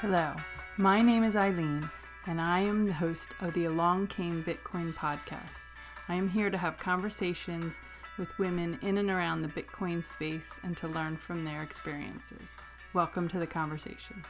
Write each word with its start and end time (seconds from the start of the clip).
Hello, 0.00 0.34
my 0.78 1.02
name 1.02 1.24
is 1.24 1.36
Eileen, 1.36 1.86
and 2.26 2.40
I 2.40 2.60
am 2.60 2.86
the 2.86 2.92
host 2.94 3.34
of 3.42 3.52
the 3.52 3.66
Along 3.66 4.06
Came 4.06 4.42
Bitcoin 4.42 4.94
podcast. 4.94 5.66
I 6.08 6.14
am 6.14 6.26
here 6.26 6.48
to 6.48 6.56
have 6.56 6.78
conversations 6.78 7.82
with 8.16 8.38
women 8.38 8.78
in 8.80 8.96
and 8.96 9.10
around 9.10 9.42
the 9.42 9.48
Bitcoin 9.48 10.02
space 10.02 10.58
and 10.62 10.74
to 10.78 10.88
learn 10.88 11.18
from 11.18 11.42
their 11.42 11.62
experiences. 11.62 12.56
Welcome 12.94 13.28
to 13.28 13.38
the 13.38 13.46
conversation. 13.46 14.22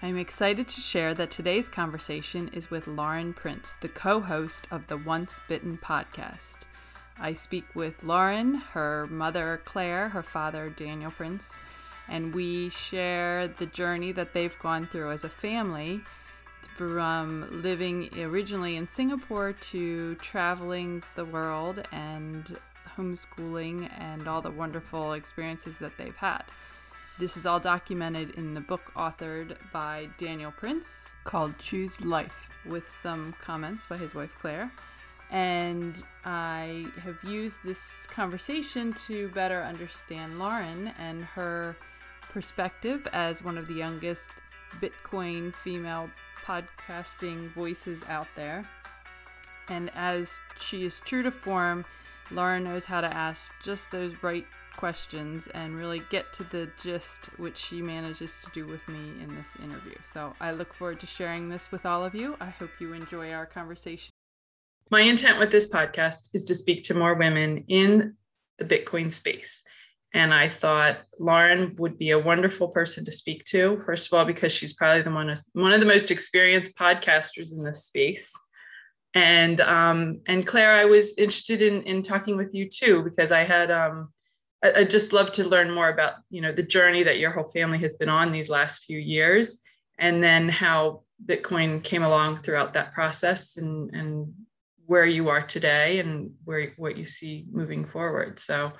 I'm 0.00 0.16
excited 0.16 0.68
to 0.68 0.80
share 0.80 1.12
that 1.12 1.30
today's 1.30 1.68
conversation 1.68 2.48
is 2.54 2.70
with 2.70 2.86
Lauren 2.86 3.34
Prince, 3.34 3.74
the 3.82 3.88
co 3.90 4.20
host 4.20 4.66
of 4.70 4.86
the 4.86 4.96
Once 4.96 5.42
Bitten 5.46 5.76
podcast. 5.76 6.56
I 7.18 7.32
speak 7.32 7.64
with 7.74 8.04
Lauren, 8.04 8.56
her 8.72 9.06
mother 9.06 9.60
Claire, 9.64 10.10
her 10.10 10.22
father 10.22 10.68
Daniel 10.68 11.10
Prince, 11.10 11.58
and 12.08 12.34
we 12.34 12.68
share 12.68 13.48
the 13.48 13.66
journey 13.66 14.12
that 14.12 14.32
they've 14.32 14.58
gone 14.58 14.86
through 14.86 15.10
as 15.10 15.24
a 15.24 15.28
family 15.28 16.02
from 16.76 17.62
living 17.62 18.10
originally 18.18 18.76
in 18.76 18.86
Singapore 18.88 19.54
to 19.54 20.14
traveling 20.16 21.02
the 21.14 21.24
world 21.24 21.82
and 21.90 22.58
homeschooling 22.96 23.90
and 23.98 24.28
all 24.28 24.42
the 24.42 24.50
wonderful 24.50 25.14
experiences 25.14 25.78
that 25.78 25.96
they've 25.96 26.16
had. 26.16 26.42
This 27.18 27.38
is 27.38 27.46
all 27.46 27.58
documented 27.58 28.32
in 28.32 28.52
the 28.52 28.60
book 28.60 28.92
authored 28.94 29.56
by 29.72 30.10
Daniel 30.18 30.52
Prince 30.52 31.14
called 31.24 31.58
Choose 31.58 31.98
Life, 32.02 32.50
with 32.66 32.90
some 32.90 33.34
comments 33.40 33.86
by 33.86 33.96
his 33.96 34.14
wife 34.14 34.34
Claire. 34.34 34.70
And 35.30 35.96
I 36.24 36.86
have 37.02 37.18
used 37.24 37.58
this 37.64 38.02
conversation 38.06 38.92
to 39.06 39.28
better 39.30 39.62
understand 39.62 40.38
Lauren 40.38 40.92
and 40.98 41.24
her 41.24 41.76
perspective 42.20 43.06
as 43.12 43.42
one 43.42 43.58
of 43.58 43.66
the 43.66 43.74
youngest 43.74 44.30
Bitcoin 44.80 45.54
female 45.54 46.10
podcasting 46.44 47.50
voices 47.52 48.04
out 48.08 48.28
there. 48.36 48.64
And 49.68 49.90
as 49.94 50.38
she 50.60 50.84
is 50.84 51.00
true 51.00 51.22
to 51.24 51.30
form, 51.30 51.84
Lauren 52.30 52.64
knows 52.64 52.84
how 52.84 53.00
to 53.00 53.12
ask 53.12 53.52
just 53.62 53.90
those 53.90 54.22
right 54.22 54.46
questions 54.76 55.48
and 55.48 55.74
really 55.76 56.02
get 56.10 56.32
to 56.34 56.44
the 56.44 56.68
gist, 56.80 57.26
which 57.38 57.56
she 57.56 57.80
manages 57.80 58.40
to 58.42 58.50
do 58.50 58.66
with 58.66 58.86
me 58.88 59.22
in 59.22 59.34
this 59.34 59.56
interview. 59.62 59.94
So 60.04 60.34
I 60.40 60.52
look 60.52 60.74
forward 60.74 61.00
to 61.00 61.06
sharing 61.06 61.48
this 61.48 61.72
with 61.72 61.86
all 61.86 62.04
of 62.04 62.14
you. 62.14 62.36
I 62.40 62.50
hope 62.50 62.70
you 62.78 62.92
enjoy 62.92 63.32
our 63.32 63.46
conversation. 63.46 64.15
My 64.90 65.00
intent 65.00 65.40
with 65.40 65.50
this 65.50 65.68
podcast 65.68 66.28
is 66.32 66.44
to 66.44 66.54
speak 66.54 66.84
to 66.84 66.94
more 66.94 67.14
women 67.14 67.64
in 67.66 68.14
the 68.58 68.64
Bitcoin 68.64 69.12
space. 69.12 69.62
And 70.14 70.32
I 70.32 70.48
thought 70.48 70.98
Lauren 71.18 71.74
would 71.78 71.98
be 71.98 72.10
a 72.10 72.18
wonderful 72.18 72.68
person 72.68 73.04
to 73.04 73.12
speak 73.12 73.44
to. 73.46 73.82
First 73.84 74.06
of 74.06 74.12
all, 74.12 74.24
because 74.24 74.52
she's 74.52 74.72
probably 74.72 75.02
the 75.02 75.10
one, 75.10 75.34
one 75.54 75.72
of 75.72 75.80
the 75.80 75.86
most 75.86 76.10
experienced 76.10 76.76
podcasters 76.76 77.50
in 77.50 77.64
this 77.64 77.84
space. 77.84 78.32
And 79.14 79.60
um, 79.60 80.20
and 80.26 80.46
Claire, 80.46 80.74
I 80.74 80.84
was 80.84 81.16
interested 81.18 81.62
in 81.62 81.82
in 81.82 82.02
talking 82.02 82.36
with 82.36 82.54
you 82.54 82.68
too 82.68 83.02
because 83.02 83.32
I 83.32 83.44
had 83.44 83.70
um, 83.70 84.12
I, 84.62 84.80
I 84.80 84.84
just 84.84 85.12
love 85.12 85.32
to 85.32 85.44
learn 85.44 85.72
more 85.72 85.88
about 85.88 86.14
you 86.28 86.42
know 86.42 86.52
the 86.52 86.62
journey 86.62 87.02
that 87.02 87.18
your 87.18 87.30
whole 87.30 87.50
family 87.50 87.78
has 87.78 87.94
been 87.94 88.10
on 88.10 88.30
these 88.30 88.50
last 88.50 88.84
few 88.84 88.98
years, 88.98 89.60
and 89.98 90.22
then 90.22 90.50
how 90.50 91.02
Bitcoin 91.24 91.82
came 91.82 92.02
along 92.02 92.42
throughout 92.42 92.74
that 92.74 92.92
process 92.92 93.56
and 93.56 93.90
and 93.94 94.34
where 94.86 95.06
you 95.06 95.28
are 95.28 95.42
today 95.42 95.98
and 95.98 96.32
where 96.44 96.72
what 96.76 96.96
you 96.96 97.06
see 97.06 97.46
moving 97.50 97.84
forward. 97.84 98.38
So 98.38 98.72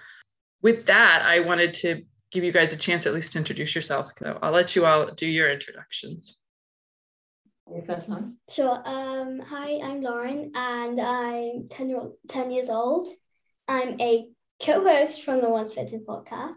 with 0.62 0.86
that, 0.86 1.22
I 1.22 1.40
wanted 1.40 1.74
to 1.74 2.02
give 2.32 2.44
you 2.44 2.52
guys 2.52 2.72
a 2.72 2.76
chance 2.76 3.06
at 3.06 3.14
least 3.14 3.32
to 3.32 3.38
introduce 3.38 3.74
yourselves. 3.74 4.12
So 4.18 4.38
I'll 4.42 4.52
let 4.52 4.76
you 4.76 4.84
all 4.86 5.06
do 5.12 5.26
your 5.26 5.50
introductions. 5.50 6.36
Sure. 8.48 8.80
Um, 8.84 9.40
hi, 9.40 9.80
I'm 9.82 10.00
Lauren, 10.00 10.52
and 10.54 11.00
I'm 11.00 11.66
10, 11.68 11.90
year, 11.90 12.02
10 12.28 12.50
years 12.52 12.70
old. 12.70 13.08
I'm 13.66 14.00
a 14.00 14.28
co-host 14.62 15.22
from 15.22 15.40
the 15.40 15.48
Once 15.48 15.74
Bitten 15.74 16.04
podcast. 16.08 16.54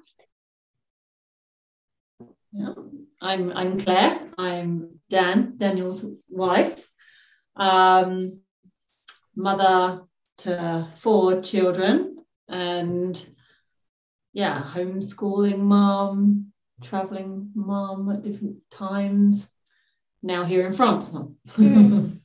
Yeah, 2.52 2.74
I'm 3.22 3.52
I'm 3.52 3.80
Claire. 3.80 4.22
I'm 4.38 5.00
Dan, 5.10 5.54
Daniel's 5.58 6.06
wife, 6.30 6.88
um, 7.56 8.30
mother 9.40 10.02
to 10.40 10.88
four 10.98 11.42
children, 11.42 12.18
and 12.48 13.26
yeah, 14.34 14.64
homeschooling 14.74 15.60
mom, 15.60 16.52
traveling 16.84 17.52
mom 17.56 18.12
at 18.12 18.22
different 18.22 18.58
times. 18.70 19.50
Now 20.22 20.44
here 20.44 20.68
in 20.68 20.74
France. 20.74 21.10
Mm. 21.10 22.20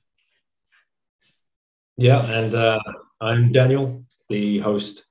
yeah, 1.96 2.24
and 2.26 2.54
uh, 2.54 2.80
I'm 3.20 3.52
Daniel, 3.52 4.04
the 4.28 4.58
host, 4.58 5.06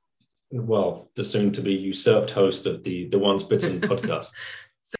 well, 0.51 1.09
the 1.15 1.23
soon 1.23 1.53
to 1.53 1.61
be 1.61 1.73
usurped 1.73 2.31
host 2.31 2.65
of 2.65 2.83
the 2.83 3.07
the 3.07 3.19
Once 3.19 3.43
Bitten 3.43 3.79
podcast. 3.89 4.31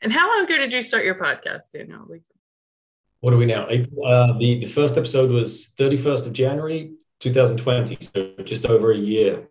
And 0.02 0.12
how 0.12 0.28
long 0.30 0.46
ago 0.46 0.58
did 0.58 0.74
you 0.74 0.82
start 0.82 1.06
your 1.06 1.16
podcast, 1.16 1.72
Daniel? 1.74 2.08
What 3.24 3.34
are 3.34 3.38
we 3.38 3.46
now? 3.46 3.64
Uh, 3.68 4.38
the 4.38 4.60
the 4.60 4.66
first 4.66 4.98
episode 4.98 5.32
was 5.32 5.72
31st 5.80 6.28
of 6.28 6.34
January 6.34 6.92
2020, 7.22 7.98
so 8.02 8.34
just 8.44 8.66
over 8.66 8.92
a 8.92 8.98
year. 8.98 9.48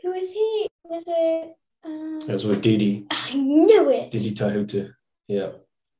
Who 0.00 0.14
is 0.14 0.30
he? 0.30 0.66
Was 0.84 1.04
it? 1.06 1.54
Um... 1.84 2.20
It 2.26 2.32
was 2.32 2.46
with 2.46 2.62
Didi. 2.62 3.04
I 3.10 3.34
knew 3.34 3.90
it. 3.90 4.10
Didi 4.10 4.30
Taihuttu. 4.32 4.90
Yeah. 5.28 5.50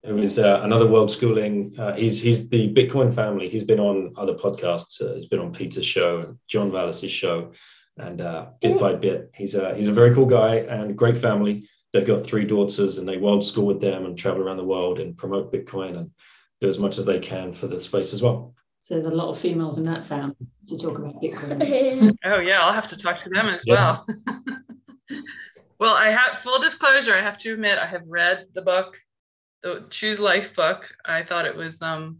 It 0.02 0.12
was 0.12 0.38
uh, 0.38 0.62
another 0.62 0.86
world 0.86 1.10
schooling. 1.10 1.74
Uh, 1.78 1.92
he's 1.92 2.22
he's 2.22 2.48
the 2.48 2.72
Bitcoin 2.72 3.14
family. 3.14 3.50
He's 3.50 3.64
been 3.64 3.78
on 3.78 4.14
other 4.16 4.32
podcasts. 4.32 5.02
Uh, 5.02 5.16
he's 5.16 5.26
been 5.26 5.40
on 5.40 5.52
Peter's 5.52 5.84
show 5.84 6.20
and 6.20 6.38
John 6.48 6.72
Vallis's 6.72 7.12
show, 7.12 7.52
and 7.98 8.22
uh, 8.22 8.46
bit 8.62 8.80
by 8.80 8.94
bit, 8.94 9.30
he's 9.34 9.54
a 9.56 9.74
he's 9.74 9.88
a 9.88 9.92
very 9.92 10.14
cool 10.14 10.24
guy 10.24 10.54
and 10.54 10.92
a 10.92 10.94
great 10.94 11.18
family. 11.18 11.68
They've 11.92 12.06
got 12.06 12.24
three 12.24 12.46
daughters, 12.46 12.96
and 12.96 13.06
they 13.06 13.18
world 13.18 13.44
school 13.44 13.66
with 13.66 13.82
them 13.82 14.06
and 14.06 14.16
travel 14.16 14.40
around 14.40 14.56
the 14.56 14.64
world 14.64 15.00
and 15.00 15.18
promote 15.18 15.52
Bitcoin 15.52 15.98
and 15.98 16.10
do 16.60 16.68
as 16.68 16.78
much 16.78 16.98
as 16.98 17.04
they 17.04 17.18
can 17.18 17.52
for 17.52 17.66
the 17.66 17.80
space 17.80 18.12
as 18.12 18.22
well. 18.22 18.54
So 18.82 18.94
there's 18.94 19.06
a 19.06 19.10
lot 19.10 19.28
of 19.28 19.38
females 19.38 19.78
in 19.78 19.84
that 19.84 20.06
family 20.06 20.36
to 20.68 20.78
talk 20.78 20.98
about 20.98 21.20
Bitcoin. 21.20 22.16
oh 22.24 22.40
yeah, 22.40 22.60
I'll 22.60 22.72
have 22.72 22.88
to 22.88 22.96
talk 22.96 23.22
to 23.24 23.30
them 23.30 23.46
as 23.46 23.62
yeah. 23.66 23.74
well. 23.74 24.06
well, 25.78 25.94
I 25.94 26.10
have 26.10 26.40
full 26.40 26.58
disclosure. 26.58 27.14
I 27.14 27.22
have 27.22 27.38
to 27.38 27.52
admit, 27.52 27.78
I 27.78 27.86
have 27.86 28.02
read 28.06 28.46
the 28.54 28.62
book, 28.62 28.96
the 29.62 29.84
Choose 29.90 30.18
Life 30.18 30.54
book. 30.56 30.88
I 31.04 31.22
thought 31.22 31.46
it 31.46 31.56
was 31.56 31.80
um, 31.82 32.18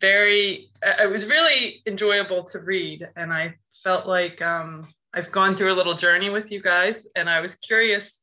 very, 0.00 0.70
it 0.82 1.10
was 1.10 1.24
really 1.24 1.82
enjoyable 1.86 2.44
to 2.44 2.58
read, 2.58 3.08
and 3.16 3.32
I 3.32 3.54
felt 3.82 4.06
like 4.06 4.42
um, 4.42 4.88
I've 5.14 5.32
gone 5.32 5.56
through 5.56 5.72
a 5.72 5.76
little 5.76 5.94
journey 5.94 6.28
with 6.28 6.52
you 6.52 6.60
guys, 6.60 7.06
and 7.16 7.30
I 7.30 7.40
was 7.40 7.54
curious 7.56 8.20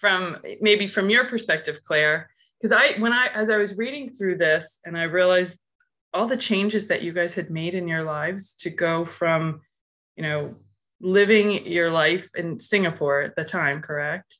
from 0.00 0.36
maybe 0.60 0.86
from 0.88 1.10
your 1.10 1.24
perspective, 1.24 1.80
Claire, 1.86 2.30
because 2.60 2.76
I 2.76 2.98
when 2.98 3.12
I 3.12 3.28
as 3.34 3.48
I 3.50 3.56
was 3.56 3.76
reading 3.76 4.10
through 4.10 4.38
this, 4.38 4.78
and 4.84 4.96
I 4.96 5.04
realized 5.04 5.58
all 6.12 6.26
the 6.26 6.36
changes 6.36 6.86
that 6.88 7.02
you 7.02 7.12
guys 7.12 7.32
had 7.34 7.50
made 7.50 7.74
in 7.74 7.88
your 7.88 8.02
lives 8.02 8.54
to 8.60 8.70
go 8.70 9.04
from, 9.04 9.60
you 10.16 10.22
know, 10.22 10.56
living 11.00 11.66
your 11.66 11.90
life 11.90 12.28
in 12.34 12.58
Singapore 12.58 13.22
at 13.22 13.36
the 13.36 13.44
time, 13.44 13.80
correct? 13.80 14.36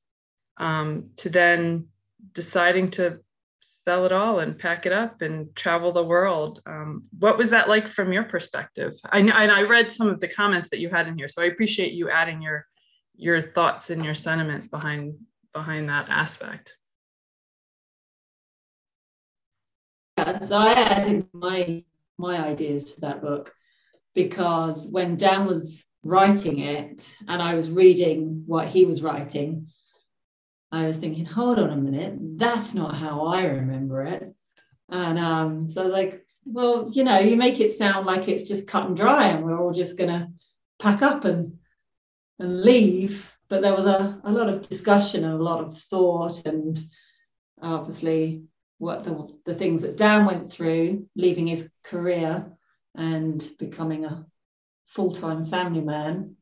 Um, 0.59 1.11
to 1.19 1.31
then 1.31 1.87
deciding 2.35 2.91
to 2.93 3.21
sell 3.63 4.05
it 4.05 4.13
all 4.13 4.41
and 4.41 4.59
pack 4.59 4.85
it 4.85 4.93
up 4.93 5.23
and 5.23 5.55
travel 5.57 5.93
the 5.93 6.05
world. 6.05 6.61
Um, 6.67 7.05
what 7.19 7.39
was 7.39 7.51
that 7.51 7.69
like 7.69 7.89
from 7.89 8.13
your 8.13 8.25
perspective? 8.25 8.93
I 9.11 9.23
know, 9.23 9.33
and 9.33 9.51
I 9.51 9.63
read 9.63 9.93
some 9.93 10.09
of 10.09 10.21
the 10.21 10.29
comments 10.29 10.69
that 10.71 10.81
you 10.81 10.91
had 10.91 11.09
in 11.09 11.17
here, 11.17 11.29
so 11.29 11.41
I 11.41 11.47
appreciate 11.47 11.93
you 11.93 12.11
adding 12.11 12.43
your 12.43 12.67
your 13.17 13.53
thoughts 13.53 13.91
and 13.91 14.05
your 14.05 14.15
sentiment 14.15 14.71
behind 14.71 15.15
behind 15.53 15.89
that 15.89 16.09
aspect. 16.09 16.75
Yeah, 20.27 20.41
so 20.45 20.57
I 20.59 20.73
added 20.73 21.27
my 21.33 21.85
my 22.19 22.39
ideas 22.45 22.93
to 22.93 23.01
that 23.03 23.23
book 23.23 23.55
because 24.15 24.89
when 24.91 25.17
Dan 25.17 25.47
was 25.47 25.85
writing 26.03 26.59
it 26.59 27.17
and 27.27 27.41
I 27.41 27.55
was 27.55 27.71
reading 27.71 28.45
what 28.47 28.69
he 28.69 28.85
was 28.85 29.03
writing, 29.03 29.69
I 30.71 30.87
was 30.87 30.99
thinking, 30.99 31.25
hold 31.25 31.59
on 31.59 31.71
a 31.71 31.77
minute, 31.77 32.19
that's 32.39 32.75
not 32.75 32.97
how 32.97 33.27
I 33.27 33.45
remember 33.45 34.03
it. 34.05 34.35
And 34.91 35.19
um, 35.19 35.67
so 35.67 35.81
I 35.81 35.85
was 35.85 35.93
like, 35.93 36.27
well, 36.45 36.91
you 36.93 37.05
know, 37.05 37.19
you 37.21 37.37
make 37.37 37.61
it 37.61 37.73
sound 37.73 38.07
like 38.07 38.29
it's 38.29 38.49
just 38.49 38.69
cut 38.69 38.87
and 38.87 38.97
dry 38.97 39.29
and 39.29 39.45
we're 39.45 39.59
all 39.59 39.73
just 39.73 39.97
going 39.97 40.11
to 40.11 40.29
pack 40.79 41.03
up 41.03 41.25
and 41.25 41.59
and 42.39 42.63
leave. 42.63 43.35
But 43.49 43.63
there 43.63 43.75
was 43.75 43.87
a, 43.87 44.21
a 44.25 44.33
lot 44.33 44.49
of 44.49 44.69
discussion 44.69 45.25
and 45.25 45.35
a 45.35 45.43
lot 45.43 45.65
of 45.65 45.79
thought 45.79 46.47
and 46.47 46.79
obviously 47.63 48.45
what 48.81 49.05
the, 49.05 49.29
the 49.45 49.55
things 49.55 49.83
that 49.83 49.99
Dan 49.99 50.25
went 50.25 50.51
through, 50.51 51.07
leaving 51.15 51.47
his 51.47 51.69
career 51.85 52.47
and 52.95 53.47
becoming 53.59 54.07
a 54.07 54.25
full 54.87 55.11
time 55.11 55.45
family 55.45 55.83
man, 55.83 56.37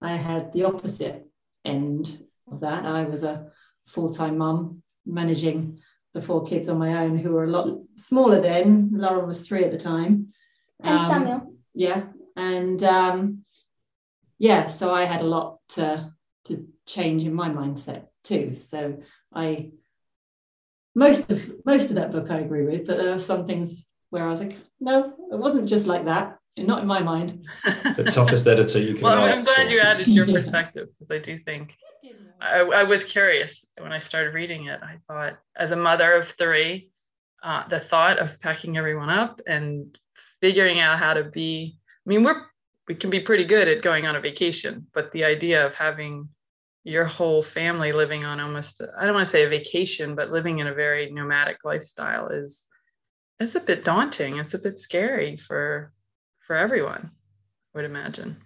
I 0.00 0.16
had 0.16 0.54
the 0.54 0.64
opposite 0.64 1.26
end 1.66 2.22
of 2.50 2.60
that. 2.60 2.86
I 2.86 3.04
was 3.04 3.22
a 3.22 3.52
full 3.86 4.08
time 4.08 4.38
mum, 4.38 4.82
managing 5.04 5.80
the 6.14 6.22
four 6.22 6.46
kids 6.46 6.70
on 6.70 6.78
my 6.78 7.04
own 7.04 7.18
who 7.18 7.32
were 7.32 7.44
a 7.44 7.50
lot 7.50 7.78
smaller 7.96 8.40
then. 8.40 8.90
Lauren 8.94 9.26
was 9.26 9.42
three 9.46 9.62
at 9.62 9.70
the 9.70 9.76
time. 9.76 10.32
And 10.82 10.98
Um, 10.98 11.06
Samuel. 11.06 11.54
Yeah. 11.74 12.04
And 12.36 12.82
um, 12.82 13.44
yeah, 14.38 14.68
so 14.68 14.94
I 14.94 15.04
had 15.04 15.20
a 15.20 15.24
lot 15.24 15.58
to, 15.74 16.10
to 16.46 16.66
change 16.86 17.24
in 17.24 17.34
my 17.34 17.50
mindset 17.50 18.06
too. 18.24 18.54
So 18.54 18.96
I 19.34 19.72
most 20.96 21.30
of 21.30 21.52
most 21.64 21.90
of 21.90 21.96
that 21.96 22.10
book 22.10 22.30
I 22.30 22.38
agree 22.38 22.64
with, 22.64 22.86
but 22.86 22.96
there 22.96 23.12
are 23.12 23.20
some 23.20 23.46
things 23.46 23.86
where 24.10 24.24
I 24.24 24.30
was 24.30 24.40
like, 24.40 24.56
no, 24.80 25.12
it 25.30 25.38
wasn't 25.38 25.68
just 25.68 25.86
like 25.86 26.06
that. 26.06 26.38
Not 26.56 26.80
in 26.80 26.88
my 26.88 27.02
mind. 27.02 27.46
The 27.64 28.10
toughest 28.10 28.46
editor 28.46 28.80
you 28.80 28.94
can 28.94 29.02
well, 29.02 29.22
I'm, 29.22 29.28
ask 29.28 29.40
I'm 29.40 29.44
glad 29.44 29.66
for. 29.66 29.70
you 29.70 29.80
added 29.80 30.08
your 30.08 30.24
perspective 30.32 30.88
because 30.98 31.10
I 31.10 31.18
do 31.18 31.38
think 31.38 31.74
I, 32.40 32.60
I 32.60 32.82
was 32.84 33.04
curious 33.04 33.62
when 33.78 33.92
I 33.92 33.98
started 33.98 34.32
reading 34.32 34.66
it. 34.66 34.80
I 34.82 34.96
thought, 35.06 35.38
as 35.54 35.70
a 35.70 35.76
mother 35.76 36.14
of 36.14 36.28
three, 36.38 36.90
uh, 37.42 37.68
the 37.68 37.80
thought 37.80 38.18
of 38.18 38.40
packing 38.40 38.78
everyone 38.78 39.10
up 39.10 39.42
and 39.46 39.98
figuring 40.40 40.80
out 40.80 40.98
how 40.98 41.12
to 41.12 41.24
be. 41.24 41.78
I 42.06 42.08
mean, 42.08 42.24
we're 42.24 42.42
we 42.88 42.94
can 42.94 43.10
be 43.10 43.20
pretty 43.20 43.44
good 43.44 43.68
at 43.68 43.82
going 43.82 44.06
on 44.06 44.16
a 44.16 44.20
vacation, 44.20 44.86
but 44.94 45.12
the 45.12 45.24
idea 45.24 45.66
of 45.66 45.74
having 45.74 46.30
your 46.86 47.04
whole 47.04 47.42
family 47.42 47.92
living 47.92 48.24
on 48.24 48.38
almost 48.38 48.80
I 48.96 49.04
don't 49.04 49.14
want 49.14 49.26
to 49.26 49.30
say 49.30 49.44
a 49.44 49.48
vacation, 49.48 50.14
but 50.14 50.30
living 50.30 50.60
in 50.60 50.68
a 50.68 50.74
very 50.74 51.10
nomadic 51.10 51.58
lifestyle 51.64 52.28
is 52.28 52.64
it's 53.40 53.56
a 53.56 53.60
bit 53.60 53.84
daunting. 53.84 54.38
It's 54.38 54.54
a 54.54 54.58
bit 54.58 54.78
scary 54.78 55.36
for 55.36 55.92
for 56.46 56.54
everyone, 56.54 57.10
I 57.10 57.78
would 57.78 57.84
imagine. 57.86 58.36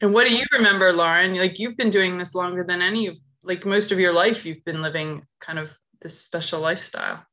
And 0.00 0.14
what 0.14 0.28
do 0.28 0.34
you 0.34 0.44
remember, 0.52 0.92
Lauren? 0.92 1.34
Like 1.34 1.58
you've 1.58 1.76
been 1.76 1.90
doing 1.90 2.16
this 2.16 2.32
longer 2.32 2.62
than 2.62 2.80
any 2.80 3.08
of 3.08 3.16
like 3.42 3.66
most 3.66 3.90
of 3.90 3.98
your 3.98 4.12
life 4.12 4.46
you've 4.46 4.64
been 4.64 4.82
living 4.82 5.26
kind 5.40 5.58
of 5.58 5.70
this 6.00 6.20
special 6.20 6.60
lifestyle. 6.60 7.24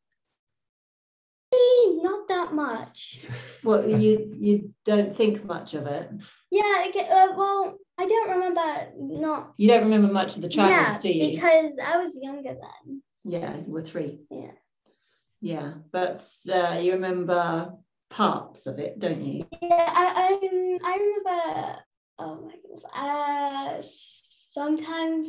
Eh, 1.53 1.91
Not 2.01 2.27
that 2.29 2.53
much. 2.53 3.19
Well, 3.63 3.87
you 3.87 4.33
you 4.39 4.73
don't 4.85 5.15
think 5.15 5.43
much 5.43 5.75
of 5.75 5.85
it. 5.87 6.09
Yeah, 6.49 6.83
like, 6.85 6.95
uh, 6.95 7.33
well, 7.35 7.77
I 7.97 8.05
don't 8.05 8.29
remember 8.29 8.61
not. 8.97 9.53
You 9.57 9.67
don't 9.69 9.83
remember 9.83 10.11
much 10.11 10.35
of 10.35 10.41
the 10.41 10.49
travels, 10.49 10.75
yeah, 10.87 10.99
do 11.01 11.09
you? 11.09 11.31
because 11.35 11.73
I 11.83 12.03
was 12.03 12.17
younger 12.21 12.53
then. 12.53 13.01
yeah, 13.25 13.57
you 13.57 13.71
were 13.73 13.83
three. 13.83 14.19
Yeah. 14.29 14.51
Yeah, 15.41 15.73
but 15.91 16.25
uh, 16.51 16.79
you 16.81 16.93
remember 16.93 17.73
parts 18.09 18.65
of 18.67 18.79
it, 18.79 18.97
don't 18.99 19.23
you? 19.23 19.45
Yeah, 19.61 19.91
I 19.95 20.39
I, 20.41 20.79
I 20.83 20.93
remember. 20.97 21.79
Oh 22.19 22.35
my 22.45 22.55
goodness. 22.61 22.83
Uh, 22.95 23.81
sometimes 24.53 25.27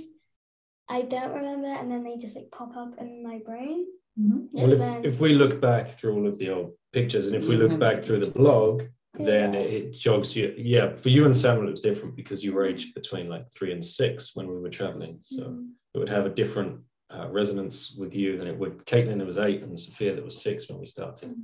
I 0.88 1.02
don't 1.02 1.32
remember, 1.34 1.68
and 1.68 1.90
then 1.90 2.04
they 2.04 2.16
just 2.16 2.36
like 2.36 2.50
pop 2.50 2.74
up 2.76 2.94
in 2.98 3.22
my 3.22 3.40
brain. 3.44 3.84
Well, 4.16 4.72
And 4.72 4.80
then- 4.80 5.04
if, 5.04 5.14
if 5.14 5.20
we 5.20 5.34
look 5.34 5.60
back 5.60 5.90
through 5.98 6.14
all 6.16 6.26
of 6.26 6.38
the 6.38 6.50
old 6.50 6.72
pictures 6.92 7.26
and 7.26 7.36
if 7.36 7.46
we 7.46 7.56
look 7.56 7.78
back 7.78 8.02
through 8.02 8.20
the 8.24 8.30
blog, 8.30 8.82
then 9.26 9.54
Yeah. 9.54 9.60
it, 9.60 9.92
jogs 9.92 10.34
you. 10.36 10.54
Yeah, 10.56 10.96
for 10.96 11.08
you 11.08 11.24
and 11.24 11.36
Samuel, 11.36 11.68
it 11.68 11.72
was 11.72 11.80
different 11.80 12.14
because 12.16 12.44
you 12.44 12.52
were 12.52 12.64
aged 12.64 12.94
between 12.94 13.28
like 13.28 13.50
three 13.52 13.72
and 13.72 13.84
six 13.84 14.34
when 14.36 14.46
we 14.48 14.56
were 14.58 14.70
traveling. 14.70 15.18
So 15.20 15.42
Mhm. 15.42 15.70
it 15.94 15.98
would 15.98 16.08
have 16.08 16.26
a 16.26 16.30
different 16.30 16.80
uh, 17.10 17.28
resonance 17.30 17.92
with 17.96 18.14
you 18.14 18.36
than 18.36 18.46
it 18.46 18.58
would 18.58 18.84
Caitlin, 18.84 19.18
that 19.18 19.26
was 19.26 19.38
eight, 19.38 19.62
and 19.62 19.80
Sophia, 19.80 20.14
that 20.14 20.24
was 20.24 20.42
six 20.42 20.68
when 20.68 20.78
we 20.78 20.86
started. 20.86 21.34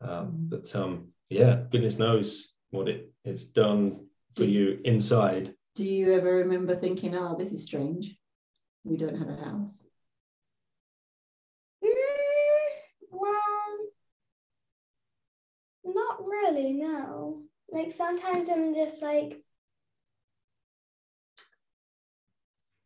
Um, 0.00 0.46
but 0.48 0.74
um, 0.74 1.12
yeah, 1.28 1.64
goodness 1.70 1.98
knows 1.98 2.54
what 2.70 2.88
it, 2.88 3.12
it's 3.24 3.44
done 3.44 4.06
for 4.34 4.44
you 4.44 4.80
inside. 4.84 5.54
Do 5.74 5.86
you 5.86 6.14
ever 6.14 6.36
remember 6.36 6.74
thinking, 6.74 7.14
oh, 7.14 7.36
this 7.38 7.52
is 7.52 7.64
strange? 7.64 8.16
We 8.84 8.96
don't 8.96 9.16
have 9.16 9.28
a 9.28 9.36
house. 9.36 9.84
Mm, 11.84 11.90
well, 13.10 13.78
not 15.84 16.19
really. 16.30 16.72
No. 16.72 17.42
Like 17.70 17.92
sometimes 17.92 18.48
I'm 18.48 18.74
just 18.74 19.02
like, 19.02 19.42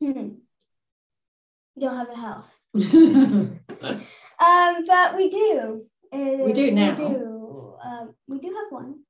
hmm. 0.01 0.29
We 1.77 1.83
don't 1.83 1.97
have 1.97 2.11
a 2.11 2.17
house. 2.17 2.53
Um, 4.41 4.85
but 4.87 5.17
we 5.17 5.29
do. 5.31 5.85
Uh, 6.13 6.45
We 6.45 6.53
do 6.53 6.71
now. 6.71 6.91
We 6.97 7.09
do. 7.09 7.75
Um, 7.85 8.15
we 8.27 8.39
do 8.39 8.49
have 8.49 8.71
one. 8.71 9.01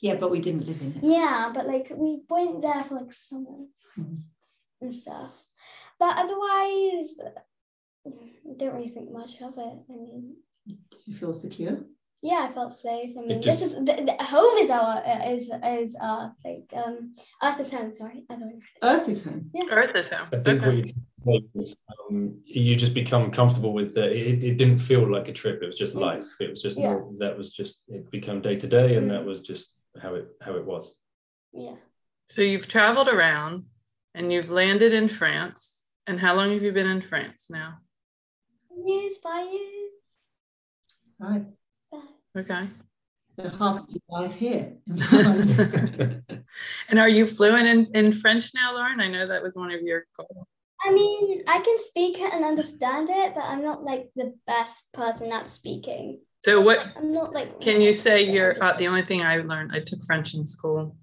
yeah, 0.00 0.14
but 0.16 0.30
we 0.30 0.40
didn't 0.40 0.66
live 0.66 0.80
in 0.82 0.94
it. 0.96 1.04
Yeah, 1.04 1.50
but 1.54 1.66
like 1.66 1.90
we 1.94 2.20
went 2.28 2.62
there 2.62 2.82
for 2.84 2.96
like 2.96 3.12
summer 3.12 3.66
Mhm. 3.98 4.18
and 4.80 4.94
stuff. 4.94 5.32
But 6.00 6.16
otherwise, 6.18 7.10
I 8.06 8.10
don't 8.56 8.74
really 8.74 8.88
think 8.90 9.10
much 9.12 9.40
of 9.40 9.54
it. 9.56 9.76
I 9.88 9.92
mean, 9.92 10.36
Do 10.66 10.96
you 11.06 11.14
feel 11.16 11.32
secure? 11.34 11.84
Yeah, 12.28 12.46
I 12.48 12.52
felt 12.52 12.72
safe. 12.72 13.10
I 13.18 13.20
mean, 13.20 13.42
just- 13.42 13.60
this 13.60 13.68
is 13.72 13.74
the, 13.88 13.94
the 14.18 14.24
home 14.24 14.56
is 14.64 14.70
our 14.70 14.94
is 15.34 15.44
is 15.82 15.96
our 16.00 16.34
like 16.44 16.68
um 16.82 17.14
Earth 17.42 17.60
is 17.60 17.70
home. 17.70 17.92
Sorry, 17.92 18.24
I 18.30 18.36
thought. 18.36 18.52
Earth 18.82 19.08
is 19.08 19.22
home. 19.22 19.50
Yeah. 19.54 19.64
Earth 19.70 19.94
is 19.94 20.08
home. 20.08 20.28
I 20.32 20.38
think 20.44 20.60
what 20.62 20.68
Okay. 20.68 20.76
you 20.78 20.82
can 20.84 21.02
say 21.26 21.36
is 21.54 21.76
um, 22.10 22.40
you 22.46 22.74
just 22.84 22.94
become 22.94 23.30
comfortable 23.30 23.72
with 23.74 23.94
the, 23.94 24.04
it. 24.10 24.42
It 24.42 24.56
didn't 24.56 24.78
feel 24.78 25.04
like 25.16 25.28
a 25.28 25.32
trip. 25.32 25.62
It 25.62 25.66
was 25.66 25.78
just 25.84 25.94
life. 25.94 26.28
It 26.40 26.50
was 26.50 26.62
just 26.62 26.78
Yeah. 26.78 26.92
nor- 26.94 27.12
that 27.18 27.36
was 27.36 27.52
just 27.52 27.82
it 27.88 28.10
become 28.10 28.40
day 28.40 28.56
to 28.56 28.66
day, 28.78 28.96
and 28.96 29.10
that 29.10 29.24
was 29.30 29.40
just 29.50 29.72
how 30.02 30.14
it 30.14 30.26
how 30.40 30.54
it 30.56 30.64
was. 30.64 30.84
Yeah. 31.52 31.76
So 32.30 32.40
you've 32.40 32.68
traveled 32.68 33.08
around 33.08 33.64
and 34.14 34.32
you've 34.32 34.50
landed 34.50 34.92
in 34.94 35.08
France. 35.20 35.82
And 36.06 36.20
how 36.20 36.34
long 36.34 36.52
have 36.52 36.62
you 36.62 36.72
been 36.72 36.86
in 36.96 37.02
France 37.02 37.46
now? 37.48 37.78
Years, 38.86 39.16
five 39.18 39.46
years. 39.52 40.02
Five. 41.20 41.46
Okay. 42.36 42.68
So 43.36 43.48
half 43.48 43.80
of 43.80 43.86
your 43.88 44.02
life 44.08 44.34
here. 44.34 44.76
And 46.88 46.98
are 46.98 47.08
you 47.08 47.26
fluent 47.26 47.66
in, 47.66 47.86
in 47.94 48.12
French 48.12 48.52
now, 48.54 48.74
Lauren? 48.74 49.00
I 49.00 49.08
know 49.08 49.26
that 49.26 49.42
was 49.42 49.54
one 49.54 49.72
of 49.72 49.82
your 49.82 50.04
goals. 50.16 50.46
I 50.84 50.92
mean, 50.92 51.42
I 51.48 51.60
can 51.60 51.76
speak 51.78 52.20
it 52.20 52.32
and 52.32 52.44
understand 52.44 53.08
it, 53.10 53.34
but 53.34 53.44
I'm 53.44 53.62
not 53.62 53.82
like 53.82 54.10
the 54.16 54.34
best 54.46 54.92
person 54.92 55.32
at 55.32 55.48
speaking. 55.48 56.20
So 56.44 56.60
what 56.60 56.78
I'm 56.96 57.12
not 57.12 57.32
like. 57.32 57.58
can 57.60 57.80
you 57.80 57.94
say 57.94 58.28
I'm 58.28 58.34
you're 58.34 58.62
uh, 58.62 58.76
the 58.76 58.86
only 58.86 59.04
thing 59.04 59.22
I 59.22 59.38
learned, 59.38 59.72
I 59.72 59.80
took 59.80 60.04
French 60.04 60.34
in 60.34 60.46
school. 60.46 60.96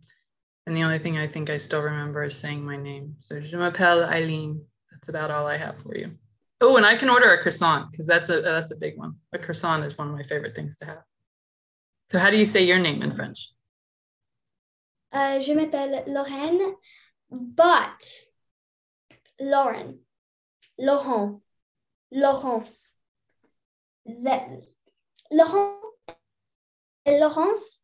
And 0.67 0.77
the 0.77 0.83
only 0.83 0.99
thing 0.99 1.17
I 1.17 1.27
think 1.27 1.49
I 1.49 1.57
still 1.57 1.81
remember 1.81 2.23
is 2.23 2.37
saying 2.37 2.63
my 2.63 2.77
name. 2.77 3.15
So 3.19 3.39
je 3.39 3.57
m'appelle 3.57 4.05
Eileen. 4.05 4.63
That's 4.91 5.09
about 5.09 5.31
all 5.31 5.47
I 5.47 5.57
have 5.57 5.81
for 5.81 5.97
you. 5.97 6.11
Oh, 6.61 6.77
and 6.77 6.85
I 6.85 6.95
can 6.95 7.09
order 7.09 7.33
a 7.33 7.41
croissant 7.41 7.89
because 7.89 8.05
that's 8.05 8.29
a 8.29 8.41
that's 8.41 8.71
a 8.71 8.75
big 8.75 8.97
one. 8.97 9.15
A 9.33 9.39
croissant 9.39 9.83
is 9.83 9.97
one 9.97 10.09
of 10.09 10.13
my 10.13 10.21
favorite 10.21 10.55
things 10.55 10.75
to 10.79 10.85
have. 10.85 11.01
So 12.11 12.19
how 12.19 12.29
do 12.29 12.35
you 12.35 12.43
say 12.43 12.65
your 12.65 12.77
name 12.77 13.01
in 13.03 13.15
French? 13.15 13.53
Uh, 15.13 15.39
je 15.39 15.53
m'appelle 15.53 16.03
Lorraine, 16.07 16.75
but 17.29 18.05
Lauren, 19.39 19.99
Laurent, 20.77 21.41
Laurence, 22.11 22.91
that 24.05 24.49
Laurent, 25.31 25.79
Laurence. 27.07 27.79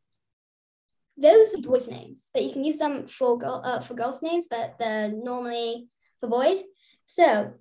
Those 1.15 1.55
are 1.55 1.61
boys' 1.61 1.87
names, 1.87 2.29
but 2.33 2.43
you 2.43 2.51
can 2.51 2.65
use 2.65 2.79
them 2.79 3.07
for 3.07 3.37
girl 3.37 3.61
uh, 3.63 3.79
for 3.79 3.93
girls' 3.93 4.21
names, 4.21 4.47
but 4.49 4.75
they're 4.77 5.09
normally 5.09 5.87
for 6.19 6.27
boys. 6.27 6.59
So, 7.05 7.53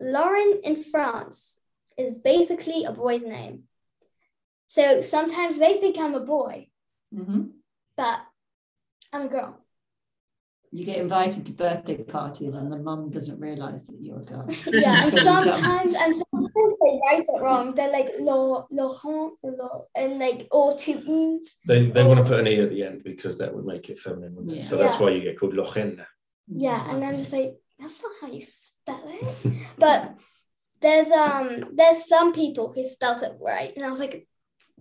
Lauren 0.00 0.62
in 0.64 0.82
France 0.82 1.60
is 1.96 2.18
basically 2.18 2.84
a 2.84 2.92
boy's 2.92 3.22
name. 3.22 3.67
So 4.68 5.00
sometimes 5.00 5.58
they 5.58 5.80
think 5.80 5.98
I'm 5.98 6.14
a 6.14 6.20
boy, 6.20 6.68
Mhm. 7.14 7.52
but 7.96 8.20
I'm 9.12 9.22
a 9.26 9.28
girl. 9.28 9.58
You 10.70 10.84
get 10.84 10.98
invited 10.98 11.46
to 11.46 11.52
birthday 11.52 11.96
parties 12.04 12.54
and 12.54 12.70
the 12.70 12.76
mum 12.76 13.08
doesn't 13.10 13.40
realise 13.40 13.84
that 13.84 13.96
you're 13.98 14.20
a 14.20 14.24
girl. 14.24 14.46
Yeah, 14.66 14.98
and 14.98 15.06
Until 15.06 15.18
you 15.20 15.24
come. 15.24 15.62
sometimes 15.62 15.94
and 15.94 16.14
sometimes 16.14 16.76
they 16.82 17.00
write 17.06 17.24
it 17.26 17.40
wrong. 17.40 17.74
They're 17.74 17.90
like 17.90 18.10
Lo, 18.18 18.66
Laurent, 18.70 19.32
Lo, 19.42 19.86
and 19.94 20.18
like 20.18 20.46
or 20.50 20.76
two 20.76 21.00
e's. 21.06 21.56
They 21.66 21.90
they 21.90 22.04
want 22.04 22.18
to 22.18 22.24
put 22.24 22.38
an 22.38 22.46
e 22.46 22.60
at 22.60 22.68
the 22.68 22.84
end 22.84 23.02
because 23.02 23.38
that 23.38 23.54
would 23.54 23.64
make 23.64 23.88
it 23.88 23.98
feminine, 23.98 24.34
wouldn't 24.34 24.52
Yeah. 24.54 24.60
it? 24.60 24.64
So 24.66 24.76
that's 24.76 24.94
Yeah. 24.96 25.00
why 25.06 25.10
you 25.12 25.22
get 25.22 25.40
called 25.40 25.54
Lorraine. 25.54 26.04
Yeah, 26.48 26.90
and 26.90 27.02
I'm 27.02 27.16
just 27.18 27.32
like, 27.32 27.56
that's 27.78 28.02
not 28.02 28.12
how 28.20 28.28
you 28.28 28.42
spell 28.42 29.02
it. 29.06 29.24
But 29.78 30.18
there's 30.82 31.10
um 31.10 31.70
there's 31.74 32.06
some 32.06 32.34
people 32.34 32.70
who 32.74 32.84
spelt 32.84 33.22
it 33.22 33.38
right, 33.40 33.74
and 33.74 33.86
I 33.86 33.88
was 33.90 34.00
like, 34.00 34.27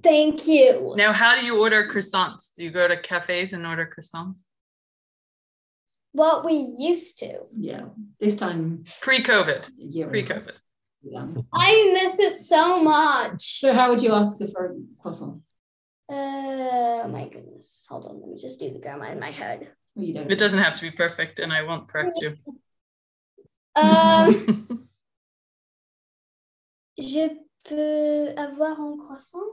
thank 0.04 0.48
you. 0.48 0.94
Now, 0.96 1.14
how 1.14 1.40
do 1.40 1.46
you 1.46 1.60
order 1.60 1.88
croissants? 1.88 2.50
Do 2.56 2.64
you 2.64 2.72
go 2.72 2.88
to 2.88 2.98
cafes 2.98 3.54
and 3.54 3.66
order 3.66 3.88
croissants? 3.88 4.40
What 6.12 6.46
we 6.46 6.74
used 6.78 7.20
to. 7.20 7.42
Yeah. 7.56 7.86
This 8.20 8.36
time, 8.36 8.86
Pre-COVID. 9.02 9.64
a 9.66 9.72
year 9.78 10.08
Pre-COVID. 10.08 10.54
Yeah. 11.04 11.28
I 11.54 11.92
miss 11.94 12.20
it 12.20 12.38
so 12.38 12.82
much. 12.82 13.60
So 13.60 13.74
how 13.74 13.90
would 13.90 14.02
you 14.02 14.14
ask 14.14 14.40
her 14.40 14.48
for 14.48 14.66
a 14.66 15.02
croissant? 15.02 15.42
Uh, 16.10 17.08
my 17.10 17.30
goodness. 17.32 17.86
Hold 17.90 18.06
on, 18.06 18.22
let 18.22 18.30
me 18.30 18.40
just 18.42 18.60
do 18.60 18.72
the 18.72 18.80
grammar 18.80 19.08
in 19.08 19.20
my 19.20 19.32
head. 19.32 19.70
Well, 19.94 20.06
you 20.06 20.14
don't. 20.14 20.32
It 20.32 20.38
doesn't 20.38 20.60
have 20.60 20.76
to 20.76 20.82
be 20.82 20.92
perfect, 20.92 21.40
and 21.40 21.52
I 21.54 21.64
won't 21.64 21.88
correct 21.88 22.18
you. 22.22 22.36
Um. 23.76 24.88
je 26.98 27.30
peux 27.64 28.34
avoir 28.36 28.80
un 28.80 28.98
croissant? 28.98 29.46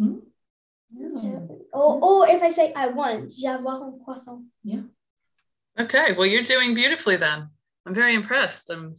Yeah. 0.00 1.38
Or, 1.72 2.02
or 2.02 2.28
if 2.28 2.42
I 2.42 2.50
say 2.50 2.72
I 2.74 2.88
want, 2.88 3.32
j'avoir 3.32 3.82
un 3.82 4.00
croissant. 4.04 4.44
Yeah. 4.64 4.82
Okay, 5.78 6.14
well, 6.16 6.26
you're 6.26 6.42
doing 6.42 6.74
beautifully 6.74 7.16
then. 7.16 7.48
I'm 7.86 7.94
very 7.94 8.14
impressed. 8.14 8.70
Um, 8.70 8.96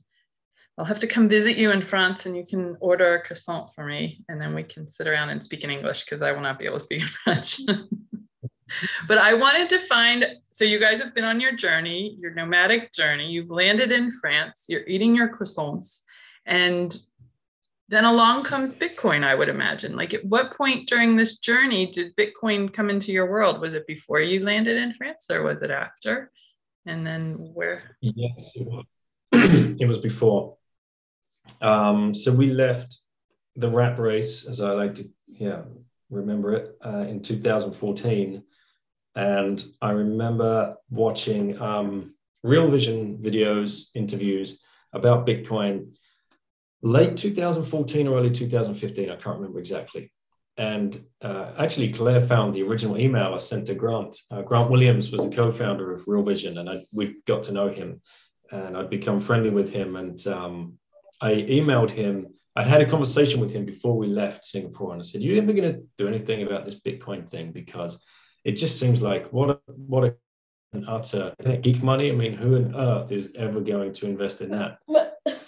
I'll 0.77 0.85
have 0.85 0.99
to 0.99 1.07
come 1.07 1.27
visit 1.27 1.57
you 1.57 1.71
in 1.71 1.81
France 1.81 2.25
and 2.25 2.35
you 2.35 2.45
can 2.45 2.77
order 2.79 3.15
a 3.15 3.21
croissant 3.21 3.73
for 3.75 3.85
me 3.85 4.23
and 4.29 4.41
then 4.41 4.55
we 4.55 4.63
can 4.63 4.89
sit 4.89 5.07
around 5.07 5.29
and 5.29 5.43
speak 5.43 5.63
in 5.63 5.69
English 5.69 6.05
because 6.05 6.21
I 6.21 6.31
will 6.31 6.41
not 6.41 6.57
be 6.57 6.65
able 6.65 6.77
to 6.77 6.83
speak 6.83 7.01
in 7.03 7.07
French. 7.07 7.61
but 9.07 9.17
I 9.17 9.33
wanted 9.33 9.69
to 9.69 9.79
find 9.79 10.25
so 10.51 10.63
you 10.63 10.79
guys 10.79 10.99
have 10.99 11.13
been 11.13 11.23
on 11.23 11.39
your 11.39 11.55
journey, 11.55 12.17
your 12.19 12.33
nomadic 12.33 12.93
journey. 12.93 13.27
You've 13.29 13.49
landed 13.49 13.91
in 13.91 14.11
France, 14.19 14.65
you're 14.67 14.87
eating 14.87 15.15
your 15.15 15.29
croissants, 15.29 15.99
and 16.45 16.97
then 17.91 18.05
along 18.05 18.45
comes 18.45 18.73
Bitcoin, 18.73 19.21
I 19.25 19.35
would 19.35 19.49
imagine. 19.49 19.97
Like, 19.97 20.13
at 20.13 20.23
what 20.23 20.55
point 20.55 20.87
during 20.87 21.17
this 21.17 21.39
journey 21.39 21.91
did 21.91 22.15
Bitcoin 22.15 22.73
come 22.73 22.89
into 22.89 23.11
your 23.11 23.29
world? 23.29 23.59
Was 23.59 23.73
it 23.73 23.85
before 23.85 24.21
you 24.21 24.45
landed 24.45 24.77
in 24.77 24.93
France 24.93 25.27
or 25.29 25.43
was 25.43 25.61
it 25.61 25.71
after? 25.71 26.31
And 26.85 27.05
then 27.05 27.33
where? 27.53 27.97
Yes, 27.99 28.49
it 28.55 28.65
was. 29.87 29.97
before. 29.97 30.55
Um, 31.61 32.15
so 32.15 32.31
we 32.31 32.51
left 32.51 32.97
the 33.57 33.67
rat 33.67 33.99
race, 33.99 34.45
as 34.45 34.61
I 34.61 34.71
like 34.71 34.95
to, 34.95 35.09
yeah, 35.27 35.63
remember 36.09 36.53
it, 36.53 36.77
uh, 36.85 37.05
in 37.09 37.21
2014. 37.21 38.41
And 39.15 39.65
I 39.81 39.91
remember 39.91 40.77
watching 40.89 41.61
um, 41.61 42.15
Real 42.41 42.69
Vision 42.69 43.17
videos, 43.17 43.87
interviews 43.93 44.61
about 44.93 45.27
Bitcoin 45.27 45.91
late 46.81 47.17
2014 47.17 48.07
or 48.07 48.17
early 48.17 48.31
2015. 48.31 49.09
I 49.09 49.15
can't 49.15 49.37
remember 49.37 49.59
exactly. 49.59 50.11
And 50.57 50.99
uh, 51.21 51.53
actually, 51.57 51.91
Claire 51.91 52.21
found 52.21 52.53
the 52.53 52.63
original 52.63 52.97
email 52.97 53.33
I 53.33 53.37
sent 53.37 53.67
to 53.67 53.75
Grant. 53.75 54.17
Uh, 54.29 54.41
Grant 54.41 54.69
Williams 54.69 55.11
was 55.11 55.23
the 55.23 55.35
co-founder 55.35 55.93
of 55.93 56.07
Real 56.07 56.23
Vision, 56.23 56.57
and 56.57 56.69
I, 56.69 56.81
we 56.93 57.15
got 57.25 57.43
to 57.43 57.53
know 57.53 57.69
him, 57.69 58.01
and 58.51 58.75
I'd 58.75 58.89
become 58.89 59.21
friendly 59.21 59.49
with 59.49 59.71
him. 59.71 59.95
And 59.95 60.25
um, 60.27 60.77
I 61.21 61.33
emailed 61.33 61.91
him. 61.91 62.33
I'd 62.55 62.67
had 62.67 62.81
a 62.81 62.85
conversation 62.85 63.39
with 63.39 63.51
him 63.51 63.65
before 63.65 63.97
we 63.97 64.07
left 64.07 64.45
Singapore, 64.45 64.91
and 64.91 65.01
I 65.01 65.05
said, 65.05 65.21
"You 65.21 65.37
ever 65.37 65.53
going 65.53 65.73
to 65.73 65.81
do 65.97 66.07
anything 66.07 66.43
about 66.43 66.65
this 66.65 66.81
Bitcoin 66.81 67.29
thing? 67.29 67.53
Because 67.53 68.03
it 68.43 68.53
just 68.53 68.77
seems 68.77 69.01
like 69.01 69.31
what 69.31 69.51
a, 69.51 69.59
what 69.67 70.03
a, 70.03 70.15
an 70.73 70.85
utter 70.85 71.33
geek 71.61 71.81
money. 71.81 72.11
I 72.11 72.13
mean, 72.13 72.33
who 72.33 72.57
on 72.57 72.75
earth 72.75 73.11
is 73.13 73.31
ever 73.35 73.61
going 73.61 73.93
to 73.93 74.05
invest 74.05 74.41
in 74.41 74.51
that?" 74.51 74.79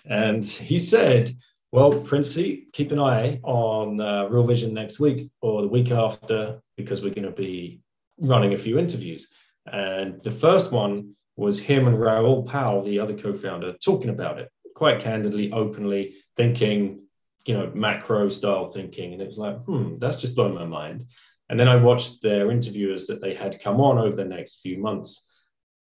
And 0.06 0.44
he 0.44 0.80
said, 0.80 1.32
well, 1.72 1.92
Princey, 1.92 2.68
keep 2.72 2.92
an 2.92 3.00
eye 3.00 3.40
on 3.44 4.00
uh, 4.00 4.26
Real 4.26 4.46
Vision 4.46 4.74
next 4.74 5.00
week 5.00 5.30
or 5.42 5.62
the 5.62 5.68
week 5.68 5.92
after, 5.92 6.62
because 6.78 7.02
we're 7.02 7.14
going 7.14 7.24
to 7.26 7.32
be 7.32 7.82
running 8.20 8.54
a 8.54 8.58
few 8.58 8.78
interviews. 8.78 9.28
And 9.66 10.22
the 10.24 10.32
first 10.32 10.72
one 10.72 11.16
was 11.36 11.60
him 11.60 11.88
and 11.88 12.00
Raoul 12.00 12.44
Pal, 12.44 12.82
the 12.82 13.00
other 13.00 13.16
co 13.16 13.34
founder, 13.34 13.74
talking 13.84 14.10
about 14.10 14.40
it 14.40 14.50
quite 14.76 15.00
candidly, 15.00 15.52
openly, 15.52 16.16
thinking, 16.36 17.04
you 17.46 17.54
know, 17.54 17.72
macro 17.74 18.30
style 18.30 18.68
thinking. 18.68 19.14
And 19.14 19.22
it 19.22 19.28
was 19.28 19.38
like, 19.38 19.58
hmm, 19.64 19.98
that's 19.98 20.22
just 20.22 20.36
blown 20.36 20.54
my 20.54 20.66
mind. 20.66 21.06
And 21.50 21.60
then 21.60 21.68
I 21.68 21.76
watched 21.76 22.22
their 22.22 22.52
interviewers 22.52 23.08
that 23.08 23.22
they 23.22 23.34
had 23.34 23.62
come 23.62 23.82
on 23.82 23.98
over 23.98 24.16
the 24.16 24.26
next 24.26 24.62
few 24.62 24.78
months. 24.78 25.28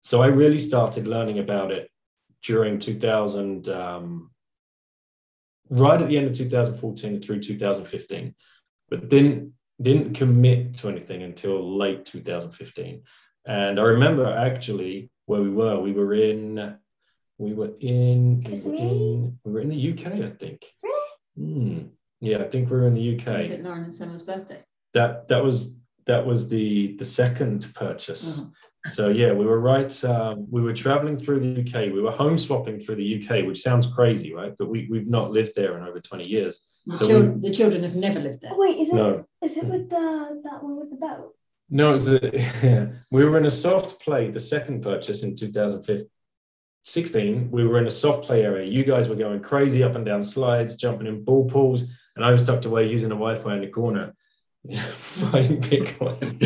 So 0.03 0.23
I 0.23 0.27
really 0.27 0.59
started 0.59 1.07
learning 1.07 1.39
about 1.39 1.73
it 1.73 1.91
during 2.45 2.79
2000, 2.79 3.69
um, 3.69 4.31
right 5.71 6.01
at 6.01 6.09
the 6.09 6.17
end 6.17 6.27
of 6.27 6.35
2014 6.35 7.21
through 7.21 7.41
2015, 7.41 8.35
but 8.89 9.09
didn't 9.09 9.53
didn't 9.83 10.15
commit 10.15 10.75
to 10.75 10.89
anything 10.89 11.25
until 11.25 11.77
late 11.77 12.05
2015. 12.05 13.03
And 13.45 13.81
I 13.81 13.83
remember 13.83 14.25
actually 14.25 15.11
where 15.27 15.43
we 15.43 15.51
were. 15.51 15.81
We 15.81 15.93
were 15.93 16.15
in 16.15 16.77
we 17.39 17.55
were 17.55 17.73
in 17.81 18.43
we 18.45 18.51
were 18.51 18.77
in, 18.77 19.39
we 19.43 19.53
were 19.53 19.61
in 19.61 19.71
the 19.71 19.93
UK, 19.93 20.07
I 20.07 20.31
think. 20.31 20.65
Hmm. 21.37 21.79
Yeah, 22.21 22.39
I 22.39 22.45
think 22.45 22.71
we 22.71 22.77
were 22.77 22.87
in 22.87 22.95
the 22.95 23.19
UK. 23.19 23.27
Was 23.27 23.47
it 23.47 23.65
Lauren 23.65 23.85
and 23.85 23.95
Summer's 23.95 24.23
birthday? 24.23 24.63
That 24.93 25.27
that 25.29 25.43
was 25.43 25.77
that 26.07 26.25
was 26.25 26.49
the 26.49 26.97
the 26.97 27.05
second 27.05 27.75
purchase. 27.75 28.39
Mhm. 28.39 28.53
So 28.93 29.09
yeah, 29.09 29.33
we 29.33 29.47
were 29.47 29.61
right. 29.61 30.05
Um, 30.05 30.47
we 30.51 30.61
were 30.61 30.75
traveling 30.75 31.17
through 31.17 31.41
the 31.41 31.61
UK. 31.63 31.91
We 31.93 32.03
were 32.03 32.11
home 32.11 32.37
swapping 32.37 32.79
through 32.79 32.97
the 32.97 33.25
UK, 33.25 33.47
which 33.47 33.63
sounds 33.63 33.87
crazy, 33.87 34.35
right? 34.35 34.53
But 34.59 34.69
we 34.69 34.87
we've 34.91 35.07
not 35.07 35.31
lived 35.31 35.53
there 35.57 35.79
in 35.79 35.85
over 35.85 36.01
twenty 36.01 36.29
years. 36.29 36.61
The, 36.87 36.97
So 36.99 37.07
chil- 37.07 37.39
the 37.39 37.51
children 37.51 37.83
have 37.83 37.95
never 37.97 38.21
lived 38.21 38.43
there. 38.43 38.51
Oh, 38.53 38.59
wait, 38.59 38.77
is 38.79 38.91
it 38.91 38.95
No. 38.95 39.25
is 39.43 39.57
it 39.57 39.65
with 39.65 39.89
the 39.89 40.41
that 40.45 40.63
one 40.63 40.77
with 40.79 40.91
the 40.91 40.97
boat? 40.97 41.35
No, 41.71 41.89
it 41.89 41.93
was 41.93 42.05
the, 42.05 42.31
yeah. 42.63 42.89
we 43.11 43.25
were 43.25 43.39
in 43.39 43.47
a 43.47 43.51
soft 43.51 44.01
play. 44.03 44.31
The 44.31 44.39
second 44.39 44.83
purchase 44.83 45.23
in 45.23 45.35
2016, 45.35 47.51
we 47.51 47.67
were 47.67 47.79
in 47.79 47.87
a 47.87 47.91
soft 47.91 48.25
play 48.27 48.43
area. 48.43 48.71
You 48.71 48.85
guys 48.85 49.09
were 49.09 49.15
going 49.17 49.41
crazy 49.41 49.83
up 49.83 49.95
and 49.97 50.05
down 50.05 50.23
slides, 50.23 50.77
jumping 50.77 51.07
in 51.07 51.25
ball 51.25 51.49
pools, 51.49 51.87
and 52.17 52.25
I 52.25 52.33
was 52.33 52.43
tucked 52.43 52.67
away 52.67 52.87
using 52.89 53.09
the 53.09 53.15
Wi-Fi 53.15 53.55
in 53.55 53.61
the 53.63 53.69
corner, 53.69 54.13
buying 55.21 55.61
Bitcoin, 55.61 56.41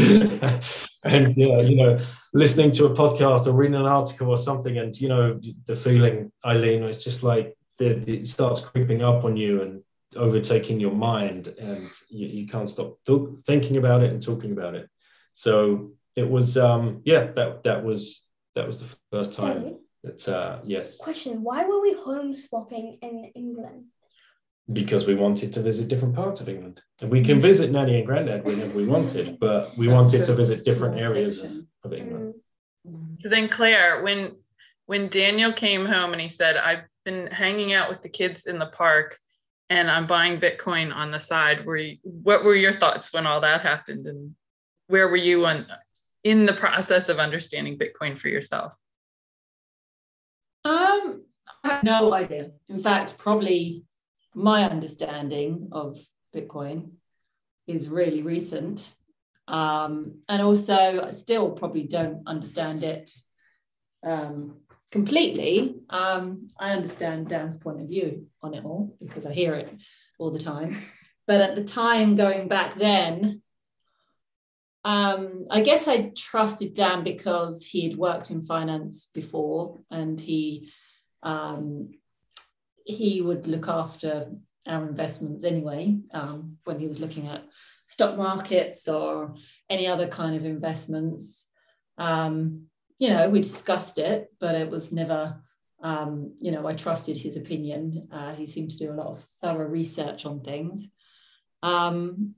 and 1.05 1.37
yeah, 1.37 1.61
you 1.61 1.77
know, 1.77 1.99
listening 2.35 2.73
to 2.73 2.87
a 2.87 2.91
podcast 2.91 3.47
or 3.47 3.53
reading 3.53 3.77
an 3.77 3.87
article 3.87 4.29
or 4.29 4.37
something, 4.37 4.77
and 4.77 5.01
you 5.01 5.09
know, 5.09 5.41
the 5.67 5.77
feeling, 5.77 6.33
Eileen, 6.45 6.83
it's 6.83 7.05
just 7.05 7.23
like 7.23 7.57
the, 7.79 7.91
it 8.11 8.27
starts 8.27 8.61
creeping 8.61 9.03
up 9.03 9.23
on 9.23 9.37
you 9.37 9.63
and 9.63 9.83
overtaking 10.17 10.81
your 10.81 10.95
mind, 10.95 11.55
and 11.61 11.91
you, 12.09 12.27
you 12.27 12.49
can't 12.49 12.69
stop 12.69 12.99
th- 13.07 13.31
thinking 13.47 13.77
about 13.77 14.03
it 14.03 14.11
and 14.11 14.21
talking 14.21 14.51
about 14.51 14.75
it. 14.75 14.91
So 15.35 15.93
it 16.17 16.29
was, 16.29 16.59
um, 16.59 17.03
yeah, 17.05 17.31
that 17.37 17.63
that 17.63 17.85
was 17.85 18.25
that 18.57 18.67
was 18.67 18.81
the 18.81 18.97
first 19.13 19.33
time 19.33 19.63
Daddy, 19.63 19.77
that 20.03 20.29
uh, 20.29 20.59
yes, 20.65 20.99
question: 20.99 21.45
Why 21.45 21.65
were 21.65 21.81
we 21.81 21.95
home 21.95 22.35
swapping 22.35 22.99
in 23.01 23.31
England? 23.37 23.85
Because 24.73 25.07
we 25.07 25.15
wanted 25.15 25.53
to 25.55 25.63
visit 25.63 25.89
different 25.89 26.15
parts 26.15 26.41
of 26.41 26.49
England, 26.49 26.83
and 27.01 27.11
we 27.11 27.25
can 27.25 27.41
visit 27.41 27.71
Nanny 27.71 27.97
and 27.97 28.07
Granddad 28.07 28.45
whenever 28.45 28.77
we 28.77 28.87
wanted, 28.87 29.39
but 29.41 29.77
we 29.77 29.87
That's 29.87 29.97
wanted 29.97 30.25
to 30.25 30.35
visit 30.35 30.65
different 30.65 31.01
areas 31.01 31.39
of, 31.39 31.53
of 31.85 31.93
England. 31.93 32.35
Mm. 32.87 33.23
So 33.23 33.29
then, 33.29 33.49
Claire, 33.49 34.03
when 34.03 34.37
when 34.87 35.09
Daniel 35.09 35.53
came 35.53 35.87
home 35.87 36.13
and 36.13 36.21
he 36.21 36.29
said, 36.29 36.57
"I've 36.57 36.85
been 37.05 37.29
hanging 37.29 37.73
out 37.73 37.89
with 37.89 38.03
the 38.03 38.09
kids 38.11 38.45
in 38.45 38.59
the 38.59 38.67
park, 38.67 39.19
and 39.71 39.91
I'm 39.91 40.07
buying 40.07 40.39
Bitcoin 40.39 40.95
on 40.95 41.11
the 41.11 41.21
side," 41.21 41.65
were 41.65 41.77
you, 41.79 41.97
what 42.03 42.45
were 42.45 42.55
your 42.55 42.79
thoughts 42.79 43.13
when 43.13 43.27
all 43.27 43.41
that 43.41 43.63
happened, 43.63 44.07
and 44.07 44.35
where 44.89 45.09
were 45.09 45.17
you 45.17 45.47
on 45.47 45.67
in 46.25 46.45
the 46.45 46.53
process 46.53 47.09
of 47.09 47.19
understanding 47.19 47.79
Bitcoin 47.79 48.19
for 48.19 48.29
yourself? 48.29 48.73
Um, 50.65 51.23
I 51.65 51.69
have 51.69 51.85
no 51.85 52.13
idea. 52.13 52.51
In 52.69 52.83
fact, 52.83 53.17
probably 53.17 53.85
my 54.35 54.65
understanding 54.65 55.69
of 55.73 55.99
Bitcoin 56.35 56.91
is 57.67 57.89
really 57.89 58.23
recent. 58.23 58.95
Um, 59.47 60.21
and 60.29 60.43
also, 60.43 61.07
I 61.09 61.11
still 61.13 61.51
probably 61.51 61.85
don't 61.85 62.23
understand 62.27 62.85
it 62.85 63.11
um, 64.05 64.59
completely. 64.91 65.77
Um, 65.91 66.49
I 66.59 66.73
understand 66.73 67.29
Dan's 67.29 67.57
point 67.57 67.81
of 67.81 67.89
view 67.89 68.27
on 68.43 68.55
it 68.55 68.65
all 68.65 68.97
because 69.05 69.27
I 69.27 69.33
hear 69.33 69.55
it 69.55 69.75
all 70.19 70.31
the 70.31 70.39
time. 70.39 70.77
But 71.27 71.43
at 71.43 71.57
the 71.57 71.65
time, 71.65 72.17
going 72.17 72.49
back 72.49 72.75
then, 72.77 73.43
um, 74.83 75.45
I 75.51 75.61
guess 75.61 75.87
I 75.87 76.11
trusted 76.17 76.73
Dan 76.73 77.05
because 77.05 77.67
he 77.67 77.87
had 77.87 77.99
worked 77.99 78.31
in 78.31 78.41
finance 78.41 79.11
before 79.13 79.79
and 79.91 80.19
he 80.19 80.71
um, 81.23 81.91
he 82.89 83.21
would 83.21 83.47
look 83.47 83.69
after 83.69 84.33
our 84.67 84.89
investments 84.89 85.45
anyway 85.45 85.99
um, 86.13 86.57
when 86.65 86.79
he 86.81 86.89
was 86.89 87.01
looking 87.01 87.29
at 87.29 87.45
stock 87.87 88.17
markets 88.17 88.89
or 88.89 89.35
any 89.69 89.87
other 89.87 90.09
kind 90.09 90.35
of 90.35 90.45
investments. 90.45 91.47
Um, 91.99 92.65
you 92.99 93.11
know, 93.11 93.29
we 93.29 93.41
discussed 93.41 93.99
it, 93.99 94.33
but 94.41 94.55
it 94.55 94.71
was 94.71 94.91
never, 94.91 95.43
um, 95.83 96.35
you 96.41 96.51
know, 96.51 96.67
I 96.67 96.75
trusted 96.75 97.17
his 97.17 97.37
opinion. 97.37 98.09
Uh, 98.11 98.35
he 98.35 98.47
seemed 98.47 98.71
to 98.71 98.79
do 98.79 98.91
a 98.91 98.95
lot 98.95 99.09
of 99.09 99.23
thorough 99.41 99.69
research 99.69 100.25
on 100.25 100.41
things. 100.41 100.89
Um, 101.63 102.35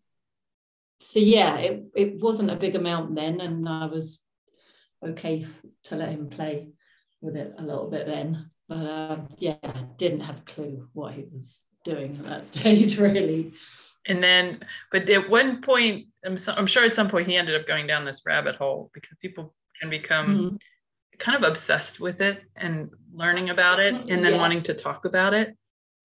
so 0.98 1.20
yeah, 1.20 1.56
it, 1.58 1.84
it 1.94 2.20
wasn't 2.20 2.50
a 2.50 2.56
big 2.56 2.74
amount 2.74 3.14
then, 3.14 3.40
and 3.40 3.68
I 3.68 3.86
was 3.86 4.20
okay 5.02 5.46
to 5.84 5.96
let 5.96 6.10
him 6.10 6.28
play 6.28 6.70
with 7.20 7.36
it 7.36 7.54
a 7.56 7.62
little 7.62 7.88
bit 7.88 8.06
then. 8.06 8.50
But 8.70 8.76
um, 8.86 9.28
yeah, 9.36 9.56
didn't 9.98 10.20
have 10.20 10.38
a 10.38 10.42
clue 10.42 10.88
what 10.94 11.12
he 11.12 11.24
was 11.32 11.64
doing 11.84 12.16
at 12.18 12.24
that 12.24 12.44
stage, 12.52 12.96
really. 12.98 13.52
And 14.06 14.22
then, 14.22 14.60
but 14.92 15.10
at 15.10 15.28
one 15.28 15.60
point, 15.60 16.06
I'm, 16.24 16.38
so, 16.38 16.52
I'm 16.52 16.66
sure 16.68 16.84
at 16.84 16.94
some 16.94 17.10
point 17.10 17.26
he 17.28 17.36
ended 17.36 17.60
up 17.60 17.66
going 17.66 17.86
down 17.88 18.04
this 18.04 18.22
rabbit 18.24 18.54
hole 18.54 18.90
because 18.94 19.18
people 19.20 19.54
can 19.80 19.90
become 19.90 20.26
Mhm. 20.52 20.58
kind 21.18 21.36
of 21.44 21.50
obsessed 21.50 22.00
with 22.00 22.20
it 22.20 22.42
and 22.56 22.90
learning 23.12 23.50
about 23.50 23.78
it 23.80 23.92
and 23.94 24.24
then 24.24 24.34
Yeah. 24.34 24.40
wanting 24.40 24.62
to 24.64 24.74
talk 24.74 25.04
about 25.04 25.34
it. 25.34 25.54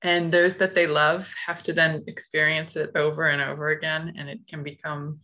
and 0.02 0.32
those 0.32 0.56
that 0.56 0.76
they 0.76 0.88
love 0.88 1.26
have 1.48 1.64
to 1.64 1.72
then 1.74 2.04
experience 2.08 2.76
it 2.76 2.92
over 2.96 3.30
and 3.30 3.42
over 3.42 3.70
again 3.70 4.14
and 4.18 4.30
it 4.30 4.40
can 4.50 4.62
become 4.62 5.20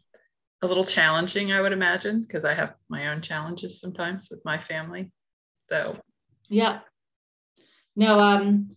a 0.62 0.68
little 0.68 0.86
challenging 0.86 1.52
i 1.52 1.60
would 1.60 1.74
imagine 1.74 2.22
because 2.22 2.46
i 2.46 2.54
have 2.54 2.74
my 2.88 3.10
own 3.10 3.22
challenges 3.22 3.80
sometimes 3.82 4.30
with 4.32 4.40
my 4.46 4.58
family 4.58 5.12
so 5.70 5.98
yeah 6.48 6.80
no 7.96 8.20
um 8.20 8.70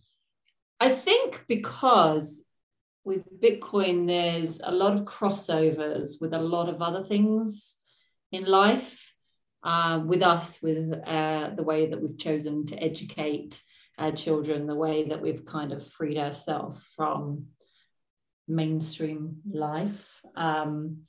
i 0.79 0.89
think 0.89 1.43
because 1.47 2.43
with 3.03 3.23
bitcoin 3.39 4.07
there's 4.07 4.59
a 4.63 4.71
lot 4.71 4.93
of 4.93 5.05
crossovers 5.05 6.19
with 6.19 6.33
a 6.33 6.39
lot 6.39 6.69
of 6.69 6.81
other 6.81 7.03
things 7.03 7.77
in 8.31 8.45
life 8.45 9.01
uh, 9.63 9.99
with 10.05 10.21
us 10.21 10.61
with 10.61 10.93
uh, 11.07 11.49
the 11.55 11.63
way 11.63 11.87
that 11.87 11.99
we've 11.99 12.19
chosen 12.19 12.67
to 12.67 12.75
educate 12.77 13.61
our 13.97 14.11
children 14.11 14.67
the 14.67 14.75
way 14.75 15.07
that 15.07 15.21
we've 15.21 15.45
kind 15.45 15.71
of 15.71 15.85
freed 15.87 16.17
ourselves 16.17 16.83
from 16.95 17.47
mainstream 18.47 19.37
life. 19.51 20.21
Um, 20.35 21.03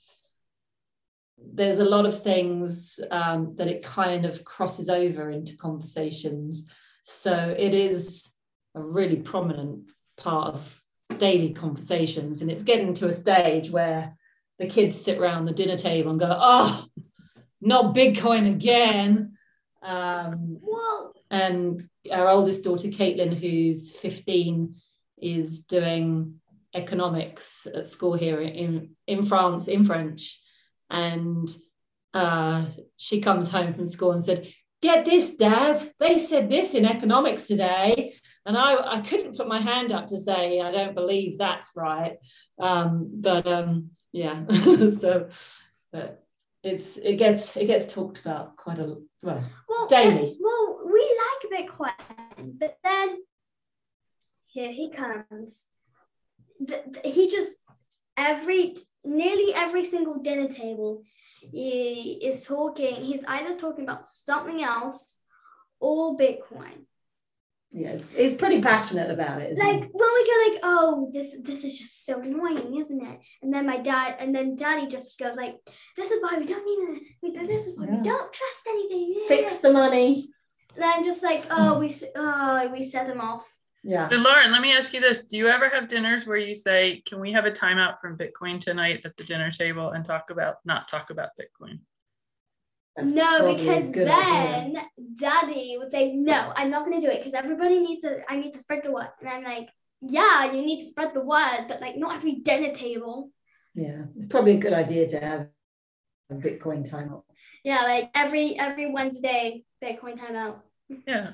there's 1.39 1.81
a 1.81 1.85
lot 1.85 2.07
of 2.07 2.23
things 2.23 2.99
um, 3.11 3.55
that 3.57 3.69
it 3.69 3.83
kind 3.83 4.25
of 4.25 4.45
crosses 4.45 4.89
over 4.89 5.31
into 5.31 5.57
conversations. 5.57 6.67
So 7.09 7.55
it 7.57 7.73
is 7.73 8.33
a 8.75 8.81
really 8.81 9.17
prominent 9.17 9.91
part 10.17 10.55
of 10.55 10.83
daily 11.19 11.53
conversations. 11.53 12.43
And 12.43 12.51
it's 12.51 12.65
getting 12.65 12.93
to 12.95 13.07
a 13.07 13.13
stage 13.13 13.71
where 13.71 14.17
the 14.59 14.67
kids 14.67 15.01
sit 15.01 15.19
around 15.19 15.45
the 15.45 15.53
dinner 15.53 15.77
table 15.79 16.11
and 16.11 16.19
go, 16.19 16.37
oh, 16.37 16.85
not 17.61 17.95
Bitcoin 17.95 18.51
again. 18.51 19.39
Um, 19.83 20.61
and 21.31 21.89
our 22.11 22.29
oldest 22.29 22.65
daughter, 22.65 22.89
Caitlin, 22.89 23.35
who's 23.35 23.93
15, 23.93 24.75
is 25.19 25.61
doing 25.61 26.41
economics 26.75 27.69
at 27.73 27.87
school 27.87 28.15
here 28.15 28.41
in, 28.41 28.97
in 29.07 29.25
France, 29.25 29.69
in 29.69 29.85
French. 29.85 30.41
And 30.91 31.49
uh, 32.13 32.65
she 32.97 33.21
comes 33.21 33.49
home 33.49 33.75
from 33.75 33.87
school 33.87 34.11
and 34.11 34.25
said, 34.25 34.53
Get 34.83 35.05
this, 35.05 35.35
Dad. 35.35 35.93
They 35.99 36.19
said 36.19 36.51
this 36.51 36.75
in 36.75 36.85
economics 36.85 37.47
today. 37.47 38.15
And 38.45 38.57
I, 38.57 38.97
I 38.97 39.01
couldn't 39.01 39.37
put 39.37 39.49
my 39.49 39.61
hand 39.61 39.91
up 39.91 40.07
to 40.09 40.21
say, 40.21 40.61
I 40.61 40.71
don't 40.71 40.95
believe 40.95 41.39
that's 41.39 41.73
right. 41.75 42.19
Um, 42.61 43.09
but 43.15 43.47
um, 43.47 43.91
yeah, 44.13 44.47
so 45.01 45.29
but 45.93 46.23
it's 46.63 46.97
it 46.99 47.17
gets 47.17 47.57
it 47.57 47.67
gets 47.67 47.93
talked 47.93 48.19
about 48.19 48.57
quite 48.57 48.79
a 48.79 48.97
well, 49.23 49.43
Well, 49.69 49.89
daily. 49.89 50.37
well, 50.41 50.81
we 50.85 51.19
like 51.51 51.69
Bitcoin, 51.69 52.59
but 52.59 52.77
then 52.85 53.17
here 54.47 54.73
he 54.73 54.91
comes. 54.91 55.67
Th- 56.67 56.83
th- 56.93 57.15
he 57.15 57.31
just 57.31 57.57
every 58.17 58.77
nearly 59.05 59.53
every 59.55 59.85
single 59.85 60.23
dinner 60.23 60.49
table 60.49 61.03
he 61.41 62.21
is 62.23 62.45
talking. 62.45 62.97
He's 62.97 63.25
either 63.27 63.57
talking 63.57 63.85
about 63.85 64.07
something 64.07 64.63
else 64.63 65.19
or 65.81 66.17
Bitcoin. 66.17 66.87
Yeah, 67.73 67.91
it's, 67.91 68.09
it's 68.17 68.35
pretty 68.35 68.63
passionate 68.63 69.11
about 69.11 69.43
it. 69.43 69.59
Like 69.59 69.83
it? 69.83 69.91
when 69.93 70.15
we 70.15 70.27
go 70.27 70.51
like, 70.51 70.61
oh, 70.63 71.11
this 71.13 71.35
this 71.43 71.65
is 71.65 71.79
just 71.79 72.07
so 72.07 72.21
annoying, 72.21 72.77
isn't 72.81 73.03
it? 73.03 73.21
And 73.43 73.53
then 73.53 73.67
my 73.67 73.79
dad, 73.79 74.17
and 74.19 74.35
then 74.35 74.57
Daddy 74.57 74.87
just 74.87 75.19
goes 75.19 75.37
like, 75.37 75.57
this 75.97 76.11
is 76.11 76.23
why 76.23 76.39
we 76.39 76.47
don't 76.47 76.65
need 76.65 77.47
This 77.47 77.67
is 77.67 77.77
why 77.77 77.85
Yeah. 77.85 77.97
we 77.97 78.03
don't 78.03 78.33
trust 78.33 78.67
anything. 78.69 79.25
Fix 79.29 79.59
the 79.59 79.73
money. 79.73 80.31
And 80.75 80.85
I'm 80.85 81.05
just 81.05 81.23
like, 81.23 81.45
oh, 81.51 81.79
we 81.79 81.95
oh, 82.15 82.69
we 82.73 82.85
set 82.85 83.09
them 83.09 83.21
off. 83.21 83.45
Yeah. 83.87 84.09
So 84.09 84.17
lauren 84.17 84.51
let 84.51 84.61
me 84.61 84.73
ask 84.73 84.93
you 84.93 85.01
this 85.01 85.23
do 85.25 85.37
you 85.37 85.49
ever 85.49 85.69
have 85.69 85.87
dinners 85.87 86.27
where 86.27 86.37
you 86.37 86.55
say 86.55 87.03
can 87.07 87.21
we 87.21 87.33
have 87.33 87.45
a 87.45 87.53
timeout 87.53 88.01
from 88.01 88.19
bitcoin 88.19 88.61
tonight 88.61 89.03
at 89.05 89.17
the 89.17 89.23
dinner 89.23 89.53
table 89.53 89.91
and 89.91 90.05
talk 90.05 90.31
about 90.31 90.57
not 90.65 90.89
talk 90.89 91.11
about 91.11 91.31
bitcoin 91.41 91.79
That's 92.97 93.11
no, 93.11 93.55
because 93.55 93.91
good 93.91 94.09
idea. 94.09 94.73
then 94.75 94.85
Daddy 95.17 95.77
would 95.79 95.91
say, 95.91 96.15
no, 96.15 96.53
I'm 96.57 96.71
not 96.71 96.85
gonna 96.85 97.01
do 97.01 97.09
it 97.09 97.19
because 97.23 97.35
everybody 97.35 97.79
needs 97.79 98.03
to. 98.03 98.23
I 98.29 98.37
need 98.37 98.53
to 98.55 98.59
spread 98.59 98.83
the 98.85 98.91
word, 98.93 99.09
and 99.21 99.29
I'm 99.29 99.45
like, 99.45 99.69
yeah, 100.01 100.51
you 100.53 100.63
need 100.65 100.81
to 100.81 100.87
spread 100.87 101.13
the 101.15 101.21
word, 101.21 101.67
but 101.69 101.81
like 101.81 101.97
not 101.97 102.17
every 102.17 102.37
dinner 102.37 102.75
table. 102.75 103.31
Yeah, 103.75 104.03
it's 104.17 104.27
probably 104.27 104.55
a 104.57 104.59
good 104.59 104.73
idea 104.73 105.07
to 105.09 105.21
have 105.21 105.49
a 106.31 106.35
Bitcoin 106.35 106.89
timeout. 106.89 107.25
Yeah, 107.65 107.83
like 107.83 108.11
every 108.15 108.59
every 108.59 108.91
Wednesday, 108.91 109.65
Bitcoin 109.83 110.19
timeout. 110.19 110.61
yeah 111.07 111.33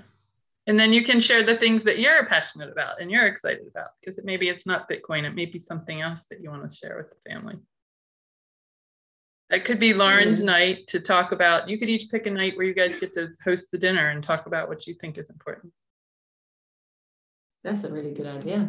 and 0.66 0.79
then 0.79 0.92
you 0.92 1.03
can 1.03 1.20
share 1.20 1.42
the 1.44 1.57
things 1.57 1.83
that 1.85 1.98
you're 1.98 2.25
passionate 2.27 2.70
about 2.70 3.01
and 3.01 3.11
you're 3.11 3.27
excited 3.27 3.66
about 3.68 3.88
because 4.01 4.18
it, 4.18 4.25
maybe 4.25 4.48
it's 4.48 4.66
not 4.66 4.88
bitcoin 4.88 5.25
it 5.25 5.35
may 5.35 5.46
be 5.46 5.59
something 5.59 6.01
else 6.01 6.27
that 6.31 6.40
you 6.40 6.51
want 6.51 6.68
to 6.68 6.77
share 6.77 6.96
with 6.96 7.11
the 7.11 7.31
family 7.31 7.57
that 9.51 9.64
could 9.64 9.79
be 9.81 9.92
lauren's 9.92 10.40
Mhm. 10.40 10.44
night 10.46 10.87
to 10.88 11.01
talk 11.01 11.33
about 11.33 11.68
you 11.68 11.79
could 11.79 11.90
each 11.90 12.11
pick 12.11 12.27
a 12.27 12.31
night 12.31 12.57
where 12.57 12.66
you 12.66 12.75
guys 12.75 12.98
get 12.98 13.12
to 13.14 13.31
host 13.44 13.70
the 13.72 13.79
dinner 13.79 14.09
and 14.11 14.22
talk 14.22 14.46
about 14.46 14.68
what 14.68 14.87
you 14.87 14.94
think 14.94 15.18
is 15.18 15.31
important 15.31 15.72
That's 17.64 17.85
a 17.85 17.90
really 17.92 18.12
good 18.12 18.27
idea. 18.27 18.61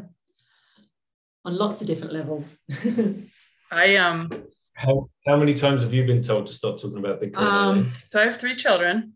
On 1.46 1.58
lots 1.58 1.82
of 1.82 1.88
different 1.88 2.14
levels. 2.14 2.56
i 3.72 3.96
um 3.98 4.30
How, 4.76 5.10
how 5.28 5.36
many 5.36 5.54
times 5.56 5.82
have 5.82 5.94
you 5.94 6.06
been 6.06 6.22
told 6.22 6.46
to 6.48 6.54
stop 6.54 6.80
talking 6.80 7.00
about 7.00 7.20
Bitcoin? 7.22 7.38
Um, 7.38 7.92
so 8.06 8.20
I 8.22 8.26
have 8.28 8.40
three 8.40 8.56
children. 8.56 9.14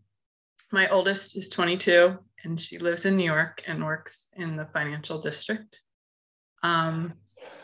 My 0.72 0.88
oldest 0.88 1.36
is 1.36 1.48
22 1.48 2.18
and 2.48 2.58
she 2.58 2.78
lives 2.78 3.04
in 3.04 3.16
New 3.16 3.24
York 3.24 3.62
and 3.66 3.84
works 3.84 4.26
in 4.32 4.56
the 4.56 4.64
financial 4.72 5.20
district. 5.20 5.80
Um, 6.62 7.12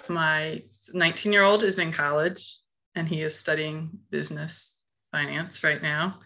my 0.09 0.62
19 0.92 1.33
year 1.33 1.42
old 1.42 1.64
is 1.64 1.79
in 1.79 1.90
college 1.90 2.59
and 2.94 3.09
he 3.09 3.23
is 3.23 3.35
studying 3.35 3.99
business 4.11 4.83
finance 5.11 5.64
right 5.64 5.81
now. 5.81 6.20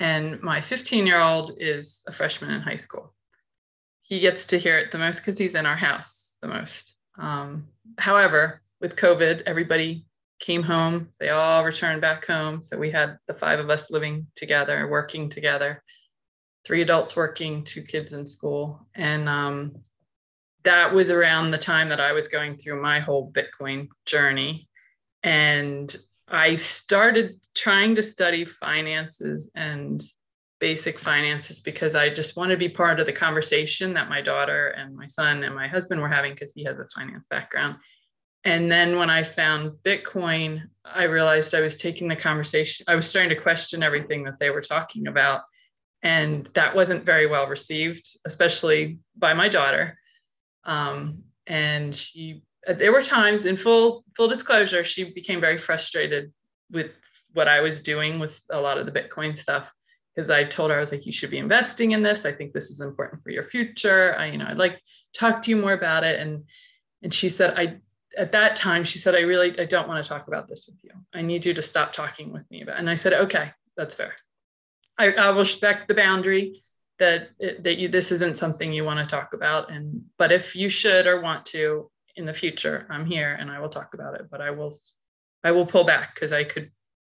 And 0.00 0.42
my 0.42 0.60
15 0.60 1.06
year 1.06 1.20
old 1.20 1.52
is 1.58 2.02
a 2.08 2.12
freshman 2.12 2.50
in 2.50 2.62
high 2.62 2.76
school. 2.76 3.14
He 4.02 4.18
gets 4.18 4.44
to 4.46 4.58
hear 4.58 4.76
it 4.76 4.90
the 4.90 4.98
most 4.98 5.18
because 5.18 5.38
he's 5.38 5.54
in 5.54 5.64
our 5.64 5.76
house 5.76 6.32
the 6.42 6.48
most. 6.48 6.96
Um, 7.16 7.68
however, 7.98 8.60
with 8.80 8.96
COVID, 8.96 9.42
everybody 9.46 10.04
came 10.40 10.64
home. 10.64 11.10
They 11.20 11.28
all 11.28 11.64
returned 11.64 12.00
back 12.00 12.26
home. 12.26 12.60
So 12.60 12.76
we 12.76 12.90
had 12.90 13.18
the 13.28 13.34
five 13.34 13.60
of 13.60 13.70
us 13.70 13.88
living 13.88 14.26
together, 14.34 14.88
working 14.88 15.30
together, 15.30 15.80
three 16.66 16.82
adults 16.82 17.14
working, 17.14 17.64
two 17.64 17.82
kids 17.82 18.12
in 18.12 18.26
school. 18.26 18.86
And 18.94 19.28
um, 19.28 19.76
that 20.64 20.94
was 20.94 21.10
around 21.10 21.50
the 21.50 21.58
time 21.58 21.90
that 21.90 22.00
I 22.00 22.12
was 22.12 22.28
going 22.28 22.56
through 22.56 22.80
my 22.82 23.00
whole 23.00 23.32
Bitcoin 23.32 23.88
journey. 24.06 24.68
And 25.22 25.94
I 26.28 26.56
started 26.56 27.38
trying 27.54 27.94
to 27.96 28.02
study 28.02 28.44
finances 28.44 29.50
and 29.54 30.02
basic 30.60 30.98
finances 30.98 31.60
because 31.60 31.94
I 31.94 32.08
just 32.08 32.36
want 32.36 32.50
to 32.50 32.56
be 32.56 32.70
part 32.70 32.98
of 32.98 33.06
the 33.06 33.12
conversation 33.12 33.92
that 33.94 34.08
my 34.08 34.22
daughter 34.22 34.68
and 34.68 34.96
my 34.96 35.06
son 35.06 35.44
and 35.44 35.54
my 35.54 35.68
husband 35.68 36.00
were 36.00 36.08
having 36.08 36.32
because 36.32 36.52
he 36.54 36.64
has 36.64 36.78
a 36.78 36.86
finance 36.94 37.24
background. 37.28 37.76
And 38.44 38.70
then 38.70 38.96
when 38.96 39.10
I 39.10 39.24
found 39.24 39.72
Bitcoin, 39.84 40.62
I 40.84 41.04
realized 41.04 41.54
I 41.54 41.60
was 41.60 41.76
taking 41.76 42.08
the 42.08 42.16
conversation, 42.16 42.84
I 42.88 42.94
was 42.94 43.08
starting 43.08 43.34
to 43.34 43.42
question 43.42 43.82
everything 43.82 44.24
that 44.24 44.38
they 44.38 44.50
were 44.50 44.62
talking 44.62 45.06
about. 45.06 45.42
And 46.04 46.48
that 46.54 46.76
wasn't 46.76 47.04
very 47.04 47.26
well 47.26 47.46
received, 47.46 48.06
especially 48.26 48.98
by 49.16 49.32
my 49.32 49.48
daughter. 49.48 49.98
Um, 50.64 51.24
and 51.46 51.96
she, 51.96 52.42
there 52.68 52.92
were 52.92 53.02
times 53.02 53.46
in 53.46 53.56
full, 53.56 54.04
full 54.14 54.28
disclosure, 54.28 54.84
she 54.84 55.04
became 55.04 55.40
very 55.40 55.58
frustrated 55.58 56.30
with 56.70 56.90
what 57.32 57.48
I 57.48 57.60
was 57.62 57.80
doing 57.80 58.18
with 58.18 58.40
a 58.50 58.60
lot 58.60 58.76
of 58.76 58.84
the 58.84 58.92
Bitcoin 58.92 59.38
stuff. 59.38 59.70
Because 60.14 60.30
I 60.30 60.44
told 60.44 60.70
her, 60.70 60.76
I 60.76 60.80
was 60.80 60.92
like, 60.92 61.06
you 61.06 61.12
should 61.12 61.30
be 61.30 61.38
investing 61.38 61.90
in 61.90 62.02
this. 62.02 62.24
I 62.24 62.32
think 62.32 62.52
this 62.52 62.70
is 62.70 62.80
important 62.80 63.22
for 63.22 63.30
your 63.30 63.44
future. 63.44 64.14
I, 64.16 64.26
you 64.26 64.38
know, 64.38 64.46
I'd 64.46 64.58
like 64.58 64.80
talk 65.12 65.42
to 65.42 65.50
you 65.50 65.56
more 65.56 65.72
about 65.72 66.04
it. 66.04 66.20
And 66.20 66.44
and 67.02 67.12
she 67.12 67.28
said, 67.28 67.54
I 67.56 67.78
at 68.16 68.30
that 68.30 68.54
time, 68.54 68.84
she 68.84 69.00
said, 69.00 69.16
I 69.16 69.20
really 69.20 69.58
I 69.58 69.64
don't 69.64 69.88
want 69.88 70.04
to 70.04 70.08
talk 70.08 70.28
about 70.28 70.48
this 70.48 70.66
with 70.68 70.78
you. 70.84 70.92
I 71.12 71.22
need 71.22 71.44
you 71.44 71.54
to 71.54 71.62
stop 71.62 71.92
talking 71.92 72.32
with 72.32 72.48
me 72.48 72.62
about 72.62 72.76
it. 72.76 72.78
And 72.78 72.90
I 72.90 72.94
said, 72.94 73.12
okay, 73.12 73.50
that's 73.76 73.96
fair. 73.96 74.14
I, 74.98 75.12
I 75.12 75.30
will 75.30 75.40
respect 75.40 75.88
the 75.88 75.94
boundary 75.94 76.62
that 76.98 77.30
that 77.62 77.78
you 77.78 77.88
this 77.88 78.12
isn't 78.12 78.36
something 78.36 78.72
you 78.72 78.84
want 78.84 79.00
to 79.00 79.16
talk 79.16 79.34
about. 79.34 79.70
And 79.70 80.04
but 80.18 80.30
if 80.32 80.54
you 80.54 80.68
should 80.68 81.06
or 81.06 81.20
want 81.20 81.46
to 81.46 81.90
in 82.16 82.26
the 82.26 82.34
future, 82.34 82.86
I'm 82.90 83.04
here 83.04 83.36
and 83.38 83.50
I 83.50 83.58
will 83.60 83.68
talk 83.68 83.94
about 83.94 84.14
it. 84.14 84.28
But 84.30 84.40
I 84.40 84.50
will 84.50 84.76
I 85.42 85.50
will 85.50 85.66
pull 85.66 85.84
back 85.84 86.14
because 86.14 86.32
I 86.32 86.44
could 86.44 86.70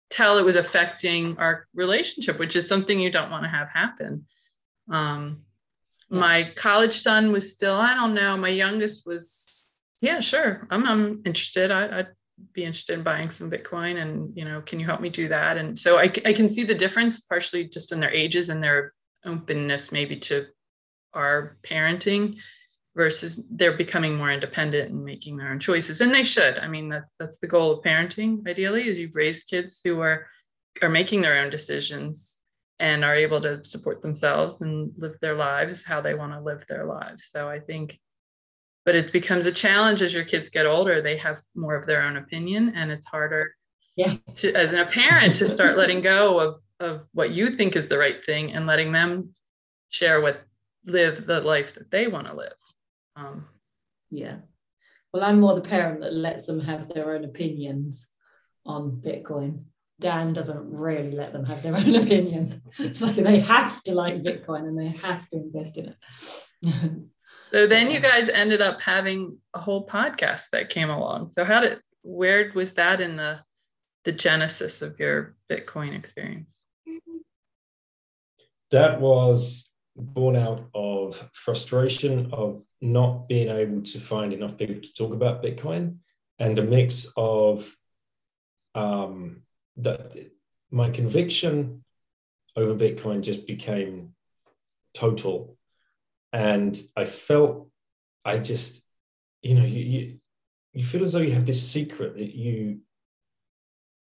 tell 0.10 0.38
it 0.38 0.44
was 0.44 0.56
affecting 0.56 1.38
our 1.38 1.68
relationship, 1.74 2.39
which 2.39 2.56
is 2.56 2.68
something 2.68 3.00
you 3.00 3.12
don't 3.12 3.32
want 3.32 3.44
to 3.44 3.50
have 3.50 3.70
happen. 3.70 4.26
Um, 4.92 5.46
Yeah. 6.12 6.20
My 6.20 6.52
college 6.56 7.02
son 7.02 7.32
was 7.32 7.52
still, 7.52 7.76
I 7.76 7.94
don't 7.94 8.15
know, 8.15 8.36
my 8.36 8.50
youngest 8.50 9.06
was, 9.06 9.63
yeah, 10.02 10.22
sure, 10.22 10.68
I'm, 10.72 10.84
I'm 10.88 11.22
interested. 11.24 11.70
I, 11.70 12.00
I'd 12.00 12.08
be 12.54 12.63
interested 12.63 12.93
in 12.93 13.04
buying 13.04 13.30
some 13.30 13.49
Bitcoin 13.49 14.02
and, 14.02 14.36
you 14.36 14.45
know, 14.45 14.62
can 14.62 14.80
you 14.80 14.86
help 14.86 15.02
me 15.02 15.10
do 15.10 15.28
that? 15.30 15.58
And 15.58 15.78
so 15.78 15.97
I, 15.97 16.12
I 16.25 16.34
can 16.34 16.49
see 16.49 16.63
the 16.63 16.75
difference 16.75 17.19
partially 17.19 17.65
just 17.65 17.91
in 17.91 17.99
their 17.99 18.12
ages 18.12 18.49
and 18.49 18.63
their 18.63 18.93
openness 19.25 19.91
maybe 19.91 20.17
to 20.17 20.45
our 21.13 21.58
parenting 21.63 22.38
versus 22.95 23.39
they're 23.52 23.78
becoming 23.78 24.15
more 24.15 24.32
independent 24.32 24.91
and 24.91 25.06
making 25.06 25.38
their 25.38 25.52
own 25.52 25.60
choices. 25.60 26.02
And 26.02 26.13
they 26.13 26.23
should. 26.23 26.58
I 26.58 26.67
mean 26.67 26.89
that's 26.89 27.12
that's 27.19 27.38
the 27.38 27.47
goal 27.47 27.71
of 27.71 27.84
parenting 27.84 28.47
ideally 28.47 28.88
is 28.88 28.99
you've 28.99 29.15
raised 29.15 29.47
kids 29.47 29.82
who 29.84 29.99
are 30.02 30.28
are 30.82 30.89
making 30.89 31.21
their 31.21 31.39
own 31.39 31.49
decisions 31.49 32.38
and 32.80 33.04
are 33.04 33.15
able 33.15 33.41
to 33.41 33.63
support 33.65 34.02
themselves 34.02 34.62
and 34.62 34.91
live 34.97 35.15
their 35.21 35.36
lives 35.36 35.84
how 35.84 36.02
they 36.02 36.13
want 36.13 36.34
to 36.34 36.39
live 36.39 36.63
their 36.67 36.86
lives. 36.86 37.30
So 37.32 37.47
i 37.47 37.60
think 37.60 37.99
but 38.89 38.95
it 38.95 39.12
becomes 39.12 39.45
a 39.45 39.52
challenge 39.52 40.02
as 40.02 40.12
your 40.12 40.23
kids 40.23 40.49
get 40.49 40.65
older. 40.65 40.99
They 40.99 41.15
have 41.17 41.41
more 41.54 41.75
of 41.75 41.86
their 41.86 42.02
own 42.02 42.17
opinion 42.17 42.73
and 42.75 42.89
it's 42.89 43.06
harder 43.06 43.54
yeah. 43.95 44.15
to, 44.38 44.52
as 44.56 44.73
a 44.73 44.86
parent 44.86 45.36
to 45.36 45.47
start 45.47 45.78
letting 45.78 46.02
go 46.02 46.39
of 46.39 46.60
of 46.80 47.02
what 47.12 47.30
you 47.30 47.56
think 47.56 47.75
is 47.75 47.88
the 47.88 47.99
right 47.99 48.15
thing 48.25 48.52
and 48.52 48.65
letting 48.65 48.91
them 48.91 49.36
share 49.89 50.21
what 50.21 50.41
live 50.88 51.28
the 51.28 51.39
life 51.39 51.75
that 51.75 51.91
they 51.91 52.08
want 52.08 52.25
to 52.25 52.34
live. 52.34 52.60
Um, 53.15 53.45
yeah. 54.10 54.38
Well 55.13 55.23
i'm 55.23 55.39
more 55.39 55.54
the 55.54 55.62
parent 55.62 56.02
that 56.02 56.15
lets 56.15 56.47
them 56.47 56.60
have 56.62 56.89
their 56.89 57.13
own 57.13 57.25
opinions 57.25 58.08
on 58.65 59.04
bitcoin. 59.06 59.65
Dan 59.99 60.34
doesn't 60.34 60.67
really 60.67 61.12
let 61.12 61.32
them 61.32 61.45
have 61.45 61.62
their 61.62 61.75
own 61.82 61.93
opinion. 61.93 62.63
It's 62.80 63.02
like 63.02 63.17
they 63.17 63.41
have 63.41 63.84
to 63.84 63.93
like 63.93 64.23
bitcoin 64.23 64.62
and 64.67 64.80
they 64.80 64.88
have 64.88 65.30
to 65.30 65.36
invest 65.36 65.78
in 65.78 65.93
it 65.93 66.93
so 67.52 67.68
then 67.68 67.90
you 67.90 68.00
guys 68.00 68.30
ended 68.30 68.62
up 68.62 68.80
having 68.82 69.38
a 69.54 69.60
whole 69.60 69.88
podcast 69.88 70.46
that 70.52 70.70
came 70.70 70.90
along 70.90 71.32
so 71.32 71.44
how 71.44 71.60
did 71.60 71.80
where 72.02 72.52
was 72.56 72.74
that 72.74 73.02
in 73.02 73.16
the 73.18 73.40
the 74.06 74.12
genesis 74.12 74.82
of 74.82 75.00
your 75.00 75.36
bitcoin 75.52 75.98
experience 75.98 76.64
that 78.72 79.00
was 79.02 79.70
born 79.96 80.36
out 80.36 80.70
of 80.74 81.30
frustration 81.34 82.30
of 82.32 82.62
not 82.82 83.28
being 83.28 83.50
able 83.50 83.82
to 83.82 84.00
find 84.00 84.34
enough 84.34 84.58
people 84.58 84.82
to 84.82 84.94
talk 84.94 85.14
about 85.14 85.44
Bitcoin 85.44 85.98
and 86.38 86.58
a 86.58 86.64
mix 86.64 87.12
of 87.18 87.76
um, 88.76 89.42
that 89.78 90.32
my 90.72 90.90
conviction 90.90 91.84
over 92.56 92.74
Bitcoin 92.74 93.22
just 93.22 93.46
became 93.46 94.14
total. 94.94 95.58
And 96.32 96.80
I 96.96 97.06
felt 97.06 97.70
I 98.26 98.38
just, 98.38 98.82
you 99.42 99.56
know, 99.56 99.65
you, 99.65 99.84
you, 99.84 100.20
you 100.74 100.84
feel 100.84 101.04
as 101.04 101.13
though 101.13 101.20
you 101.20 101.34
have 101.34 101.46
this 101.46 101.68
secret 101.68 102.15
that 102.15 102.36
you 102.36 102.80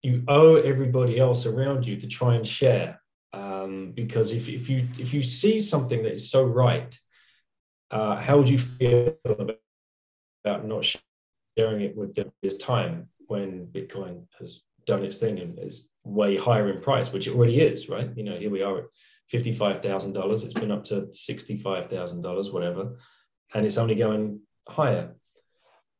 you 0.01 0.23
owe 0.27 0.55
everybody 0.55 1.19
else 1.19 1.47
around 1.47 1.87
you 1.87 1.97
to 1.97 2.07
try 2.07 2.35
and 2.35 2.47
share 2.47 3.01
um, 3.35 3.91
because 3.93 4.31
if, 4.31 4.47
if 4.47 4.69
you 4.69 4.87
if 4.97 5.13
you 5.13 5.21
see 5.21 5.59
something 5.59 6.03
that 6.03 6.13
is 6.13 6.29
so 6.29 6.43
right, 6.43 6.97
uh, 7.91 8.15
how 8.21 8.37
would 8.37 8.47
you 8.47 8.59
feel 8.59 9.15
about, 9.25 10.67
not 10.67 10.85
sharing 11.57 11.81
it 11.81 11.97
with 11.97 12.15
them 12.15 12.31
this 12.41 12.57
time 12.57 13.09
when 13.27 13.67
Bitcoin 13.67 14.25
has 14.39 14.61
done 14.85 15.03
its 15.03 15.17
thing 15.17 15.39
and 15.39 15.57
is 15.59 15.89
way 16.03 16.37
higher 16.37 16.69
in 16.69 16.79
price, 16.79 17.11
which 17.11 17.27
it 17.27 17.35
already 17.35 17.59
is, 17.59 17.89
right? 17.89 18.09
You 18.15 18.23
know, 18.23 18.37
here 18.37 18.51
we 18.51 18.61
are 18.61 18.77
at 18.77 18.85
fifty-five 19.29 19.81
thousand 19.81 20.13
dollars. 20.13 20.43
It's 20.43 20.53
been 20.53 20.71
up 20.71 20.83
to 20.85 21.07
sixty-five 21.11 21.87
thousand 21.87 22.21
dollars, 22.21 22.51
whatever, 22.51 22.99
and 23.53 23.65
it's 23.65 23.77
only 23.77 23.95
going 23.95 24.41
higher. 24.67 25.15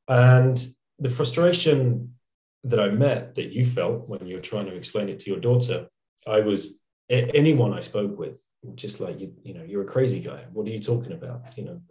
And 0.08 0.66
the 1.00 1.10
frustration 1.10 2.14
that 2.64 2.80
I 2.80 2.90
met 2.90 3.36
that 3.36 3.52
you 3.52 3.66
felt 3.66 4.10
when 4.10 4.26
you 4.26 4.36
were 4.36 4.42
trying 4.42 4.66
to 4.68 4.76
explain 4.76 5.10
it 5.10 5.20
to 5.20 5.30
your 5.30 5.40
daughter, 5.40 5.88
I 6.28 6.40
was 6.40 6.80
anyone 7.10 7.74
I 7.74 7.82
spoke 7.82 8.18
with, 8.18 8.42
just 8.74 9.00
like 9.00 9.20
you, 9.20 9.34
you 9.44 9.54
know, 9.54 9.64
you're 9.64 9.84
a 9.84 9.86
crazy 9.86 10.20
guy. 10.20 10.46
What 10.52 10.68
are 10.68 10.72
you 10.72 10.80
talking 10.80 11.14
about? 11.14 11.56
You 11.58 11.66
know, 11.66 11.82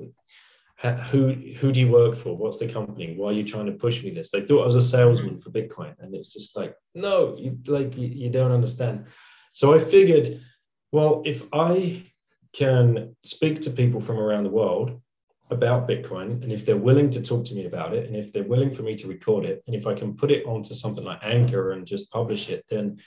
who 1.10 1.32
who 1.58 1.72
do 1.72 1.80
you 1.80 1.90
work 1.90 2.16
for? 2.16 2.36
What's 2.36 2.58
the 2.58 2.68
company? 2.68 3.14
Why 3.16 3.30
are 3.30 3.32
you 3.32 3.44
trying 3.44 3.66
to 3.66 3.72
push 3.72 4.02
me 4.02 4.10
this? 4.10 4.30
They 4.30 4.40
thought 4.40 4.62
I 4.62 4.66
was 4.66 4.76
a 4.76 4.82
salesman 4.82 5.40
for 5.40 5.50
Bitcoin, 5.50 5.94
and 6.00 6.14
it's 6.14 6.32
just 6.32 6.56
like, 6.56 6.74
no, 6.94 7.36
you 7.38 7.58
like 7.66 7.96
you, 7.96 8.08
you 8.08 8.30
don't 8.30 8.52
understand. 8.52 9.06
So 9.52 9.72
I 9.72 9.78
figured, 9.78 10.40
well, 10.94 11.22
if 11.24 11.42
I 11.52 12.04
can 12.52 13.16
speak 13.24 13.62
to 13.62 13.70
people 13.70 14.00
from 14.00 14.16
around 14.16 14.44
the 14.44 14.56
world 14.60 15.00
about 15.50 15.88
Bitcoin, 15.88 16.40
and 16.40 16.52
if 16.52 16.64
they're 16.64 16.76
willing 16.76 17.10
to 17.10 17.20
talk 17.20 17.44
to 17.46 17.54
me 17.56 17.66
about 17.66 17.94
it, 17.94 18.06
and 18.06 18.14
if 18.14 18.32
they're 18.32 18.44
willing 18.44 18.72
for 18.72 18.82
me 18.82 18.94
to 18.98 19.08
record 19.08 19.44
it, 19.44 19.64
and 19.66 19.74
if 19.74 19.88
I 19.88 19.94
can 19.94 20.14
put 20.14 20.30
it 20.30 20.46
onto 20.46 20.72
something 20.72 21.02
like 21.02 21.18
Anchor 21.24 21.72
and 21.72 21.84
just 21.84 22.12
publish 22.12 22.48
it, 22.48 22.64
then 22.70 23.00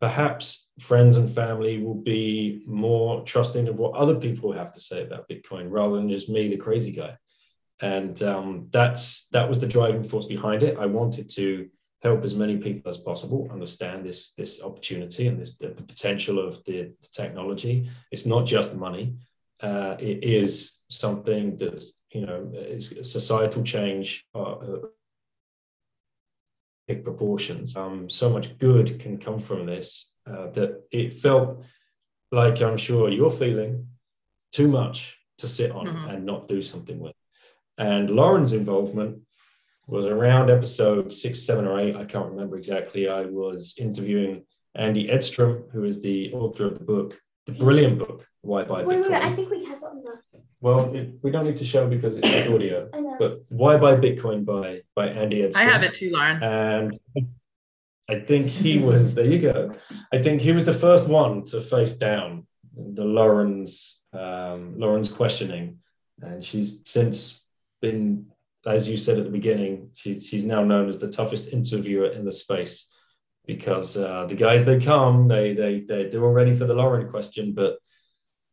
perhaps 0.00 0.66
friends 0.80 1.16
and 1.16 1.32
family 1.32 1.80
will 1.80 2.02
be 2.16 2.64
more 2.66 3.22
trusting 3.22 3.68
of 3.68 3.76
what 3.76 3.94
other 3.94 4.16
people 4.16 4.50
have 4.50 4.72
to 4.72 4.80
say 4.80 5.04
about 5.04 5.28
Bitcoin 5.28 5.70
rather 5.70 5.94
than 5.94 6.10
just 6.10 6.28
me, 6.28 6.48
the 6.48 6.56
crazy 6.56 6.90
guy. 6.90 7.16
And 7.80 8.20
um, 8.20 8.66
that's 8.72 9.28
that 9.30 9.48
was 9.48 9.60
the 9.60 9.68
driving 9.68 10.02
force 10.02 10.26
behind 10.26 10.64
it. 10.64 10.76
I 10.76 10.86
wanted 10.86 11.28
to 11.36 11.68
help 12.02 12.24
as 12.24 12.34
many 12.34 12.56
people 12.58 12.88
as 12.88 12.96
possible 12.98 13.48
understand 13.50 14.04
this 14.04 14.32
this 14.32 14.60
opportunity 14.62 15.26
and 15.26 15.40
this 15.40 15.56
the, 15.56 15.68
potential 15.68 16.38
of 16.38 16.64
the, 16.64 16.92
the, 17.00 17.08
technology. 17.12 17.90
It's 18.12 18.26
not 18.26 18.46
just 18.46 18.74
money; 18.74 19.16
uh, 19.60 19.96
it 19.98 20.22
is 20.22 20.72
something 20.88 21.56
that's 21.56 21.92
you 22.12 22.26
know 22.26 22.50
is 22.54 22.94
societal 23.02 23.62
change. 23.62 24.24
Uh, 24.34 24.56
big 26.86 27.04
proportions. 27.04 27.76
Um, 27.76 28.08
so 28.08 28.30
much 28.30 28.56
good 28.58 28.98
can 28.98 29.18
come 29.18 29.38
from 29.38 29.66
this 29.66 30.10
uh, 30.26 30.46
that 30.52 30.84
it 30.90 31.12
felt 31.12 31.62
like 32.32 32.62
I'm 32.62 32.78
sure 32.78 33.10
you're 33.10 33.30
feeling 33.30 33.88
too 34.52 34.68
much 34.68 35.18
to 35.38 35.48
sit 35.48 35.70
on 35.70 35.86
mm-hmm. 35.86 36.08
and 36.08 36.26
not 36.26 36.48
do 36.48 36.62
something 36.62 36.98
with. 36.98 37.14
And 37.76 38.10
Lauren's 38.10 38.54
involvement 38.54 39.20
was 39.88 40.06
around 40.06 40.50
episode 40.50 41.12
six, 41.12 41.42
seven, 41.42 41.66
or 41.66 41.80
eight. 41.80 41.96
I 41.96 42.04
can't 42.04 42.30
remember 42.30 42.56
exactly. 42.56 43.08
I 43.08 43.22
was 43.24 43.74
interviewing 43.78 44.44
Andy 44.76 45.10
Edstrom, 45.10 45.64
who 45.72 45.82
is 45.84 46.00
the 46.00 46.32
author 46.32 46.66
of 46.66 46.78
the 46.78 46.84
book, 46.84 47.18
the 47.46 47.52
brilliant 47.52 47.98
book, 47.98 48.26
Why 48.42 48.62
Buy 48.64 48.84
Bitcoin. 48.84 48.86
Wait, 48.86 49.10
wait, 49.10 49.12
I 49.12 49.32
think 49.32 49.50
we 49.50 49.64
have 49.64 49.78
it 49.78 49.84
on 49.84 50.04
that. 50.04 50.20
Well, 50.60 50.94
it, 50.94 51.14
we 51.22 51.30
don't 51.30 51.46
need 51.46 51.56
to 51.56 51.64
show 51.64 51.88
because 51.88 52.16
it's 52.16 52.50
audio. 52.50 52.88
But 53.18 53.38
why 53.48 53.76
buy 53.78 53.94
Bitcoin 53.94 54.44
by 54.44 54.82
by 54.94 55.08
Andy 55.08 55.42
Edstrom? 55.42 55.66
I 55.66 55.72
have 55.72 55.82
it 55.82 55.94
too, 55.94 56.10
Lauren. 56.10 56.42
And 56.42 57.00
I 58.10 58.20
think 58.20 58.46
he 58.46 58.78
was 58.78 59.14
there. 59.14 59.24
You 59.24 59.38
go. 59.38 59.74
I 60.12 60.22
think 60.22 60.40
he 60.40 60.52
was 60.52 60.66
the 60.66 60.74
first 60.74 61.08
one 61.08 61.44
to 61.46 61.60
face 61.60 61.94
down 61.94 62.46
the 62.76 63.04
Lauren's 63.04 64.00
um, 64.12 64.78
Lauren's 64.78 65.10
questioning, 65.10 65.78
and 66.20 66.44
she's 66.44 66.80
since 66.84 67.40
been, 67.80 68.26
as 68.68 68.88
you 68.88 68.96
said 68.96 69.18
at 69.18 69.24
the 69.24 69.30
beginning, 69.30 69.90
she's 69.94 70.26
she's 70.26 70.44
now 70.44 70.62
known 70.62 70.88
as 70.88 70.98
the 70.98 71.10
toughest 71.10 71.52
interviewer 71.52 72.08
in 72.08 72.24
the 72.24 72.32
space 72.32 72.86
because 73.46 73.96
uh, 73.96 74.26
the 74.26 74.34
guys 74.34 74.64
they 74.64 74.78
come, 74.78 75.28
they 75.28 75.54
they 75.54 75.80
they 75.80 76.08
they're 76.08 76.24
all 76.24 76.32
ready 76.32 76.54
for 76.54 76.66
the 76.66 76.74
Lauren 76.74 77.08
question, 77.10 77.54
but 77.54 77.78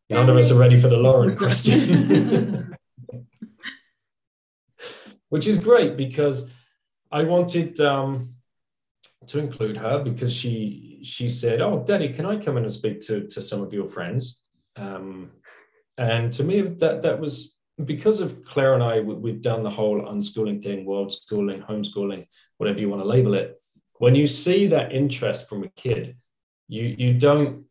None 0.09 0.29
of 0.29 0.37
us 0.37 0.51
are 0.51 0.57
ready 0.57 0.79
for 0.79 0.87
the 0.87 0.97
Lauren 0.97 1.35
question. 1.43 2.75
Which 5.29 5.47
is 5.47 5.57
great 5.57 5.97
because 5.97 6.49
I 7.11 7.23
wanted 7.23 7.79
um, 7.81 8.35
to 9.27 9.39
include 9.39 9.77
her 9.77 10.03
because 10.03 10.33
she 10.33 10.99
she 11.03 11.27
said, 11.29 11.61
"Oh, 11.61 11.83
Daddy, 11.85 12.09
can 12.13 12.25
I 12.25 12.37
come 12.37 12.57
in 12.57 12.63
and 12.63 12.71
speak 12.71 13.01
to 13.07 13.27
to 13.27 13.41
some 13.41 13.61
of 13.61 13.73
your 13.73 13.87
friends?" 13.87 14.41
Um, 14.75 15.31
and 15.97 16.31
to 16.33 16.43
me, 16.43 16.61
that 16.61 17.01
that 17.01 17.19
was 17.19 17.54
because 17.83 18.21
of 18.21 18.45
Claire 18.45 18.73
and 18.73 18.83
I. 18.83 18.99
We, 19.01 19.31
have 19.31 19.41
done 19.41 19.63
the 19.63 19.69
whole 19.69 20.01
unschooling 20.01 20.63
thing, 20.63 20.85
world 20.85 21.11
schooling, 21.11 21.61
homeschooling, 21.61 22.27
whatever 22.57 22.79
you 22.79 22.89
want 22.89 23.01
to 23.01 23.07
label 23.07 23.33
it. 23.33 23.61
When 23.97 24.15
you 24.15 24.27
see 24.27 24.67
that 24.67 24.93
interest 24.93 25.49
from 25.49 25.63
a 25.63 25.69
kid, 25.69 26.17
you 26.67 26.95
you 26.97 27.13
don't. 27.13 27.65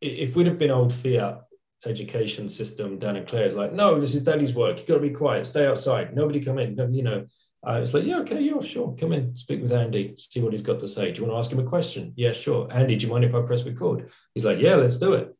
If 0.00 0.34
we'd 0.34 0.46
have 0.46 0.58
been 0.58 0.70
old 0.70 0.94
fiat, 0.94 1.42
education 1.86 2.48
system 2.48 2.98
down 2.98 3.16
in 3.16 3.26
Claire 3.26 3.48
is 3.48 3.54
like, 3.54 3.72
no, 3.72 4.00
this 4.00 4.14
is 4.14 4.22
daddy's 4.22 4.54
work. 4.54 4.78
You've 4.78 4.86
got 4.86 4.94
to 4.94 5.00
be 5.00 5.10
quiet, 5.10 5.46
stay 5.46 5.66
outside, 5.66 6.14
nobody 6.14 6.40
come 6.40 6.58
in. 6.58 6.76
You 6.92 7.02
know, 7.02 7.26
uh, 7.66 7.80
it's 7.82 7.94
like, 7.94 8.04
yeah, 8.04 8.18
okay, 8.20 8.40
yeah, 8.40 8.60
sure, 8.60 8.94
come 8.98 9.12
in, 9.12 9.36
speak 9.36 9.62
with 9.62 9.72
Andy, 9.72 10.14
see 10.16 10.40
what 10.40 10.52
he's 10.52 10.62
got 10.62 10.80
to 10.80 10.88
say. 10.88 11.12
Do 11.12 11.20
you 11.20 11.28
want 11.28 11.34
to 11.34 11.38
ask 11.38 11.52
him 11.52 11.64
a 11.64 11.68
question? 11.68 12.12
Yeah, 12.16 12.32
sure. 12.32 12.68
Andy, 12.70 12.96
do 12.96 13.06
you 13.06 13.12
mind 13.12 13.24
if 13.24 13.34
I 13.34 13.42
press 13.42 13.64
record? 13.64 14.10
He's 14.34 14.44
like, 14.44 14.58
yeah, 14.58 14.76
let's 14.76 14.98
do 14.98 15.14
it. 15.14 15.34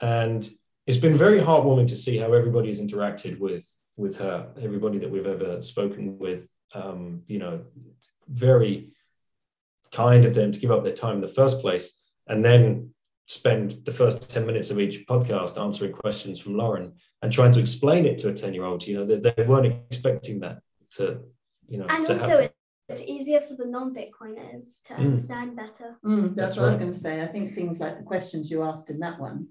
And 0.00 0.48
it's 0.86 0.98
been 0.98 1.16
very 1.16 1.40
heartwarming 1.40 1.88
to 1.88 1.96
see 1.96 2.18
how 2.18 2.32
everybody 2.32 2.68
has 2.68 2.80
interacted 2.80 3.38
with 3.38 3.66
with 3.96 4.18
her. 4.18 4.48
Everybody 4.60 4.98
that 4.98 5.10
we've 5.10 5.26
ever 5.26 5.62
spoken 5.62 6.18
with, 6.18 6.52
um, 6.74 7.22
you 7.26 7.38
know, 7.38 7.62
very 8.28 8.92
kind 9.92 10.24
of 10.24 10.34
them 10.34 10.52
to 10.52 10.58
give 10.58 10.70
up 10.70 10.82
their 10.82 10.94
time 10.94 11.16
in 11.16 11.20
the 11.20 11.28
first 11.28 11.60
place, 11.60 11.92
and 12.26 12.44
then 12.44 12.90
spend 13.26 13.84
the 13.84 13.92
first 13.92 14.30
10 14.30 14.44
minutes 14.44 14.70
of 14.70 14.78
each 14.78 15.06
podcast 15.06 15.58
answering 15.58 15.92
questions 15.92 16.38
from 16.38 16.56
Lauren 16.56 16.92
and 17.22 17.32
trying 17.32 17.52
to 17.52 17.60
explain 17.60 18.04
it 18.04 18.18
to 18.18 18.28
a 18.28 18.34
10 18.34 18.52
year 18.52 18.64
old. 18.64 18.86
You 18.86 18.98
know, 18.98 19.06
they, 19.06 19.16
they, 19.16 19.44
weren't 19.44 19.66
expecting 19.90 20.40
that 20.40 20.58
to, 20.96 21.20
you 21.66 21.78
know, 21.78 21.86
and 21.88 22.04
to 22.06 22.12
also 22.12 22.28
happen. 22.28 22.50
it's 22.90 23.02
easier 23.02 23.40
for 23.40 23.54
the 23.54 23.64
non 23.64 23.94
Bitcoiners 23.94 24.82
to 24.88 24.94
mm. 24.94 24.98
understand 24.98 25.56
better. 25.56 25.96
Mm, 26.04 26.34
that's, 26.34 26.36
that's, 26.36 26.56
what 26.56 26.62
right. 26.62 26.64
I 26.64 26.68
was 26.68 26.76
going 26.76 26.92
to 26.92 26.98
say. 26.98 27.22
I 27.22 27.26
think 27.26 27.54
things 27.54 27.80
like 27.80 27.96
the 27.96 28.04
questions 28.04 28.50
you 28.50 28.62
asked 28.62 28.90
in 28.90 28.98
that 28.98 29.18
one 29.18 29.48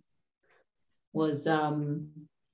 was 1.14 1.48
um, 1.48 2.10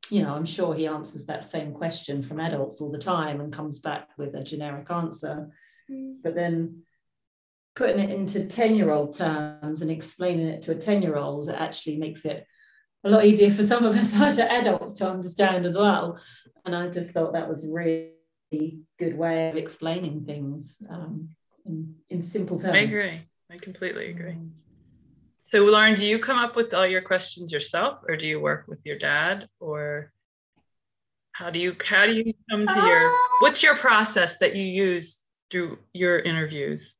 you 0.09 0.23
know, 0.23 0.33
I'm 0.33 0.45
sure 0.45 0.73
he 0.73 0.87
answers 0.87 1.25
that 1.25 1.43
same 1.43 1.73
question 1.73 2.21
from 2.21 2.39
adults 2.39 2.81
all 2.81 2.91
the 2.91 2.97
time 2.97 3.41
and 3.41 3.53
comes 3.53 3.79
back 3.79 4.09
with 4.17 4.35
a 4.35 4.43
generic 4.43 4.89
answer. 4.89 5.49
Mm. 5.89 6.17
But 6.23 6.35
then 6.35 6.83
putting 7.75 7.99
it 7.99 8.09
into 8.09 8.45
10 8.45 8.75
year 8.75 8.91
old 8.91 9.15
terms 9.15 9.81
and 9.81 9.91
explaining 9.91 10.47
it 10.47 10.61
to 10.63 10.71
a 10.71 10.75
10 10.75 11.01
year 11.01 11.15
old 11.15 11.49
actually 11.49 11.97
makes 11.97 12.25
it 12.25 12.45
a 13.03 13.09
lot 13.09 13.25
easier 13.25 13.51
for 13.51 13.63
some 13.63 13.85
of 13.85 13.95
us 13.95 14.13
adults 14.39 14.95
to 14.95 15.09
understand 15.09 15.65
as 15.65 15.75
well. 15.75 16.19
And 16.65 16.75
I 16.75 16.89
just 16.89 17.11
thought 17.11 17.33
that 17.33 17.47
was 17.47 17.65
really 17.67 18.11
good 18.97 19.17
way 19.17 19.49
of 19.49 19.55
explaining 19.55 20.25
things 20.25 20.81
um, 20.89 21.29
in, 21.65 21.95
in 22.09 22.21
simple 22.21 22.59
terms. 22.59 22.73
I 22.73 22.79
agree. 22.79 23.21
I 23.51 23.57
completely 23.57 24.09
agree. 24.09 24.35
So, 25.51 25.63
Lauren, 25.63 25.95
do 25.95 26.05
you 26.05 26.19
come 26.19 26.37
up 26.37 26.55
with 26.55 26.73
all 26.73 26.85
your 26.85 27.01
questions 27.01 27.51
yourself, 27.51 28.01
or 28.07 28.15
do 28.15 28.27
you 28.27 28.39
work 28.39 28.65
with 28.67 28.79
your 28.85 28.97
dad, 28.99 29.47
or 29.59 30.11
how 31.31 31.49
do 31.49 31.57
you 31.57 31.75
how 31.83 32.05
do 32.05 32.13
you 32.13 32.33
come 32.51 32.67
to 32.67 32.73
your 32.73 33.07
Uh, 33.09 33.13
what's 33.39 33.63
your 33.63 33.75
process 33.77 34.37
that 34.37 34.55
you 34.55 34.63
use 34.63 35.23
through 35.49 35.79
your 35.93 36.19
interviews? 36.19 36.93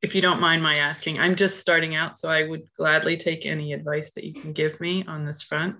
If 0.00 0.14
you 0.14 0.22
don't 0.22 0.40
mind 0.40 0.62
my 0.62 0.76
asking, 0.76 1.18
I'm 1.18 1.36
just 1.36 1.60
starting 1.60 1.94
out, 1.94 2.18
so 2.18 2.30
I 2.30 2.44
would 2.48 2.62
gladly 2.74 3.18
take 3.18 3.44
any 3.44 3.74
advice 3.74 4.12
that 4.12 4.24
you 4.24 4.32
can 4.32 4.54
give 4.54 4.80
me 4.80 5.04
on 5.06 5.26
this 5.26 5.42
front. 5.42 5.76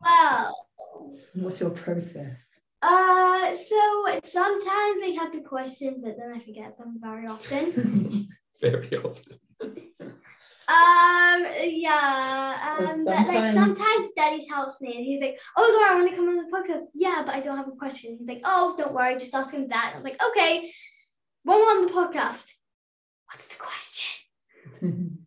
Well, 0.00 0.66
What's 1.34 1.60
your 1.60 1.70
process? 1.70 2.40
uh, 2.82 3.54
so 3.54 4.20
sometimes 4.24 5.02
I 5.04 5.16
have 5.20 5.32
the 5.32 5.42
questions, 5.42 5.98
but 6.02 6.16
then 6.18 6.32
I 6.34 6.40
forget 6.40 6.76
them 6.78 6.98
very 7.00 7.26
often. 7.28 8.28
Very 8.60 8.90
often. 8.96 9.38
Um, 10.68 11.46
yeah, 11.64 12.76
um, 12.78 13.04
but 13.06 13.26
like 13.26 13.54
sometimes- 13.54 14.12
Daddy 14.14 14.46
helps 14.50 14.78
me, 14.82 14.96
and 14.96 15.04
he's 15.04 15.22
like, 15.22 15.40
"Oh, 15.56 15.78
Laura, 15.78 15.92
I 15.92 15.94
want 15.94 16.10
to 16.10 16.16
come 16.16 16.28
on 16.28 16.36
the 16.36 16.50
podcast." 16.52 16.84
Yeah, 16.94 17.22
but 17.24 17.34
I 17.34 17.40
don't 17.40 17.56
have 17.56 17.68
a 17.68 17.72
question. 17.72 18.18
He's 18.18 18.28
like, 18.28 18.42
"Oh, 18.44 18.74
don't 18.76 18.92
worry, 18.92 19.14
just 19.14 19.34
ask 19.34 19.54
him 19.54 19.68
that." 19.68 19.92
I 19.92 19.96
was 19.96 20.04
like, 20.04 20.22
"Okay, 20.22 20.70
one 21.44 21.58
more 21.58 21.70
on 21.70 21.86
the 21.86 21.92
podcast. 21.92 22.46
What's 23.26 23.46
the 23.46 23.54
question?" 23.56 24.08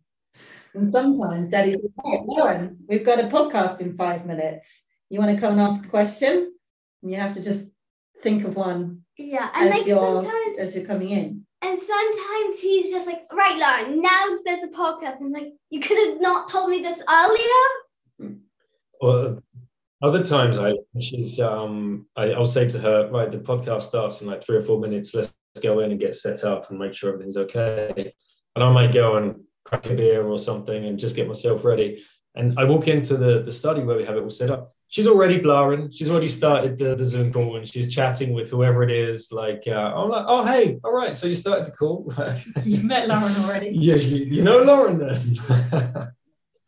and 0.74 0.92
sometimes 0.92 1.48
daddy's 1.48 1.76
like, 1.76 1.92
"Oh, 2.04 2.24
Lauren, 2.24 2.78
we've 2.86 3.04
got 3.04 3.18
a 3.18 3.24
podcast 3.24 3.80
in 3.80 3.96
five 3.96 4.24
minutes. 4.24 4.84
You 5.10 5.18
want 5.18 5.34
to 5.34 5.40
come 5.40 5.58
and 5.58 5.62
ask 5.62 5.84
a 5.84 5.88
question? 5.88 6.52
And 7.02 7.10
you 7.10 7.16
have 7.18 7.34
to 7.34 7.42
just 7.42 7.68
think 8.22 8.44
of 8.44 8.54
one 8.54 9.02
Yeah, 9.18 9.50
and 9.54 9.70
as 9.70 9.78
like 9.78 9.86
you're 9.88 10.22
sometimes, 10.22 10.58
as 10.58 10.76
you're 10.76 10.86
coming 10.86 11.10
in. 11.10 11.46
And 11.62 11.78
sometimes 11.78 12.60
he's 12.60 12.90
just 12.90 13.06
like, 13.06 13.22
"Right, 13.32 13.56
Lauren, 13.56 14.02
now 14.02 14.38
there's 14.44 14.64
a 14.64 14.68
podcast." 14.68 15.20
I'm 15.20 15.32
like, 15.32 15.52
"You 15.70 15.80
could 15.80 15.98
have 16.08 16.20
not 16.20 16.48
told 16.48 16.70
me 16.70 16.82
this 16.82 17.02
earlier." 17.08 18.36
Well, 19.00 19.42
other 20.02 20.24
times 20.24 20.58
I 20.58 20.72
she's 21.00 21.40
um 21.40 22.06
I, 22.16 22.32
I'll 22.32 22.46
say 22.46 22.68
to 22.68 22.78
her, 22.78 23.08
right, 23.10 23.30
the 23.30 23.38
podcast 23.38 23.82
starts 23.82 24.20
in 24.20 24.26
like 24.26 24.44
three 24.44 24.56
or 24.56 24.62
four 24.62 24.80
minutes. 24.80 25.14
Let's 25.14 25.32
go 25.62 25.80
in 25.80 25.90
and 25.90 26.00
get 26.00 26.16
set 26.16 26.44
up 26.44 26.70
and 26.70 26.78
make 26.78 26.94
sure 26.94 27.12
everything's 27.12 27.36
okay. 27.36 28.12
And 28.54 28.64
I 28.64 28.72
might 28.72 28.92
go 28.92 29.16
and 29.16 29.40
crack 29.64 29.86
a 29.86 29.94
beer 29.94 30.26
or 30.26 30.38
something 30.38 30.84
and 30.86 30.98
just 30.98 31.16
get 31.16 31.28
myself 31.28 31.64
ready. 31.64 32.02
And 32.34 32.58
I 32.58 32.64
walk 32.64 32.88
into 32.88 33.16
the 33.16 33.42
the 33.42 33.52
study 33.52 33.82
where 33.82 33.96
we 33.96 34.04
have 34.04 34.16
it 34.16 34.22
all 34.22 34.30
set 34.30 34.50
up. 34.50 34.72
She's 34.88 35.06
already 35.06 35.38
blaring. 35.38 35.90
She's 35.90 36.10
already 36.10 36.28
started 36.28 36.76
the, 36.78 36.94
the 36.94 37.04
Zoom 37.06 37.32
call 37.32 37.56
and 37.56 37.66
she's 37.66 37.92
chatting 37.94 38.34
with 38.34 38.50
whoever 38.50 38.82
it 38.82 38.90
is. 38.90 39.32
Like, 39.32 39.62
uh, 39.66 39.72
I'm 39.72 40.08
like, 40.10 40.24
oh 40.28 40.44
hey, 40.44 40.78
all 40.84 40.94
right. 40.94 41.16
So 41.16 41.26
you 41.26 41.36
started 41.36 41.66
the 41.66 41.70
call. 41.72 42.12
You've 42.64 42.84
met 42.84 43.08
Lauren 43.08 43.34
already. 43.36 43.70
yeah, 43.70 43.94
you, 43.96 44.24
you 44.36 44.42
know 44.42 44.58
Lauren 44.62 44.98
then. 44.98 46.12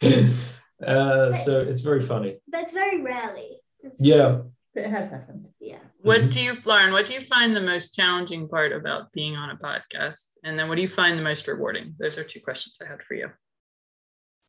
uh, 0.87 1.33
so 1.35 1.61
it's 1.61 1.81
very 1.83 2.00
funny. 2.03 2.37
That's 2.48 2.72
very 2.72 3.03
rarely. 3.03 3.61
It's- 3.83 4.00
Yeah. 4.00 4.40
But 4.74 4.85
it 4.85 4.90
has 4.90 5.09
happened. 5.11 5.46
Yeah. 5.61 5.79
What 6.03 6.22
Mhm. 6.22 6.31
do 6.33 6.40
you, 6.40 6.57
Lauren? 6.64 6.92
What 6.92 7.07
do 7.07 7.14
you 7.14 7.20
find 7.20 7.55
the 7.55 7.61
most 7.61 7.94
challenging 7.94 8.48
part 8.48 8.72
about 8.72 9.12
being 9.12 9.37
on 9.37 9.50
a 9.50 9.57
podcast? 9.57 10.27
And 10.42 10.59
then 10.59 10.68
what 10.68 10.74
do 10.77 10.83
you 10.83 10.88
find 10.88 11.16
the 11.18 11.22
most 11.22 11.46
rewarding? 11.46 11.94
Those 11.98 12.18
are 12.18 12.24
two 12.24 12.40
questions 12.40 12.74
I 12.83 12.87
had 12.88 13.00
for 13.07 13.14
you. 13.14 13.29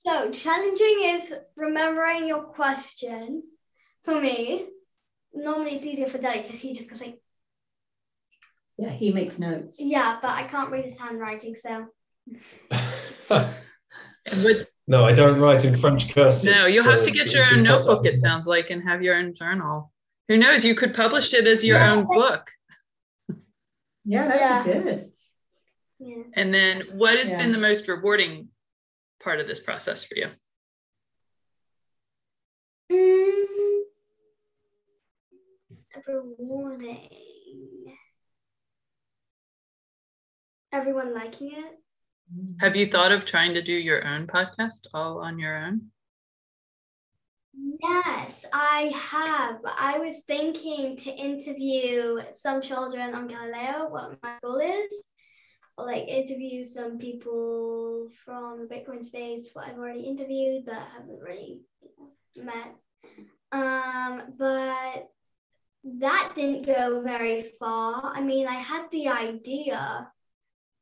So 0.06 0.30
challenging 0.32 0.98
is 1.04 1.34
remembering 1.56 2.28
your 2.28 2.44
question. 2.44 3.42
For 4.04 4.20
me, 4.22 4.68
normally 5.34 5.72
it's 5.76 5.86
easier 5.86 6.06
for 6.08 6.20
Daddy 6.20 6.44
because 6.44 6.60
he 6.62 6.74
just 6.74 6.92
goes 6.92 7.02
like, 7.02 7.20
Yeah, 8.78 8.92
he 8.92 9.12
makes 9.12 9.40
notes. 9.40 9.80
"Yeah," 9.82 10.20
but 10.22 10.30
I 10.32 10.44
can't 10.44 10.70
read 10.70 10.86
his 10.86 10.98
handwriting, 11.00 11.56
so 11.56 11.88
And 13.32 14.68
no, 14.88 15.06
I 15.06 15.14
don't 15.14 15.40
write 15.40 15.66
in 15.66 15.76
French 15.76 16.14
cursive. 16.14 16.52
no, 16.56 16.68
you'll 16.68 16.84
so 16.84 16.92
have 16.92 17.04
to 17.06 17.12
get 17.12 17.34
your 17.34 17.44
own 17.44 17.60
impossible. 17.60 17.96
notebook, 17.96 18.14
it 18.14 18.20
sounds 18.20 18.46
like, 18.46 18.70
and 18.70 18.84
have 18.88 19.02
your 19.02 19.16
own 19.16 19.34
journal. 19.34 19.92
Who 20.28 20.38
knows? 20.38 20.64
You 20.64 20.76
could 20.76 20.94
publish 20.96 21.34
it 21.34 21.48
as 21.48 21.64
your 21.64 21.78
Yeah. 21.80 21.94
own 21.94 22.06
book. 22.06 22.52
Yeah, 24.04 24.28
that'd 24.28 24.66
be 24.66 24.80
good. 24.92 25.12
yeah. 26.00 26.24
And 26.36 26.54
then 26.54 26.84
what 26.94 27.18
has 27.18 27.30
Yeah. 27.30 27.38
been 27.40 27.52
the 27.52 27.58
most 27.58 27.88
rewarding 27.88 28.50
part 29.26 29.42
of 29.42 29.48
this 29.48 29.60
process 29.60 30.06
for 30.06 30.16
you? 30.16 30.28
Rewarding. 36.08 37.10
Everyone 40.72 41.14
liking 41.16 41.52
it. 41.54 41.80
Have 42.60 42.76
you 42.76 42.90
thought 42.90 43.12
of 43.12 43.26
trying 43.26 43.56
to 43.56 43.64
do 43.64 43.74
your 43.74 44.06
own 44.06 44.28
podcast 44.28 44.86
all 44.94 45.20
on 45.20 45.40
your 45.40 45.58
own? 45.58 45.90
Yes, 47.82 48.46
I 48.54 48.92
have. 48.94 49.60
I 49.66 49.98
was 50.00 50.18
thinking 50.28 50.98
to 50.98 51.12
interview 51.12 52.20
some 52.34 52.62
children 52.62 53.16
on 53.16 53.28
Galileo, 53.28 53.90
what 53.90 54.18
my 54.22 54.38
goal 54.44 54.58
is, 54.58 55.04
like 55.78 56.08
interview 56.08 56.64
some 56.64 56.98
people 56.98 58.10
from 58.24 58.60
the 58.60 58.74
Bitcoin 58.74 59.04
space, 59.04 59.50
what 59.54 59.68
I've 59.68 59.78
already 59.78 60.02
interviewed 60.02 60.66
but 60.66 60.76
haven't 60.76 61.22
really 61.22 61.62
met. 62.38 62.76
Um, 63.52 64.34
but 64.38 65.10
that 66.00 66.34
didn't 66.36 66.66
go 66.66 67.02
very 67.02 67.44
far. 67.60 68.12
I 68.16 68.22
mean, 68.22 68.48
I 68.48 68.56
had 68.56 68.90
the 68.92 69.10
idea, 69.10 70.10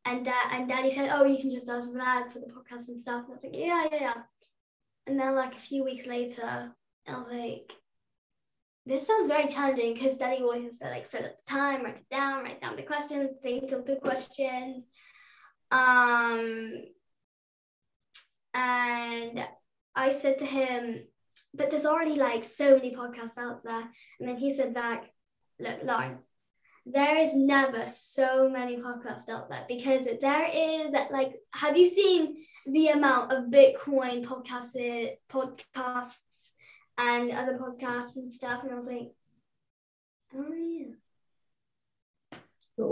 and 0.05 0.25
da- 0.25 0.49
and 0.51 0.67
Daddy 0.67 0.91
said, 0.91 1.09
"Oh, 1.11 1.25
you 1.25 1.37
can 1.39 1.51
just 1.51 1.69
ask 1.69 1.89
Vlad 1.89 2.31
for 2.31 2.39
the 2.39 2.47
podcast 2.47 2.87
and 2.87 2.99
stuff." 2.99 3.25
And 3.25 3.33
I 3.33 3.35
was 3.35 3.43
like, 3.43 3.55
"Yeah, 3.55 3.87
yeah, 3.91 3.99
yeah." 4.01 4.23
And 5.07 5.19
then, 5.19 5.35
like 5.35 5.55
a 5.55 5.59
few 5.59 5.83
weeks 5.83 6.07
later, 6.07 6.73
I 7.07 7.17
was 7.17 7.27
like, 7.29 7.73
"This 8.85 9.07
sounds 9.07 9.27
very 9.27 9.47
challenging," 9.47 9.93
because 9.93 10.17
Daddy 10.17 10.41
always 10.41 10.63
has 10.63 10.79
to 10.79 10.85
like 10.85 11.09
set 11.09 11.25
up 11.25 11.37
the 11.37 11.51
time, 11.51 11.83
write 11.83 11.97
it 11.97 12.09
down, 12.09 12.43
write 12.43 12.61
down 12.61 12.75
the 12.75 12.83
questions, 12.83 13.29
think 13.41 13.71
of 13.71 13.85
the 13.85 13.95
questions. 13.95 14.87
Um, 15.71 16.73
and 18.53 19.47
I 19.95 20.13
said 20.13 20.39
to 20.39 20.45
him, 20.45 21.07
"But 21.53 21.71
there's 21.71 21.85
already 21.85 22.15
like 22.15 22.45
so 22.45 22.75
many 22.75 22.95
podcasts 22.95 23.37
out 23.37 23.63
there." 23.63 23.89
And 24.19 24.27
then 24.27 24.37
he 24.37 24.53
said 24.55 24.73
back, 24.73 25.11
"Look, 25.59 25.83
Lauren." 25.83 26.19
There 26.85 27.17
is 27.17 27.33
never 27.33 27.87
so 27.87 28.49
many 28.49 28.75
podcasts 28.75 29.29
out 29.29 29.49
there 29.49 29.63
because 29.69 30.05
there 30.19 30.49
is 30.51 30.91
like, 31.11 31.39
have 31.53 31.77
you 31.77 31.87
seen 31.87 32.43
the 32.65 32.89
amount 32.89 33.31
of 33.31 33.45
Bitcoin 33.45 34.25
podcasts, 34.25 35.15
podcasts 35.31 36.32
and 36.97 37.31
other 37.31 37.57
podcasts 37.57 38.15
and 38.15 38.31
stuff. 38.31 38.63
And 38.63 38.71
I 38.71 38.75
was 38.75 38.87
like, 38.87 39.11
oh 40.35 40.53
yeah. 40.53 40.85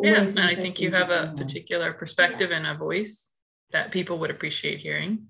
Yeah, 0.03 0.21
and 0.21 0.39
I 0.39 0.55
think 0.55 0.79
you 0.79 0.91
have 0.91 1.09
a 1.09 1.27
how- 1.27 1.35
particular 1.35 1.93
perspective 1.93 2.51
and 2.51 2.67
a 2.67 2.75
voice 2.75 3.27
that 3.71 3.91
people 3.91 4.19
would 4.19 4.29
appreciate 4.29 4.79
hearing. 4.79 5.27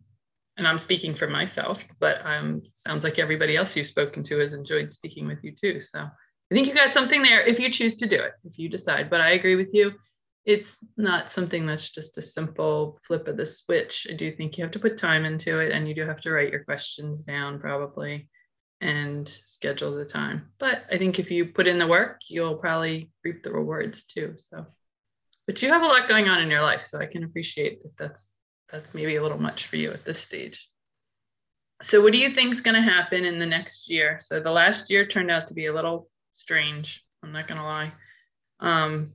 And 0.57 0.67
I'm 0.67 0.79
speaking 0.79 1.15
for 1.15 1.27
myself, 1.27 1.79
but 1.99 2.25
um, 2.25 2.61
sounds 2.73 3.03
like 3.03 3.17
everybody 3.17 3.55
else 3.55 3.75
you've 3.75 3.87
spoken 3.87 4.23
to 4.25 4.39
has 4.39 4.51
enjoyed 4.51 4.93
speaking 4.93 5.25
with 5.25 5.39
you 5.43 5.53
too. 5.59 5.81
So 5.81 5.99
I 5.99 6.53
think 6.53 6.67
you 6.67 6.73
got 6.73 6.93
something 6.93 7.21
there 7.21 7.41
if 7.41 7.59
you 7.59 7.71
choose 7.71 7.95
to 7.97 8.07
do 8.07 8.17
it, 8.17 8.33
if 8.43 8.59
you 8.59 8.67
decide. 8.67 9.09
But 9.09 9.21
I 9.21 9.31
agree 9.31 9.55
with 9.55 9.69
you. 9.71 9.93
It's 10.43 10.77
not 10.97 11.31
something 11.31 11.65
that's 11.65 11.89
just 11.89 12.17
a 12.17 12.21
simple 12.21 12.99
flip 13.07 13.27
of 13.27 13.37
the 13.37 13.45
switch. 13.45 14.05
I 14.09 14.15
do 14.15 14.35
think 14.35 14.57
you 14.57 14.63
have 14.63 14.73
to 14.73 14.79
put 14.79 14.97
time 14.97 15.23
into 15.23 15.59
it 15.59 15.71
and 15.71 15.87
you 15.87 15.95
do 15.95 16.05
have 16.05 16.19
to 16.21 16.31
write 16.31 16.51
your 16.51 16.65
questions 16.65 17.23
down 17.23 17.59
probably 17.59 18.27
and 18.81 19.29
schedule 19.45 19.95
the 19.95 20.05
time. 20.05 20.49
But 20.59 20.83
I 20.91 20.97
think 20.97 21.19
if 21.19 21.31
you 21.31 21.45
put 21.45 21.67
in 21.67 21.79
the 21.79 21.87
work, 21.87 22.21
you'll 22.27 22.55
probably 22.55 23.11
reap 23.23 23.43
the 23.43 23.51
rewards 23.51 24.03
too. 24.03 24.35
So 24.37 24.65
but 25.47 25.61
you 25.61 25.69
have 25.69 25.81
a 25.81 25.85
lot 25.85 26.07
going 26.07 26.29
on 26.29 26.41
in 26.41 26.49
your 26.49 26.61
life 26.61 26.87
so 26.89 26.99
i 26.99 27.05
can 27.05 27.23
appreciate 27.23 27.79
if 27.83 27.91
that's 27.97 28.27
that's 28.71 28.93
maybe 28.93 29.15
a 29.15 29.21
little 29.21 29.37
much 29.37 29.67
for 29.67 29.75
you 29.75 29.91
at 29.91 30.05
this 30.05 30.19
stage 30.19 30.69
so 31.83 32.01
what 32.01 32.11
do 32.11 32.17
you 32.17 32.33
think 32.33 32.53
is 32.53 32.61
going 32.61 32.75
to 32.75 32.81
happen 32.81 33.25
in 33.25 33.39
the 33.39 33.45
next 33.45 33.89
year 33.89 34.19
so 34.21 34.39
the 34.39 34.51
last 34.51 34.89
year 34.89 35.05
turned 35.05 35.31
out 35.31 35.47
to 35.47 35.53
be 35.53 35.65
a 35.65 35.73
little 35.73 36.09
strange 36.33 37.03
i'm 37.23 37.31
not 37.31 37.47
going 37.47 37.59
to 37.59 37.65
lie 37.65 37.91
um, 38.61 39.11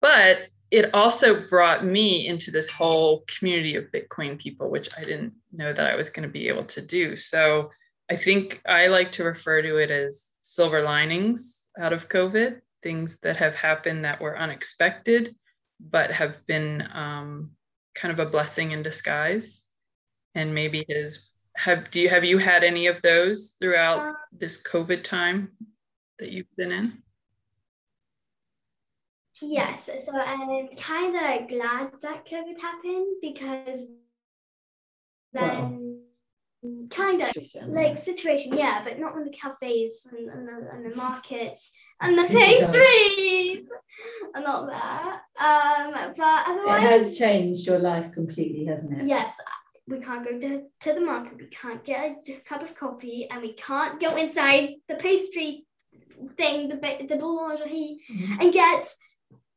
but 0.00 0.38
it 0.70 0.94
also 0.94 1.46
brought 1.48 1.84
me 1.84 2.26
into 2.26 2.50
this 2.50 2.68
whole 2.68 3.24
community 3.38 3.76
of 3.76 3.84
bitcoin 3.94 4.38
people 4.38 4.70
which 4.70 4.88
i 4.96 5.04
didn't 5.04 5.32
know 5.52 5.72
that 5.72 5.86
i 5.86 5.94
was 5.94 6.08
going 6.08 6.26
to 6.26 6.32
be 6.32 6.48
able 6.48 6.64
to 6.64 6.80
do 6.80 7.16
so 7.16 7.70
i 8.10 8.16
think 8.16 8.60
i 8.66 8.86
like 8.86 9.12
to 9.12 9.24
refer 9.24 9.62
to 9.62 9.76
it 9.76 9.90
as 9.90 10.32
silver 10.42 10.82
linings 10.82 11.62
out 11.80 11.92
of 11.92 12.08
COVID, 12.08 12.60
things 12.82 13.16
that 13.22 13.36
have 13.36 13.54
happened 13.54 14.04
that 14.04 14.20
were 14.20 14.38
unexpected, 14.38 15.34
but 15.80 16.10
have 16.10 16.46
been 16.46 16.86
um, 16.92 17.52
kind 17.94 18.12
of 18.12 18.18
a 18.18 18.30
blessing 18.30 18.72
in 18.72 18.82
disguise. 18.82 19.62
And 20.34 20.54
maybe 20.54 20.84
has 20.88 21.18
have 21.56 21.90
do 21.90 22.00
you 22.00 22.08
have 22.08 22.24
you 22.24 22.38
had 22.38 22.64
any 22.64 22.86
of 22.86 23.02
those 23.02 23.54
throughout 23.60 23.98
uh, 23.98 24.12
this 24.32 24.56
COVID 24.56 25.04
time 25.04 25.52
that 26.18 26.30
you've 26.30 26.46
been 26.56 26.72
in? 26.72 27.02
Yes, 29.42 29.90
so 30.04 30.18
I'm 30.18 30.68
kind 30.68 31.16
of 31.16 31.48
glad 31.48 31.92
that 32.00 32.26
COVID 32.26 32.60
happened 32.60 33.16
because 33.20 33.80
then 35.32 35.91
kind 36.90 37.22
of 37.22 37.30
like 37.68 37.98
situation, 37.98 38.56
yeah, 38.56 38.82
but 38.84 38.98
not 38.98 39.16
in 39.16 39.24
the 39.24 39.30
cafes 39.30 40.06
and, 40.10 40.28
and, 40.28 40.46
the, 40.46 40.70
and 40.72 40.92
the 40.92 40.96
markets 40.96 41.72
and 42.00 42.16
the 42.16 42.24
pastries 42.24 43.68
and 44.34 44.44
all 44.44 44.66
that. 44.66 45.22
Um, 45.40 46.14
but 46.16 46.44
otherwise, 46.46 46.82
it 46.82 46.86
has 46.86 47.18
changed 47.18 47.66
your 47.66 47.80
life 47.80 48.12
completely, 48.12 48.64
hasn't 48.66 49.00
it? 49.00 49.06
Yes, 49.06 49.34
we 49.88 49.98
can't 49.98 50.24
go 50.24 50.38
to, 50.38 50.62
to 50.80 50.92
the 50.92 51.00
market, 51.00 51.38
we 51.38 51.46
can't 51.46 51.84
get 51.84 52.18
a 52.28 52.40
cup 52.46 52.62
of 52.62 52.76
coffee, 52.76 53.28
and 53.28 53.42
we 53.42 53.54
can't 53.54 54.00
go 54.00 54.14
inside 54.16 54.74
the 54.88 54.94
pastry 54.94 55.66
thing, 56.36 56.68
the 56.68 56.76
the 56.76 57.16
boulangerie, 57.16 57.96
mm-hmm. 58.10 58.40
and 58.40 58.52
get 58.52 58.88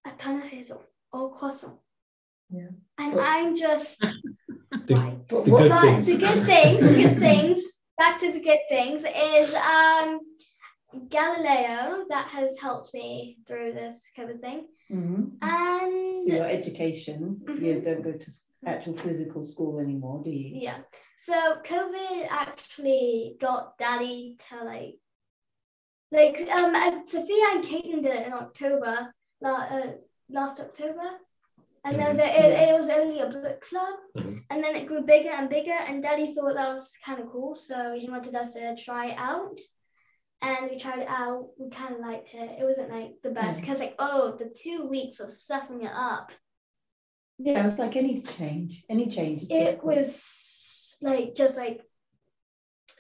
a 0.06 0.12
pain 0.18 0.42
au 0.42 0.50
raisin 0.52 0.78
or 1.14 1.36
croissant. 1.36 1.80
Yeah. 2.50 2.70
And 2.98 3.14
well, 3.14 3.26
I'm 3.26 3.58
just 3.58 4.04
the, 4.86 5.20
the, 5.30 5.42
good 5.42 5.82
things. 5.82 6.06
the 6.08 6.18
good 6.18 6.46
things, 6.46 6.82
the 6.82 7.04
good 7.04 7.20
things, 7.20 7.60
back 7.98 8.20
to 8.20 8.32
the 8.32 8.40
good 8.40 8.60
things 8.70 9.04
is 9.04 9.54
um 9.54 10.20
Galileo 11.10 12.06
that 12.10 12.28
has 12.30 12.58
helped 12.60 12.94
me 12.94 13.38
through 13.48 13.74
this 13.74 14.10
COVID 14.18 14.40
thing. 14.40 14.68
Mm-hmm. 14.92 15.24
And 15.42 16.24
so 16.24 16.30
your 16.30 16.46
education, 16.46 17.42
mm-hmm. 17.44 17.66
you 17.66 17.82
don't 17.82 18.04
go 18.04 18.14
to 18.14 18.32
actual 18.66 18.98
physical 18.98 19.46
school 19.46 19.80
anymore, 19.80 20.22
do 20.24 20.32
you? 20.32 20.62
Yeah. 20.62 20.78
So 21.18 21.58
COVID 21.66 22.28
actually 22.30 23.36
got 23.42 23.78
daddy 23.78 24.38
to 24.50 24.64
like 24.64 24.96
like 26.12 26.50
um 26.52 27.04
Sophia 27.06 27.46
and 27.54 27.64
Caitlin 27.64 28.04
did 28.04 28.16
it 28.16 28.28
in 28.28 28.34
October 28.34 29.14
uh, 29.44 29.82
last 30.30 30.60
October. 30.60 31.20
And 31.86 31.94
there 31.94 32.10
was 32.10 32.18
a, 32.18 32.26
it, 32.26 32.70
it 32.70 32.76
was 32.76 32.90
only 32.90 33.20
a 33.20 33.28
book 33.28 33.62
club, 33.62 33.94
mm-hmm. 34.18 34.38
and 34.50 34.64
then 34.64 34.76
it 34.76 34.88
grew 34.88 35.04
bigger 35.04 35.30
and 35.30 35.48
bigger. 35.48 35.78
And 35.88 36.02
Daddy 36.02 36.34
thought 36.34 36.56
that 36.56 36.74
was 36.74 36.92
kind 37.06 37.22
of 37.22 37.30
cool, 37.30 37.54
so 37.54 37.96
he 37.96 38.10
wanted 38.10 38.36
us 38.36 38.54
to 38.54 38.76
try 38.76 39.10
it 39.12 39.18
out. 39.20 39.60
And 40.42 40.70
we 40.70 40.80
tried 40.80 41.00
it 41.00 41.08
out. 41.08 41.50
We 41.60 41.70
kind 41.70 41.94
of 41.94 42.02
liked 42.02 42.34
it. 42.34 42.60
It 42.60 42.66
wasn't 42.66 42.90
like 42.90 43.12
the 43.22 43.30
best 43.30 43.62
because, 43.62 43.78
mm-hmm. 43.78 43.90
like, 43.90 43.96
oh, 44.00 44.36
the 44.38 44.52
two 44.54 44.88
weeks 44.88 45.20
of 45.20 45.30
sussing 45.30 45.84
it 45.84 45.92
up. 45.94 46.32
Yeah, 47.38 47.62
it 47.62 47.66
was 47.66 47.78
like 47.78 47.96
any 47.96 48.22
change. 48.22 48.84
Any 48.90 49.08
change. 49.08 49.44
It 49.44 49.50
difficult. 49.50 49.96
was 49.96 50.98
like 51.04 51.36
just 51.36 51.56
like 51.56 51.82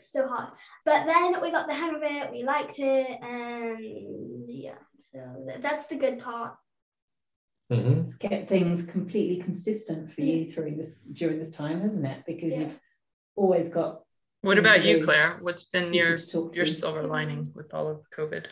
so 0.04 0.28
hard. 0.28 0.50
But 0.86 1.08
then 1.08 1.41
we 1.41 1.52
got 1.52 1.67
the 1.67 1.74
hang 1.74 1.95
of 1.95 2.04
it. 2.04 2.32
We 2.32 2.43
liked 2.43 2.78
it, 2.78 3.19
and 3.21 4.48
yeah. 4.48 4.78
So 5.12 5.48
that's 5.60 5.88
the 5.88 5.95
good 5.95 6.19
part. 6.19 6.56
Mm-hmm. 7.71 8.01
It's 8.01 8.15
get 8.15 8.47
things 8.47 8.84
completely 8.84 9.41
consistent 9.41 10.12
for 10.12 10.21
you 10.21 10.49
through 10.49 10.75
this 10.75 10.99
during 11.12 11.39
this 11.39 11.49
time, 11.49 11.82
hasn't 11.82 12.06
it? 12.06 12.23
Because 12.25 12.51
yeah. 12.51 12.60
you've 12.60 12.80
always 13.36 13.69
got. 13.69 14.01
What 14.41 14.60
about 14.60 14.86
you, 14.86 15.04
Claire? 15.04 15.39
What's 15.41 15.63
been 15.63 15.93
your 15.93 16.17
your 16.54 16.67
silver 16.67 17.04
lining 17.04 17.51
with 17.56 17.73
all 17.73 17.89
of 17.89 18.01
COVID? 18.15 18.45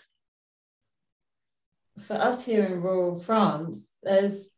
For 2.07 2.15
us 2.15 2.43
here 2.43 2.65
in 2.65 2.81
rural 2.81 3.19
France, 3.19 3.91
there's 4.01 4.49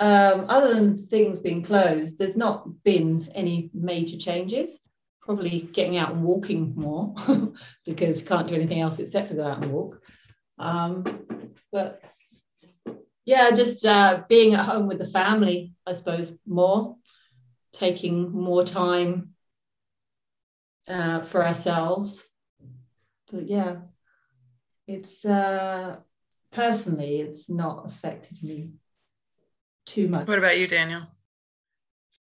um, 0.00 0.46
other 0.48 0.74
than 0.74 0.96
things 0.96 1.38
being 1.38 1.62
closed, 1.62 2.18
there's 2.18 2.36
not 2.36 2.82
been 2.84 3.30
any 3.34 3.70
major 3.74 4.16
changes. 4.16 4.80
Probably 5.20 5.60
getting 5.60 5.96
out 5.96 6.12
and 6.12 6.22
walking 6.22 6.72
more 6.74 7.14
because 7.84 8.18
we 8.18 8.24
can't 8.24 8.48
do 8.48 8.54
anything 8.54 8.80
else 8.80 8.98
except 8.98 9.28
for 9.28 9.34
go 9.34 9.46
out 9.46 9.62
and 9.62 9.72
walk. 9.72 10.00
Um, 10.58 11.04
but 11.70 12.00
yeah, 13.28 13.50
just 13.50 13.84
uh, 13.84 14.22
being 14.26 14.54
at 14.54 14.64
home 14.64 14.86
with 14.86 14.98
the 14.98 15.04
family, 15.04 15.74
I 15.86 15.92
suppose, 15.92 16.32
more, 16.46 16.96
taking 17.74 18.32
more 18.32 18.64
time 18.64 19.34
uh, 20.88 21.20
for 21.20 21.46
ourselves. 21.46 22.26
But 23.30 23.46
yeah, 23.46 23.76
it's 24.86 25.26
uh, 25.26 25.96
personally, 26.52 27.20
it's 27.20 27.50
not 27.50 27.84
affected 27.84 28.42
me 28.42 28.70
too 29.84 30.08
much. 30.08 30.26
What 30.26 30.38
about 30.38 30.56
you, 30.56 30.66
Daniel? 30.66 31.02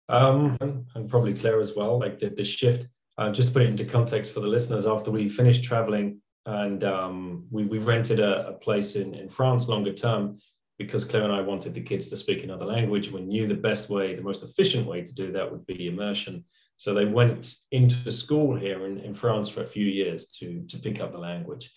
Um, 0.09 0.56
and 0.94 1.11
probably 1.11 1.35
Claire 1.35 1.61
as 1.61 1.76
well. 1.76 2.00
Like 2.00 2.20
the, 2.20 2.30
the 2.30 2.44
shift, 2.44 2.88
uh, 3.18 3.30
just 3.30 3.48
to 3.48 3.52
put 3.52 3.64
it 3.64 3.68
into 3.68 3.85
context 3.85 4.32
for 4.32 4.40
the 4.40 4.48
listeners, 4.48 4.87
after 4.87 5.11
we 5.11 5.28
finished 5.28 5.62
traveling 5.62 6.22
and 6.46 6.85
um, 6.85 7.44
we, 7.50 7.66
we 7.66 7.80
rented 7.80 8.18
a, 8.18 8.48
a, 8.48 8.52
place 8.54 8.94
in, 8.96 9.12
in 9.14 9.28
France 9.28 9.68
longer 9.68 9.92
term 9.92 10.38
because 10.79 11.05
Claire 11.05 11.25
and 11.25 11.33
I 11.33 11.41
wanted 11.41 11.75
the 11.75 11.81
kids 11.81 12.09
to 12.09 12.17
speak 12.17 12.45
another 12.45 12.67
language. 12.67 13.11
We 13.11 13.23
knew 13.23 13.47
the 13.47 13.55
best 13.55 13.89
way, 13.89 14.15
the 14.15 14.23
most 14.23 14.43
efficient 14.43 14.87
way 14.87 15.03
to 15.03 15.15
do 15.15 15.33
that 15.33 15.51
would 15.51 15.67
be 15.67 15.89
immersion. 15.89 16.45
So 16.77 16.93
they 16.93 17.07
went 17.07 17.55
into 17.71 18.12
school 18.12 18.55
here 18.55 18.85
in, 18.87 18.99
in 18.99 19.15
France 19.15 19.49
for 19.49 19.62
a 19.62 19.67
few 19.67 19.87
years 19.87 20.27
to, 20.39 20.62
to 20.69 20.79
pick 20.79 21.01
up 21.01 21.12
the 21.12 21.19
language. 21.19 21.73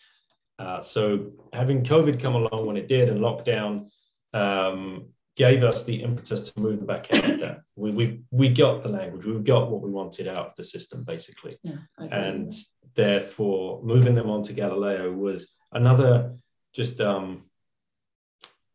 Uh, 0.58 0.82
so 0.82 1.32
having 1.54 1.84
COVID 1.84 2.20
come 2.20 2.36
along 2.36 2.66
when 2.66 2.76
it 2.76 2.90
did 2.90 3.08
and 3.08 3.22
lockdown 3.22 3.90
um, 4.34 5.08
gave 5.38 5.64
us 5.64 5.86
the 5.86 6.04
impetus 6.04 6.52
to 6.52 6.60
move 6.60 6.78
them 6.78 6.86
back 6.86 7.08
out 7.14 7.40
there. 7.40 7.64
We, 7.78 7.92
we, 7.92 8.22
we 8.30 8.50
got 8.50 8.84
the 8.84 8.90
language, 8.90 9.26
we 9.26 9.40
got 9.40 9.72
what 9.72 9.82
we 9.82 9.90
wanted 9.90 10.28
out 10.28 10.48
of 10.48 10.56
the 10.58 10.66
system 10.66 11.06
basically. 11.06 11.58
Yeah, 11.64 11.78
and 11.98 12.54
therefore 12.96 13.82
moving 13.82 14.16
them 14.16 14.30
on 14.30 14.44
to 14.44 14.54
Galileo 14.54 15.14
was 15.14 15.50
another 15.72 16.36
just 16.74 17.00
um, 17.00 17.49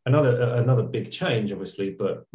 another 0.06 0.54
another 0.54 0.82
big 0.82 1.10
change, 1.10 1.52
obviously, 1.52 1.90
but 1.90 2.26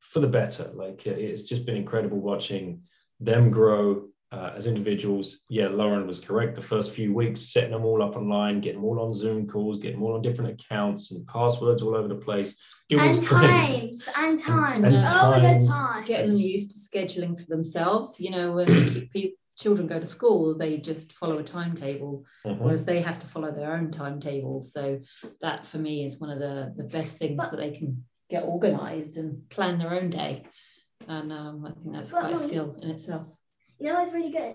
for 0.00 0.20
the 0.20 0.26
better. 0.26 0.70
Like 0.74 1.06
it's 1.06 1.42
just 1.42 1.64
been 1.66 1.76
incredible 1.76 2.18
watching 2.18 2.82
them 3.20 3.50
grow 3.50 4.08
uh, 4.32 4.52
as 4.56 4.66
individuals. 4.66 5.40
Yeah, 5.48 5.68
Lauren 5.68 6.06
was 6.06 6.18
correct. 6.18 6.56
The 6.56 6.62
first 6.62 6.92
few 6.92 7.12
weeks, 7.12 7.42
setting 7.42 7.72
them 7.72 7.84
all 7.84 8.02
up 8.02 8.16
online, 8.16 8.60
getting 8.60 8.80
them 8.80 8.88
all 8.88 9.00
on 9.00 9.12
Zoom 9.12 9.46
calls, 9.46 9.78
getting 9.78 9.98
them 9.98 10.04
all 10.04 10.14
on 10.14 10.22
different 10.22 10.58
accounts 10.58 11.10
and 11.10 11.26
passwords 11.26 11.82
all 11.82 11.94
over 11.94 12.08
the 12.08 12.14
place. 12.14 12.56
It 12.88 12.98
and 12.98 13.22
times, 13.26 14.08
and 14.16 14.38
times, 14.38 14.84
and, 14.84 14.96
and 14.96 15.06
times. 15.06 15.66
the 15.66 15.72
time. 15.72 16.04
Getting 16.06 16.32
them 16.32 16.40
used 16.40 16.70
to 16.70 16.98
scheduling 16.98 17.38
for 17.38 17.46
themselves. 17.46 18.18
You 18.18 18.30
know, 18.30 18.52
when 18.52 19.08
people 19.12 19.36
children 19.58 19.86
go 19.86 20.00
to 20.00 20.06
school, 20.06 20.56
they 20.56 20.78
just 20.78 21.12
follow 21.12 21.38
a 21.38 21.42
timetable, 21.42 22.24
mm-hmm. 22.46 22.62
whereas 22.62 22.84
they 22.84 23.00
have 23.00 23.18
to 23.20 23.26
follow 23.26 23.50
their 23.50 23.72
own 23.72 23.90
timetable. 23.90 24.62
So 24.62 25.00
that 25.40 25.66
for 25.66 25.78
me 25.78 26.04
is 26.04 26.18
one 26.18 26.30
of 26.30 26.38
the, 26.38 26.72
the 26.76 26.84
best 26.84 27.18
things 27.18 27.36
but, 27.38 27.50
that 27.50 27.56
they 27.58 27.70
can 27.70 28.04
get 28.30 28.44
organized 28.44 29.16
and 29.16 29.48
plan 29.50 29.78
their 29.78 29.92
own 29.92 30.10
day. 30.10 30.46
And 31.08 31.32
um, 31.32 31.66
I 31.66 31.72
think 31.72 31.94
that's 31.94 32.12
quite 32.12 32.32
a 32.32 32.36
skill 32.36 32.76
in 32.80 32.90
itself. 32.90 33.28
You 33.78 33.88
know, 33.88 34.02
it's 34.02 34.12
really 34.12 34.30
good. 34.30 34.54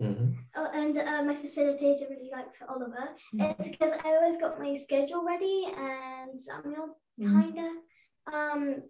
Mm-hmm. 0.00 0.30
Oh, 0.54 0.68
and 0.72 0.96
uh, 0.96 1.22
my 1.24 1.34
facilitator 1.34 2.08
really 2.08 2.30
likes 2.30 2.58
Oliver. 2.68 3.08
Mm-hmm. 3.34 3.60
It's 3.60 3.70
because 3.70 3.92
I 4.04 4.10
always 4.10 4.38
got 4.38 4.60
my 4.60 4.76
schedule 4.76 5.24
ready 5.24 5.66
and 5.76 6.40
Samuel 6.40 6.96
kind 7.20 7.58
of. 7.58 8.34
Um, 8.34 8.82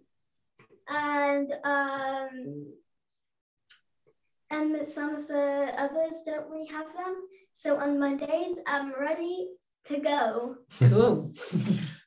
and 0.87 1.53
um, 1.63 2.73
and 4.49 4.85
some 4.85 5.15
of 5.15 5.27
the 5.27 5.73
others 5.77 6.21
don't 6.25 6.49
really 6.49 6.67
have 6.67 6.87
them. 6.93 7.15
So 7.53 7.77
on 7.77 7.99
Mondays, 7.99 8.57
I'm 8.67 8.93
ready 8.99 9.49
to 9.87 9.99
go. 9.99 10.55
Cool. 10.79 11.33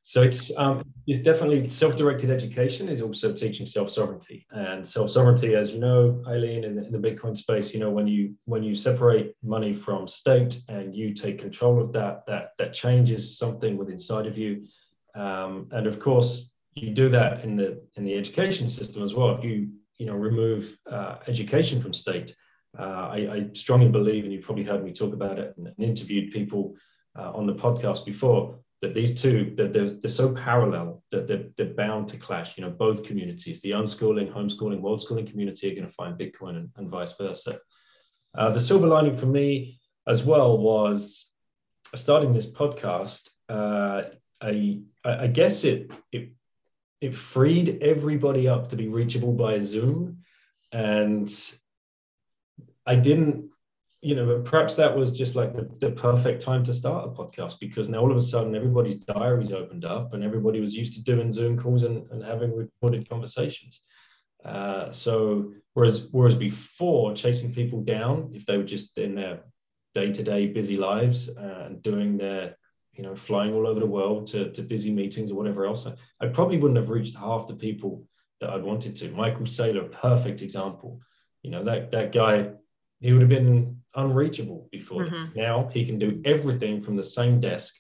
so 0.03 0.23
it's 0.23 0.51
um, 0.57 0.83
it's 1.07 1.19
definitely 1.19 1.69
self-directed 1.69 2.31
education 2.31 2.89
is 2.89 3.03
also 3.03 3.33
teaching 3.33 3.67
self-sovereignty 3.67 4.47
and 4.51 4.87
self-sovereignty, 4.87 5.55
as 5.55 5.73
you 5.73 5.81
know, 5.81 6.23
Eileen, 6.27 6.65
in 6.65 6.77
the, 6.77 6.87
in 6.87 6.93
the 6.93 6.99
Bitcoin 6.99 7.37
space, 7.37 7.75
you 7.75 7.81
know, 7.81 7.91
when 7.91 8.07
you 8.07 8.35
when 8.45 8.63
you 8.63 8.75
separate 8.75 9.35
money 9.43 9.73
from 9.73 10.07
state 10.07 10.61
and 10.69 10.95
you 10.95 11.13
take 11.13 11.39
control 11.39 11.81
of 11.81 11.93
that, 11.93 12.25
that 12.27 12.51
that 12.59 12.73
changes 12.73 13.37
something 13.37 13.77
within 13.77 13.95
inside 13.95 14.27
of 14.27 14.39
you. 14.39 14.67
Um, 15.15 15.69
and 15.73 15.87
of 15.87 16.01
course, 16.01 16.51
you 16.75 16.91
do 16.91 17.09
that 17.11 17.45
in 17.45 17.57
the 17.57 17.83
in 17.97 18.05
the 18.05 18.15
education 18.15 18.69
system 18.69 19.03
as 19.03 19.15
well. 19.15 19.37
If 19.37 19.45
you 19.45 19.71
you 19.99 20.07
know 20.07 20.15
remove 20.15 20.77
uh, 20.91 21.17
education 21.27 21.81
from 21.81 21.93
state. 21.93 22.35
Uh, 22.79 22.83
I, 22.83 23.17
I, 23.17 23.51
strongly 23.53 23.89
believe, 23.89 24.25
and 24.25 24.33
you've 24.33 24.45
probably 24.45 24.65
heard 24.65 24.83
me 24.83 24.93
talk 24.93 25.13
about 25.13 25.39
it 25.39 25.55
and, 25.59 25.67
and 25.67 25.79
interviewed 25.79 26.33
people 26.33 26.75
uh, 27.19 27.31
on 27.33 27.47
the 27.47 27.55
podcast 27.55 28.07
before, 28.07 28.59
that 28.81 28.95
these 28.95 29.21
two 29.21 29.53
that 29.57 29.75
they're, 29.75 29.91
they're 29.91 30.11
so 30.11 30.33
parallel 30.33 31.03
that 31.11 31.29
they're, 31.29 31.45
they're 31.57 31.75
bound 31.75 32.09
to 32.09 32.17
clash. 32.17 32.57
You 32.57 32.65
know, 32.65 32.71
both 32.71 33.05
communities, 33.05 33.61
the 33.61 33.73
unschooling, 33.73 34.33
homeschooling, 34.33 34.81
world 34.81 35.03
schooling 35.03 35.27
community, 35.27 35.71
are 35.71 35.75
going 35.75 35.87
to 35.87 35.93
find 35.93 36.19
Bitcoin 36.19 36.57
and, 36.57 36.71
and 36.77 36.89
vice 36.89 37.15
versa. 37.17 37.59
Uh, 38.37 38.51
the 38.51 38.61
silver 38.61 38.87
lining 38.87 39.17
for 39.17 39.27
me 39.27 39.79
as 40.07 40.25
well 40.25 40.57
was 40.57 41.31
starting 41.95 42.33
this 42.33 42.51
podcast, 42.51 43.29
uh, 43.49 44.03
I, 44.41 44.81
I 45.05 45.27
guess 45.27 45.65
it, 45.65 45.91
it 46.11 46.33
it 47.03 47.17
freed 47.17 47.83
everybody 47.83 48.47
up 48.47 48.69
to 48.69 48.77
be 48.77 48.87
reachable 48.87 49.33
by 49.33 49.59
Zoom, 49.59 50.19
and 50.71 51.29
I 52.87 52.95
didn't, 52.95 53.51
you 54.01 54.15
know, 54.15 54.41
perhaps 54.41 54.77
that 54.77 54.97
was 54.97 55.19
just 55.19 55.35
like 55.35 55.53
the, 55.53 55.69
the 55.81 55.91
perfect 55.91 56.43
time 56.43 56.63
to 56.65 56.73
start 56.73 57.09
a 57.09 57.11
podcast 57.11 57.59
because 57.59 57.89
now 57.89 57.99
all 57.99 58.11
of 58.13 58.17
a 58.17 58.21
sudden 58.21 58.55
everybody's 58.55 58.99
diaries 58.99 59.53
opened 59.53 59.85
up 59.85 60.15
and 60.15 60.23
everybody 60.23 60.61
was 60.61 60.75
used 60.75 60.95
to 60.95 61.03
doing 61.03 61.33
Zoom 61.33 61.59
calls 61.59 61.83
and, 61.83 62.09
and 62.13 62.23
having 62.23 62.55
recorded 62.55 63.09
conversations. 63.09 63.81
Uh, 64.45 64.91
so 64.93 65.53
whereas 65.75 66.09
whereas 66.13 66.37
before 66.37 67.15
chasing 67.15 67.53
people 67.53 67.81
down 67.83 68.31
if 68.33 68.47
they 68.47 68.57
were 68.57 68.65
just 68.65 68.97
in 68.99 69.15
their 69.15 69.45
day-to-day 69.95 70.47
busy 70.49 70.77
lives 70.77 71.29
and 71.29 71.83
doing 71.83 72.17
their 72.17 72.57
you 72.95 73.03
know 73.03 73.15
flying 73.15 73.55
all 73.55 73.67
over 73.67 73.81
the 73.81 73.87
world 73.87 74.27
to, 74.29 74.51
to 74.53 74.63
busy 74.63 74.93
meetings 74.93 75.31
or 75.31 75.35
whatever 75.35 75.67
else. 75.67 75.87
I, 75.87 75.95
I 76.21 76.29
probably 76.29 76.59
wouldn't 76.59 76.79
have 76.79 76.91
reached 76.91 77.17
half 77.17 77.47
the 77.47 77.55
people 77.55 78.07
that 78.41 78.51
I'd 78.51 78.63
wanted 78.63 78.97
to. 78.97 79.11
Michael 79.11 79.47
Saylor 79.47 79.91
perfect 79.91 80.43
example. 80.43 81.01
You 81.43 81.51
know 81.51 81.65
that 81.65 81.91
that 81.93 82.13
guy 82.13 82.51
he 83.01 83.13
would 83.13 83.23
have 83.23 83.29
been 83.29 83.79
unreachable 83.95 84.69
before. 84.71 85.05
Mm-hmm. 85.05 85.39
now 85.39 85.69
he 85.73 85.85
can 85.85 85.99
do 85.99 86.23
everything 86.25 86.81
from 86.81 86.97
the 86.97 87.03
same 87.03 87.41
desk 87.41 87.75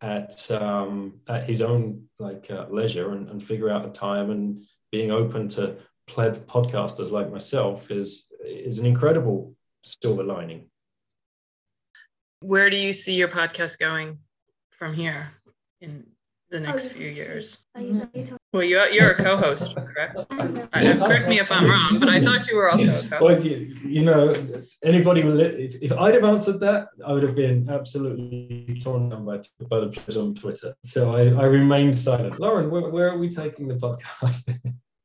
at 0.00 0.50
um, 0.50 1.20
at 1.28 1.48
his 1.48 1.62
own 1.62 2.04
like 2.18 2.50
uh, 2.50 2.66
leisure 2.70 3.12
and, 3.12 3.28
and 3.28 3.42
figure 3.42 3.70
out 3.70 3.86
a 3.86 3.90
time. 3.90 4.30
And 4.30 4.64
being 4.90 5.10
open 5.10 5.48
to 5.50 5.76
pleb 6.06 6.46
podcasters 6.46 7.10
like 7.10 7.30
myself 7.30 7.90
is 7.90 8.26
is 8.44 8.78
an 8.78 8.86
incredible 8.86 9.54
silver 9.84 10.24
lining. 10.24 10.68
Where 12.40 12.70
do 12.70 12.76
you 12.76 12.92
see 12.92 13.12
your 13.12 13.28
podcast 13.28 13.78
going 13.78 14.18
from 14.82 14.94
here 14.94 15.30
in 15.80 16.04
the 16.50 16.58
next 16.58 16.86
oh, 16.86 16.88
few 16.88 17.06
years? 17.06 17.58
You, 17.78 18.04
well, 18.52 18.64
you're, 18.64 18.88
you're 18.88 19.12
a 19.12 19.14
co-host, 19.14 19.72
correct? 19.76 20.18
I, 20.72 20.96
correct 20.98 21.28
me 21.28 21.38
if 21.38 21.52
I'm 21.52 21.70
wrong, 21.70 22.00
but 22.00 22.08
I 22.08 22.20
thought 22.20 22.48
you 22.48 22.56
were 22.56 22.68
also 22.68 22.90
a 22.90 23.02
co-host. 23.08 23.22
Well, 23.22 23.46
you, 23.46 23.76
you 23.84 24.02
know, 24.02 24.34
anybody 24.82 25.22
will. 25.22 25.38
If, 25.38 25.76
if 25.80 25.92
I'd 25.92 26.14
have 26.14 26.24
answered 26.24 26.58
that, 26.66 26.88
I 27.06 27.12
would 27.12 27.22
have 27.22 27.36
been 27.36 27.70
absolutely 27.70 28.76
torn 28.82 29.10
down 29.10 29.24
by, 29.24 29.36
by 29.70 29.78
the 29.78 29.86
players 29.86 30.16
on 30.16 30.34
Twitter. 30.34 30.74
So 30.82 31.14
I, 31.14 31.26
I 31.26 31.44
remained 31.44 31.94
silent. 31.96 32.40
Lauren, 32.40 32.68
where, 32.68 32.90
where 32.90 33.10
are 33.10 33.18
we 33.18 33.30
taking 33.30 33.68
the 33.68 33.74
podcast? 33.74 34.48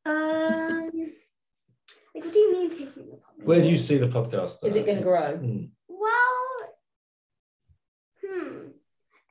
um, 0.07 1.11
what 2.13 2.33
do 2.33 2.39
you 2.39 2.51
mean 2.51 2.69
taking 2.71 3.11
the 3.11 3.17
podcast? 3.17 3.45
Where 3.45 3.61
do 3.61 3.69
you 3.69 3.77
see 3.77 3.97
the 3.99 4.07
podcast? 4.07 4.63
Is 4.63 4.75
it 4.75 4.87
going 4.87 4.97
to 4.97 5.03
grow? 5.03 5.37
Hmm. 5.37 5.65
Well, 5.87 6.47
hmm, 8.25 8.66
it 8.66 8.66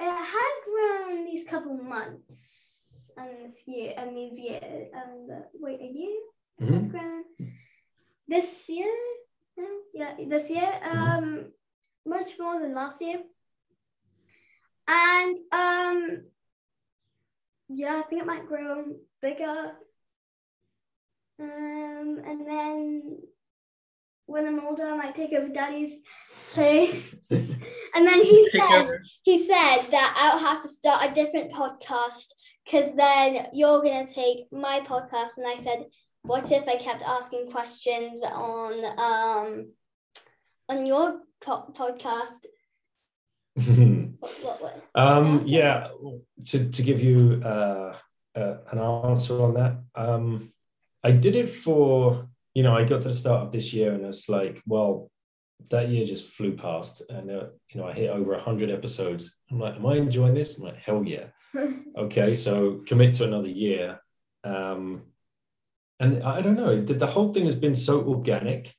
has 0.05 0.57
grown 0.65 1.25
these 1.25 1.49
couple 1.49 1.77
months 1.77 3.11
and 3.17 3.31
this 3.45 3.63
year 3.67 3.95
and 3.97 4.17
these 4.17 4.39
years. 4.39 4.89
And 4.93 5.31
uh, 5.31 5.45
wait, 5.55 5.81
a 5.81 5.87
year 5.87 6.17
mm-hmm. 6.61 6.75
has 6.75 6.89
grown. 6.89 7.25
This 8.29 8.69
year, 8.69 8.93
yeah, 9.95 10.15
this 10.29 10.51
year, 10.51 10.63
mm-hmm. 10.63 10.99
um, 10.99 11.53
much 12.05 12.33
more 12.39 12.61
than 12.61 12.75
last 12.75 13.01
year. 13.01 13.23
And 14.89 15.37
um, 15.53 16.23
yeah, 17.69 17.97
I 17.97 18.03
think 18.03 18.23
it 18.23 18.27
might 18.27 18.47
grow 18.47 18.85
bigger 19.21 19.73
um, 21.39 22.21
and 22.25 22.47
then 22.47 23.19
when 24.27 24.47
I'm 24.47 24.61
older, 24.61 24.89
I 24.89 24.97
might 24.97 25.15
take 25.15 25.33
over 25.33 25.49
daddy's 25.49 25.99
place. 26.51 27.15
and 27.31 28.07
then 28.07 28.23
he 28.23 28.49
said 28.51 28.99
he 29.23 29.47
said 29.47 29.87
that 29.91 30.15
I'll 30.17 30.39
have 30.39 30.63
to 30.63 30.69
start 30.69 31.11
a 31.11 31.15
different 31.15 31.53
podcast 31.53 32.33
because 32.65 32.95
then 32.97 33.49
you're 33.53 33.83
gonna 33.83 34.07
take 34.07 34.51
my 34.53 34.81
podcast. 34.81 35.37
And 35.37 35.47
I 35.47 35.63
said, 35.63 35.87
what 36.23 36.51
if 36.51 36.67
I 36.69 36.77
kept 36.77 37.03
asking 37.03 37.51
questions 37.51 38.23
on 38.23 38.85
um 38.99 39.73
on 40.69 40.87
your 40.87 41.21
po- 41.41 41.73
podcast? 41.73 42.41
what, 44.19 44.31
what, 44.43 44.63
what? 44.63 44.85
Um, 44.95 45.45
yeah, 45.47 45.89
to 46.47 46.69
to 46.69 46.83
give 46.83 47.03
you 47.03 47.41
uh, 47.45 47.97
uh, 48.37 48.57
an 48.71 48.79
answer 48.79 49.43
on 49.43 49.55
that. 49.55 49.79
Um, 49.95 50.53
I 51.03 51.13
did 51.13 51.37
it 51.37 51.49
for, 51.49 52.29
you 52.57 52.63
know, 52.63 52.75
I 52.75 52.85
got 52.85 53.03
to 53.03 53.09
the 53.09 53.15
start 53.15 53.43
of 53.43 53.53
this 53.53 53.75
year 53.75 53.93
and 53.93 54.03
it's 54.07 54.31
like, 54.31 54.63
well, 54.67 55.11
that 55.69 55.91
year 55.91 56.07
just 56.07 56.29
flew 56.29 56.57
past 56.57 57.03
and, 57.11 57.31
uh, 57.31 57.49
you 57.69 57.79
know, 57.79 57.87
I 57.87 57.93
hit 57.93 58.09
over 58.09 58.33
100 58.33 58.71
episodes. 58.71 59.31
I'm 59.51 59.61
like, 59.61 59.77
am 59.77 59.85
I 59.85 59.97
enjoying 59.97 60.33
this? 60.33 60.57
I'm 60.57 60.65
like, 60.65 60.79
hell 60.79 61.05
yeah. 61.05 61.27
okay, 61.99 62.35
so 62.35 62.81
commit 62.87 63.13
to 63.17 63.25
another 63.25 63.49
year. 63.49 64.01
Um, 64.43 65.03
and 66.01 66.23
I 66.23 66.41
don't 66.41 66.57
know, 66.57 66.83
the, 66.83 66.95
the 66.95 67.07
whole 67.07 67.31
thing 67.35 67.45
has 67.45 67.55
been 67.55 67.75
so 67.75 68.03
organic, 68.03 68.75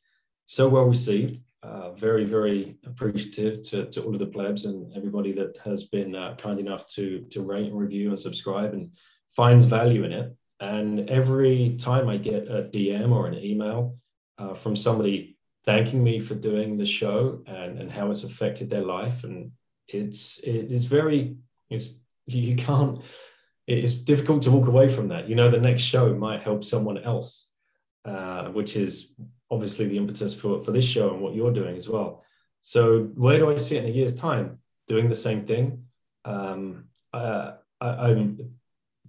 so 0.48 0.68
well 0.68 0.86
received. 0.86 1.44
Uh, 1.62 1.92
very, 1.92 2.26
very 2.26 2.78
appreciative 2.84 3.62
to, 3.62 3.86
to 3.92 4.02
all 4.02 4.14
of 4.14 4.20
the 4.20 4.26
plebs 4.26 4.66
and 4.66 4.92
everybody 4.96 5.34
that 5.34 5.56
has 5.64 5.84
been 5.84 6.16
uh, 6.16 6.36
kind 6.38 6.60
enough 6.60 6.86
to 6.86 7.26
to 7.32 7.42
rate 7.42 7.68
and 7.68 7.78
review 7.78 8.10
and 8.10 8.20
subscribe 8.20 8.74
and 8.74 8.92
finds 9.36 9.66
value 9.66 10.04
in 10.04 10.12
it. 10.14 10.36
And 10.60 11.10
every 11.10 11.78
time 11.80 12.10
I 12.10 12.18
get 12.18 12.50
a 12.50 12.64
DM 12.64 13.12
or 13.12 13.28
an 13.28 13.36
email 13.36 13.98
uh, 14.38 14.54
from 14.54 14.76
somebody 14.76 15.38
thanking 15.66 16.04
me 16.04 16.20
for 16.20 16.34
doing 16.34 16.78
the 16.78 16.86
show 16.86 17.44
and, 17.46 17.78
and 17.80 17.92
how 17.92 18.10
it's 18.12 18.24
affected 18.24 18.70
their 18.70 18.84
life, 18.84 19.24
and 19.24 19.52
it's 19.88 20.40
it 20.40 20.72
is 20.72 20.86
very 20.86 21.36
it's 21.70 22.00
you 22.26 22.56
can't 22.56 23.02
it's 23.68 23.94
difficult 23.94 24.42
to 24.44 24.52
walk 24.52 24.68
away 24.68 24.88
from 24.88 25.10
that. 25.10 25.28
You 25.28 25.36
know, 25.36 25.50
the 25.50 25.60
next 25.60 25.82
show 25.82 26.14
might 26.16 26.42
help 26.42 26.64
someone 26.64 26.98
else, 26.98 27.50
uh, 28.06 28.46
which 28.46 28.78
is 28.78 29.12
obviously 29.52 29.88
the 29.88 29.98
impetus 29.98 30.34
for 30.34 30.64
for 30.64 30.72
this 30.72 30.86
show 30.86 31.14
and 31.14 31.22
what 31.22 31.36
you're 31.36 31.54
doing 31.54 31.78
as 31.78 31.90
well. 31.90 32.24
So 32.62 33.04
where 33.16 33.38
do 33.38 33.52
I 33.52 33.58
see 33.58 33.78
it 33.78 33.84
in 33.84 33.92
a 33.92 33.94
year's 33.94 34.16
time? 34.16 34.60
Doing 34.88 35.10
the 35.10 35.16
same 35.16 35.46
thing. 35.46 35.84
Um, 36.26 36.86
uh, 37.14 37.54
I, 37.80 38.10
am 38.10 38.57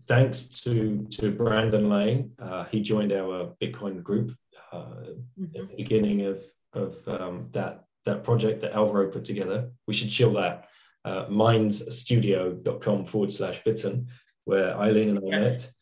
thanks 0.08 0.48
to 0.62 1.06
to 1.10 1.30
Brandon 1.30 1.88
Lane. 1.88 2.32
Uh, 2.38 2.64
he 2.64 2.80
joined 2.80 3.12
our 3.12 3.54
Bitcoin 3.62 4.02
group 4.02 4.34
uh, 4.72 4.76
mm-hmm. 4.76 5.44
at 5.44 5.68
the 5.68 5.76
beginning 5.76 6.26
of 6.26 6.42
of 6.72 6.96
um, 7.06 7.48
that 7.52 7.84
that 8.04 8.24
project 8.24 8.62
that 8.62 8.72
Alvaro 8.72 9.10
put 9.10 9.24
together. 9.24 9.70
We 9.86 9.94
should 9.94 10.10
chill 10.10 10.32
that. 10.34 10.68
Uh, 11.04 11.26
mindsstudio.com 11.26 13.04
forward 13.04 13.32
slash 13.32 13.62
bitten, 13.64 14.08
where 14.44 14.76
Eileen 14.76 15.10
and 15.10 15.18
I 15.18 15.22
yes. 15.24 15.40
met. 15.40 15.72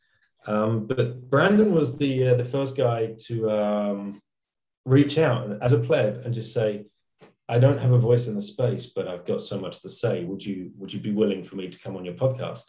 Um, 0.47 0.87
but 0.87 1.29
Brandon 1.29 1.73
was 1.73 1.97
the 1.97 2.29
uh, 2.29 2.35
the 2.35 2.45
first 2.45 2.77
guy 2.77 3.15
to 3.27 3.51
um, 3.51 4.21
reach 4.85 5.19
out 5.19 5.59
as 5.63 5.73
a 5.73 5.79
pleb 5.79 6.23
and 6.25 6.35
just 6.35 6.53
say, 6.53 6.87
"I 7.49 7.59
don't 7.59 7.81
have 7.81 7.93
a 7.93 7.99
voice 7.99 8.27
in 8.29 8.35
the 8.35 8.41
space, 8.41 8.87
but 8.87 9.09
I've 9.09 9.25
got 9.25 9.41
so 9.41 9.59
much 9.59 9.83
to 9.83 9.89
say. 9.89 10.25
Would 10.25 10.45
you 10.45 10.71
would 10.77 10.93
you 10.93 11.01
be 11.01 11.13
willing 11.13 11.43
for 11.43 11.57
me 11.57 11.69
to 11.69 11.79
come 11.79 11.97
on 11.97 12.05
your 12.05 12.15
podcast?" 12.15 12.65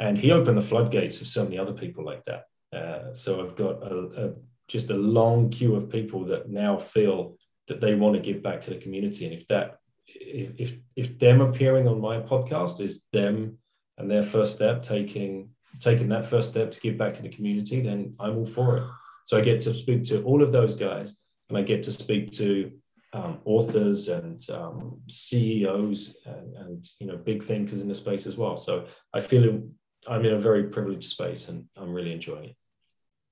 And 0.00 0.18
he 0.18 0.32
opened 0.32 0.58
the 0.58 0.62
floodgates 0.62 1.20
of 1.20 1.26
so 1.26 1.44
many 1.44 1.58
other 1.58 1.72
people 1.72 2.04
like 2.04 2.24
that. 2.26 2.44
Uh, 2.76 3.14
so 3.14 3.44
I've 3.44 3.56
got 3.56 3.82
a, 3.82 4.26
a, 4.26 4.32
just 4.68 4.90
a 4.90 4.96
long 4.96 5.50
queue 5.50 5.74
of 5.74 5.90
people 5.90 6.24
that 6.26 6.48
now 6.50 6.76
feel 6.76 7.36
that 7.68 7.80
they 7.80 7.94
want 7.94 8.14
to 8.14 8.20
give 8.20 8.42
back 8.42 8.60
to 8.62 8.70
the 8.70 8.76
community. 8.76 9.24
And 9.24 9.34
if 9.34 9.46
that, 9.48 9.78
if, 10.06 10.52
if, 10.58 10.74
if 10.94 11.18
them 11.18 11.40
appearing 11.40 11.88
on 11.88 12.00
my 12.00 12.20
podcast 12.20 12.80
is 12.80 13.04
them 13.12 13.58
and 13.98 14.10
their 14.10 14.22
first 14.22 14.54
step, 14.56 14.82
taking 14.82 15.50
taking 15.80 16.08
that 16.08 16.26
first 16.26 16.50
step 16.50 16.70
to 16.72 16.80
give 16.80 16.96
back 16.96 17.12
to 17.14 17.22
the 17.22 17.28
community, 17.28 17.82
then 17.82 18.14
I'm 18.18 18.38
all 18.38 18.46
for 18.46 18.78
it. 18.78 18.84
So 19.24 19.36
I 19.36 19.42
get 19.42 19.60
to 19.62 19.74
speak 19.74 20.04
to 20.04 20.22
all 20.22 20.42
of 20.42 20.52
those 20.52 20.74
guys, 20.74 21.16
and 21.48 21.58
I 21.58 21.62
get 21.62 21.82
to 21.84 21.92
speak 21.92 22.30
to 22.32 22.72
um, 23.12 23.38
authors 23.44 24.08
and 24.08 24.42
um, 24.50 25.00
CEOs 25.08 26.16
and, 26.24 26.56
and, 26.56 26.86
you 27.00 27.06
know 27.06 27.16
big 27.16 27.42
thinkers 27.42 27.82
in 27.82 27.88
the 27.88 27.94
space 27.94 28.26
as 28.26 28.36
well. 28.36 28.56
So 28.56 28.86
I 29.14 29.20
feel 29.20 29.62
I'm 30.08 30.24
in 30.24 30.34
a 30.34 30.38
very 30.38 30.64
privileged 30.64 31.08
space 31.08 31.48
and 31.48 31.64
I'm 31.76 31.92
really 31.92 32.12
enjoying 32.12 32.50
it. 32.50 32.56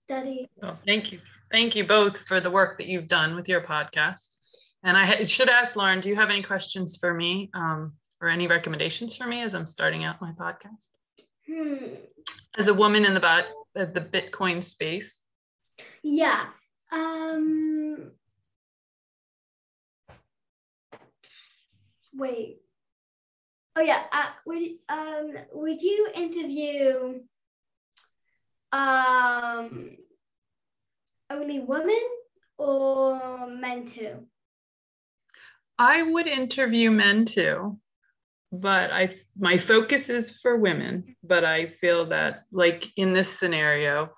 Daddy. 0.08 0.48
Oh, 0.62 0.76
thank 0.86 1.12
you. 1.12 1.20
Thank 1.50 1.74
you 1.76 1.86
both 1.86 2.18
for 2.26 2.40
the 2.40 2.50
work 2.50 2.78
that 2.78 2.86
you've 2.86 3.08
done 3.08 3.34
with 3.34 3.48
your 3.48 3.62
podcast. 3.62 4.36
And 4.82 4.96
I 4.96 5.24
should 5.24 5.48
ask 5.48 5.76
Lauren, 5.76 6.00
do 6.00 6.08
you 6.08 6.16
have 6.16 6.30
any 6.30 6.42
questions 6.42 6.96
for 6.96 7.14
me 7.14 7.50
um, 7.54 7.94
or 8.20 8.28
any 8.28 8.46
recommendations 8.46 9.14
for 9.14 9.26
me 9.26 9.42
as 9.42 9.54
I'm 9.54 9.66
starting 9.66 10.04
out 10.04 10.20
my 10.20 10.32
podcast? 10.32 10.88
Hmm. 11.46 11.94
As 12.56 12.68
a 12.68 12.74
woman 12.74 13.04
in 13.04 13.14
the, 13.14 13.20
bot, 13.20 13.44
uh, 13.76 13.86
the 13.86 14.00
Bitcoin 14.00 14.62
space? 14.62 15.20
Yeah. 16.02 16.46
Um, 16.92 18.12
wait. 22.14 22.63
Oh 23.76 23.82
yeah. 23.82 24.04
Uh, 24.12 24.30
would 24.46 24.62
um 24.88 25.34
would 25.52 25.82
you 25.82 26.08
interview 26.14 27.20
um 28.72 29.96
only 31.30 31.60
women 31.60 32.02
or 32.56 33.48
men 33.48 33.86
too? 33.86 34.26
I 35.76 36.02
would 36.02 36.28
interview 36.28 36.90
men 36.90 37.24
too, 37.24 37.80
but 38.52 38.92
I 38.92 39.16
my 39.36 39.58
focus 39.58 40.08
is 40.08 40.30
for 40.40 40.56
women. 40.56 41.16
But 41.24 41.44
I 41.44 41.66
feel 41.80 42.06
that 42.06 42.44
like 42.52 42.86
in 42.96 43.12
this 43.12 43.36
scenario, 43.36 44.10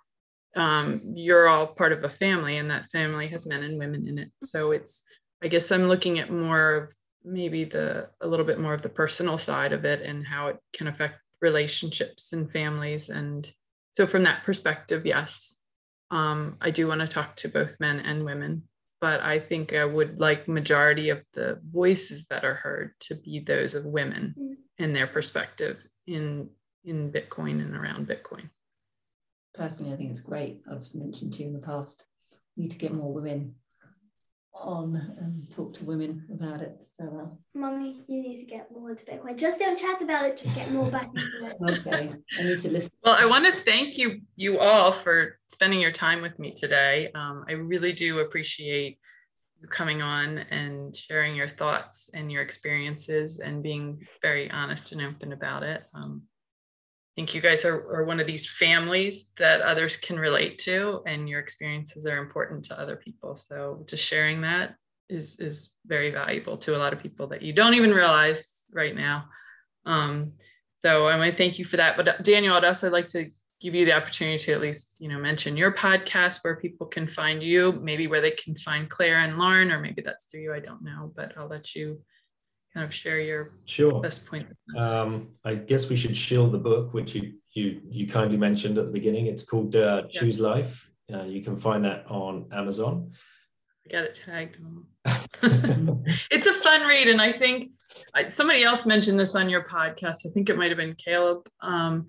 um, 0.54 1.00
you're 1.14 1.48
all 1.48 1.68
part 1.68 1.92
of 1.92 2.04
a 2.04 2.10
family, 2.10 2.58
and 2.58 2.70
that 2.70 2.90
family 2.90 3.28
has 3.28 3.46
men 3.46 3.62
and 3.62 3.78
women 3.78 4.06
in 4.06 4.18
it. 4.18 4.30
So 4.44 4.72
it's 4.72 5.00
I 5.42 5.48
guess 5.48 5.70
I'm 5.70 5.88
looking 5.88 6.18
at 6.18 6.30
more 6.30 6.74
of 6.74 6.95
maybe 7.26 7.64
the 7.64 8.08
a 8.20 8.26
little 8.26 8.46
bit 8.46 8.60
more 8.60 8.72
of 8.72 8.82
the 8.82 8.88
personal 8.88 9.36
side 9.36 9.72
of 9.72 9.84
it 9.84 10.00
and 10.00 10.26
how 10.26 10.48
it 10.48 10.58
can 10.72 10.86
affect 10.86 11.16
relationships 11.40 12.32
and 12.32 12.50
families. 12.50 13.08
And 13.08 13.50
so 13.94 14.06
from 14.06 14.22
that 14.22 14.44
perspective, 14.44 15.04
yes, 15.04 15.54
um, 16.10 16.56
I 16.60 16.70
do 16.70 16.86
want 16.86 17.00
to 17.00 17.08
talk 17.08 17.36
to 17.36 17.48
both 17.48 17.72
men 17.80 18.00
and 18.00 18.24
women 18.24 18.62
but 19.00 19.20
I 19.20 19.40
think 19.40 19.72
I 19.72 19.84
would 19.84 20.20
like 20.20 20.48
majority 20.48 21.10
of 21.10 21.22
the 21.34 21.60
voices 21.70 22.26
that 22.30 22.44
are 22.44 22.54
heard 22.54 22.92
to 23.02 23.14
be 23.14 23.40
those 23.40 23.74
of 23.74 23.84
women 23.84 24.34
mm. 24.38 24.54
in 24.78 24.92
their 24.92 25.06
perspective 25.06 25.78
in 26.06 26.48
in 26.84 27.12
Bitcoin 27.12 27.60
and 27.64 27.76
around 27.76 28.08
Bitcoin. 28.08 28.48
Personally, 29.54 29.92
I 29.92 29.96
think 29.96 30.10
it's 30.10 30.20
great. 30.20 30.62
I've 30.70 30.86
mentioned 30.94 31.34
to 31.34 31.42
you 31.42 31.48
in 31.48 31.54
the 31.54 31.66
past, 31.66 32.04
we 32.56 32.64
need 32.64 32.72
to 32.72 32.78
get 32.78 32.94
more 32.94 33.12
women 33.12 33.54
on 34.60 34.96
and 35.20 35.50
talk 35.50 35.74
to 35.74 35.84
women 35.84 36.24
about 36.32 36.60
it. 36.60 36.82
So, 36.96 37.04
uh, 37.04 37.58
Mummy, 37.58 38.02
you 38.08 38.22
need 38.22 38.38
to 38.38 38.44
get 38.44 38.70
more 38.72 38.90
into 38.90 39.04
Bitcoin. 39.04 39.36
Just 39.36 39.60
don't 39.60 39.78
chat 39.78 40.02
about 40.02 40.26
it. 40.26 40.36
Just 40.36 40.54
get 40.54 40.70
more 40.70 40.90
back 40.90 41.10
into 41.14 41.46
it. 41.46 41.56
okay, 41.86 42.12
I 42.38 42.42
need 42.42 42.62
to 42.62 42.70
listen. 42.70 42.90
Well, 43.04 43.14
I 43.14 43.26
want 43.26 43.44
to 43.46 43.64
thank 43.64 43.98
you, 43.98 44.20
you 44.36 44.58
all, 44.58 44.92
for 44.92 45.38
spending 45.48 45.80
your 45.80 45.92
time 45.92 46.22
with 46.22 46.38
me 46.38 46.52
today. 46.54 47.10
Um, 47.14 47.44
I 47.48 47.52
really 47.52 47.92
do 47.92 48.20
appreciate 48.20 48.98
you 49.60 49.68
coming 49.68 50.02
on 50.02 50.38
and 50.38 50.96
sharing 50.96 51.34
your 51.34 51.48
thoughts 51.48 52.10
and 52.14 52.30
your 52.30 52.42
experiences 52.42 53.38
and 53.38 53.62
being 53.62 54.06
very 54.22 54.50
honest 54.50 54.92
and 54.92 55.00
open 55.00 55.32
about 55.32 55.62
it. 55.62 55.84
Um, 55.94 56.22
think 57.16 57.34
you 57.34 57.40
guys 57.40 57.64
are, 57.64 57.74
are 57.74 58.04
one 58.04 58.20
of 58.20 58.26
these 58.26 58.46
families 58.46 59.26
that 59.38 59.62
others 59.62 59.96
can 59.96 60.18
relate 60.18 60.58
to 60.60 61.02
and 61.06 61.28
your 61.28 61.40
experiences 61.40 62.06
are 62.06 62.18
important 62.18 62.66
to 62.66 62.78
other 62.78 62.96
people. 62.96 63.34
So 63.34 63.84
just 63.88 64.04
sharing 64.04 64.42
that 64.42 64.76
is 65.08 65.36
is 65.38 65.70
very 65.86 66.10
valuable 66.10 66.58
to 66.58 66.76
a 66.76 66.78
lot 66.78 66.92
of 66.92 67.00
people 67.00 67.28
that 67.28 67.42
you 67.42 67.52
don't 67.52 67.74
even 67.74 67.90
realize 67.90 68.64
right 68.72 68.94
now. 68.94 69.24
Um, 69.86 70.32
so 70.84 71.06
i 71.06 71.16
want 71.16 71.32
to 71.32 71.36
thank 71.36 71.58
you 71.58 71.64
for 71.64 71.78
that. 71.78 71.96
But 71.96 72.22
daniel 72.22 72.54
i'd 72.54 72.64
also 72.64 72.90
like 72.90 73.08
to 73.08 73.30
give 73.60 73.74
you 73.74 73.84
the 73.84 73.92
opportunity 73.92 74.38
to 74.38 74.52
at 74.52 74.60
least 74.60 74.94
you 74.98 75.08
know 75.08 75.18
mention 75.18 75.56
your 75.56 75.72
podcast 75.72 76.38
where 76.42 76.56
people 76.56 76.86
can 76.86 77.08
find 77.08 77.42
you 77.42 77.72
maybe 77.82 78.06
where 78.06 78.20
they 78.20 78.32
can 78.32 78.56
find 78.58 78.90
claire 78.90 79.20
and 79.20 79.38
lauren 79.38 79.72
or 79.72 79.80
maybe 79.80 80.02
that's 80.02 80.26
through 80.26 80.42
you 80.42 80.52
i 80.52 80.60
don't 80.60 80.82
know 80.82 81.10
but 81.16 81.32
i'll 81.38 81.48
let 81.48 81.74
you 81.74 81.98
kind 82.76 82.84
of 82.84 82.94
share 82.94 83.18
your 83.18 83.52
sure 83.64 84.00
best 84.02 84.26
points? 84.26 84.54
Um, 84.76 85.28
I 85.44 85.54
guess 85.54 85.88
we 85.88 85.96
should 85.96 86.14
shield 86.14 86.52
the 86.52 86.58
book, 86.58 86.92
which 86.92 87.14
you 87.14 87.32
you 87.54 87.80
you 87.88 88.06
kindly 88.06 88.36
mentioned 88.36 88.76
at 88.76 88.86
the 88.86 88.92
beginning. 88.92 89.26
It's 89.26 89.44
called 89.44 89.74
uh, 89.74 90.02
Choose. 90.10 90.38
Life. 90.38 90.90
Uh, 91.12 91.22
you 91.22 91.42
can 91.42 91.56
find 91.56 91.84
that 91.84 92.04
on 92.08 92.46
Amazon. 92.52 93.12
I 93.86 93.92
got 93.92 94.04
it 94.04 94.20
tagged. 94.26 94.56
it's 96.30 96.46
a 96.46 96.52
fun 96.54 96.86
read, 96.86 97.08
and 97.08 97.22
I 97.22 97.32
think 97.32 97.70
somebody 98.26 98.62
else 98.62 98.84
mentioned 98.84 99.18
this 99.18 99.34
on 99.34 99.48
your 99.48 99.64
podcast. 99.64 100.26
I 100.26 100.30
think 100.34 100.50
it 100.50 100.58
might 100.58 100.70
have 100.70 100.76
been 100.76 100.96
Caleb. 100.96 101.48
Um, 101.62 102.06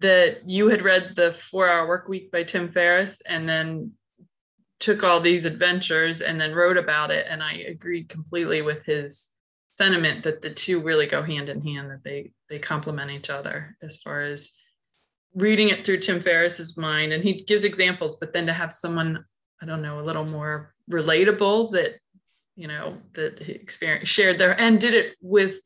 that 0.00 0.48
you 0.50 0.68
had 0.68 0.82
read 0.82 1.12
the 1.14 1.36
Four 1.50 1.68
Hour 1.68 1.86
Work 1.86 2.08
Week 2.08 2.30
by 2.30 2.42
Tim 2.42 2.70
Ferriss, 2.70 3.22
and 3.24 3.48
then 3.48 3.92
took 4.78 5.04
all 5.04 5.20
these 5.20 5.44
adventures 5.44 6.20
and 6.20 6.40
then 6.40 6.52
wrote 6.52 6.76
about 6.76 7.12
it. 7.12 7.24
And 7.30 7.40
I 7.40 7.52
agreed 7.68 8.08
completely 8.08 8.62
with 8.62 8.84
his 8.84 9.28
sentiment 9.82 10.22
that 10.22 10.40
the 10.42 10.50
two 10.50 10.80
really 10.80 11.06
go 11.06 11.24
hand 11.24 11.48
in 11.48 11.60
hand 11.60 11.90
that 11.90 12.04
they 12.04 12.30
they 12.48 12.60
complement 12.60 13.10
each 13.10 13.30
other 13.30 13.76
as 13.82 13.96
far 13.96 14.22
as 14.22 14.52
reading 15.34 15.70
it 15.70 15.84
through 15.84 15.98
tim 15.98 16.22
ferriss's 16.22 16.76
mind 16.76 17.12
and 17.12 17.24
he 17.24 17.42
gives 17.42 17.64
examples 17.64 18.16
but 18.20 18.32
then 18.32 18.46
to 18.46 18.52
have 18.52 18.72
someone 18.72 19.24
i 19.60 19.66
don't 19.66 19.82
know 19.82 19.98
a 19.98 20.06
little 20.08 20.24
more 20.24 20.72
relatable 20.88 21.72
that 21.72 21.96
you 22.54 22.68
know 22.68 22.96
that 23.14 23.40
he 23.40 23.50
experienced 23.52 24.12
shared 24.12 24.38
there 24.38 24.58
and 24.60 24.80
did 24.80 24.94
it 24.94 25.16
with 25.20 25.56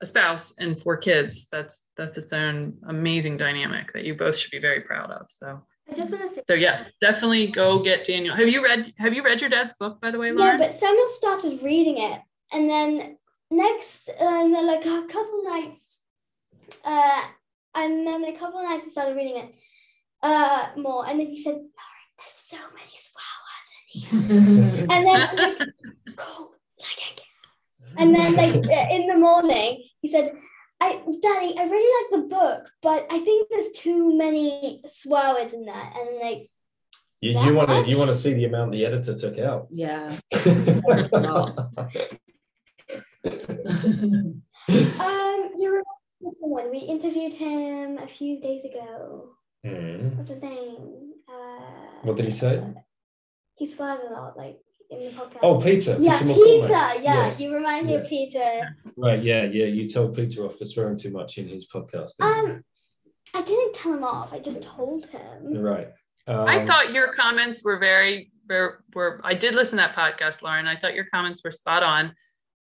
a 0.00 0.06
spouse 0.06 0.52
and 0.60 0.80
four 0.80 0.96
kids 0.96 1.48
that's 1.50 1.82
that's 1.96 2.16
its 2.16 2.32
own 2.32 2.74
amazing 2.86 3.36
dynamic 3.36 3.92
that 3.92 4.04
you 4.04 4.14
both 4.14 4.36
should 4.36 4.52
be 4.52 4.60
very 4.60 4.82
proud 4.82 5.10
of 5.10 5.26
so 5.28 5.60
I 5.90 5.92
just 5.92 6.10
want 6.10 6.22
to 6.22 6.34
say. 6.34 6.40
So 6.48 6.54
yes, 6.54 6.94
definitely 7.02 7.48
go 7.48 7.82
get 7.82 8.06
Daniel. 8.06 8.34
Have 8.34 8.48
you 8.48 8.64
read 8.64 8.94
Have 8.96 9.12
you 9.12 9.22
read 9.22 9.42
your 9.42 9.50
dad's 9.50 9.74
book, 9.78 10.00
by 10.00 10.10
the 10.10 10.18
way, 10.18 10.32
Lauren? 10.32 10.58
No, 10.58 10.66
but 10.66 10.74
Samuel 10.74 11.06
started 11.08 11.62
reading 11.62 11.98
it, 11.98 12.22
and 12.54 12.70
then 12.70 13.18
next, 13.50 14.08
and 14.08 14.54
then 14.54 14.66
like 14.66 14.84
a 14.84 15.06
couple 15.06 15.44
nights, 15.44 15.98
uh, 16.84 17.22
and 17.74 18.06
then 18.06 18.24
a 18.24 18.32
couple 18.32 18.62
nights 18.62 18.84
I 18.86 18.90
started 18.90 19.16
reading 19.16 19.38
it 19.38 19.54
uh, 20.22 20.68
more, 20.76 21.06
and 21.08 21.20
then 21.20 21.26
he 21.26 21.42
said, 21.42 21.54
"There's 21.54 22.32
so 22.32 22.56
many 22.74 22.96
swallows 22.96 23.68
in 23.80 24.00
here," 24.00 24.86
and 24.90 25.06
then 25.06 25.36
like, 25.36 25.58
go 26.16 26.50
like 26.80 27.20
And 27.98 28.14
then 28.14 28.34
like 28.36 28.54
in 28.90 29.06
the 29.06 29.16
morning, 29.16 29.84
he 30.00 30.08
said, 30.08 30.32
I, 30.80 31.00
Daddy, 31.22 31.54
I 31.58 31.64
really 31.64 31.92
like 31.96 32.22
the 32.22 32.28
book, 32.28 32.70
but 32.82 33.06
I 33.10 33.18
think 33.20 33.48
there's 33.48 33.70
too 33.70 34.16
many 34.16 34.82
swear 34.86 35.34
words 35.34 35.54
in 35.54 35.66
that. 35.66 35.96
And 35.96 36.18
like, 36.20 36.50
you, 37.20 37.40
you 37.40 37.54
want 37.54 37.70
to 37.70 37.86
you 37.88 37.96
want 37.96 38.08
to 38.08 38.14
see 38.14 38.34
the 38.34 38.44
amount 38.44 38.72
the 38.72 38.84
editor 38.84 39.16
took 39.16 39.38
out? 39.38 39.68
Yeah. 39.70 40.18
um, 43.24 44.42
you 45.58 45.68
remember 45.68 45.84
someone 46.40 46.70
we 46.70 46.78
interviewed 46.78 47.34
him 47.34 47.98
a 47.98 48.06
few 48.06 48.40
days 48.40 48.64
ago. 48.64 49.30
Mm. 49.66 50.16
What's 50.16 50.30
the 50.30 50.36
name? 50.36 51.12
Uh, 51.28 52.00
what 52.02 52.16
did 52.16 52.26
he 52.26 52.30
say? 52.30 52.62
He 53.56 53.66
swears 53.66 54.00
a 54.08 54.12
lot, 54.12 54.36
like 54.36 54.58
in 54.90 54.98
the 54.98 55.10
podcast. 55.10 55.38
Oh, 55.42 55.58
Peter. 55.58 55.96
Yeah, 55.98 56.18
Peter. 56.18 56.34
Peter 56.34 56.68
yeah, 56.68 57.02
yes. 57.02 57.40
you 57.40 57.54
remind 57.54 57.86
me 57.86 57.94
yeah. 57.94 57.98
of 57.98 58.08
Peter. 58.08 58.76
Right. 58.96 59.22
Yeah. 59.22 59.44
Yeah. 59.44 59.66
You 59.66 59.88
told 59.88 60.14
Peter 60.14 60.44
off 60.44 60.58
for 60.58 60.64
swearing 60.64 60.98
too 60.98 61.10
much 61.10 61.38
in 61.38 61.48
his 61.48 61.66
podcast. 61.68 62.12
Um, 62.20 62.62
I 63.32 63.42
didn't 63.42 63.74
tell 63.74 63.94
him 63.94 64.04
off. 64.04 64.32
I 64.32 64.38
just 64.38 64.62
told 64.62 65.06
him. 65.06 65.56
Right. 65.56 65.88
Um, 66.26 66.46
I 66.46 66.64
thought 66.66 66.92
your 66.92 67.12
comments 67.12 67.62
were 67.62 67.78
very 67.78 68.32
were, 68.48 68.84
were 68.94 69.20
I 69.24 69.34
did 69.34 69.54
listen 69.54 69.78
to 69.78 69.84
that 69.84 69.96
podcast, 69.96 70.42
Lauren. 70.42 70.66
I 70.66 70.76
thought 70.76 70.94
your 70.94 71.06
comments 71.12 71.42
were 71.44 71.50
spot 71.50 71.82
on. 71.82 72.14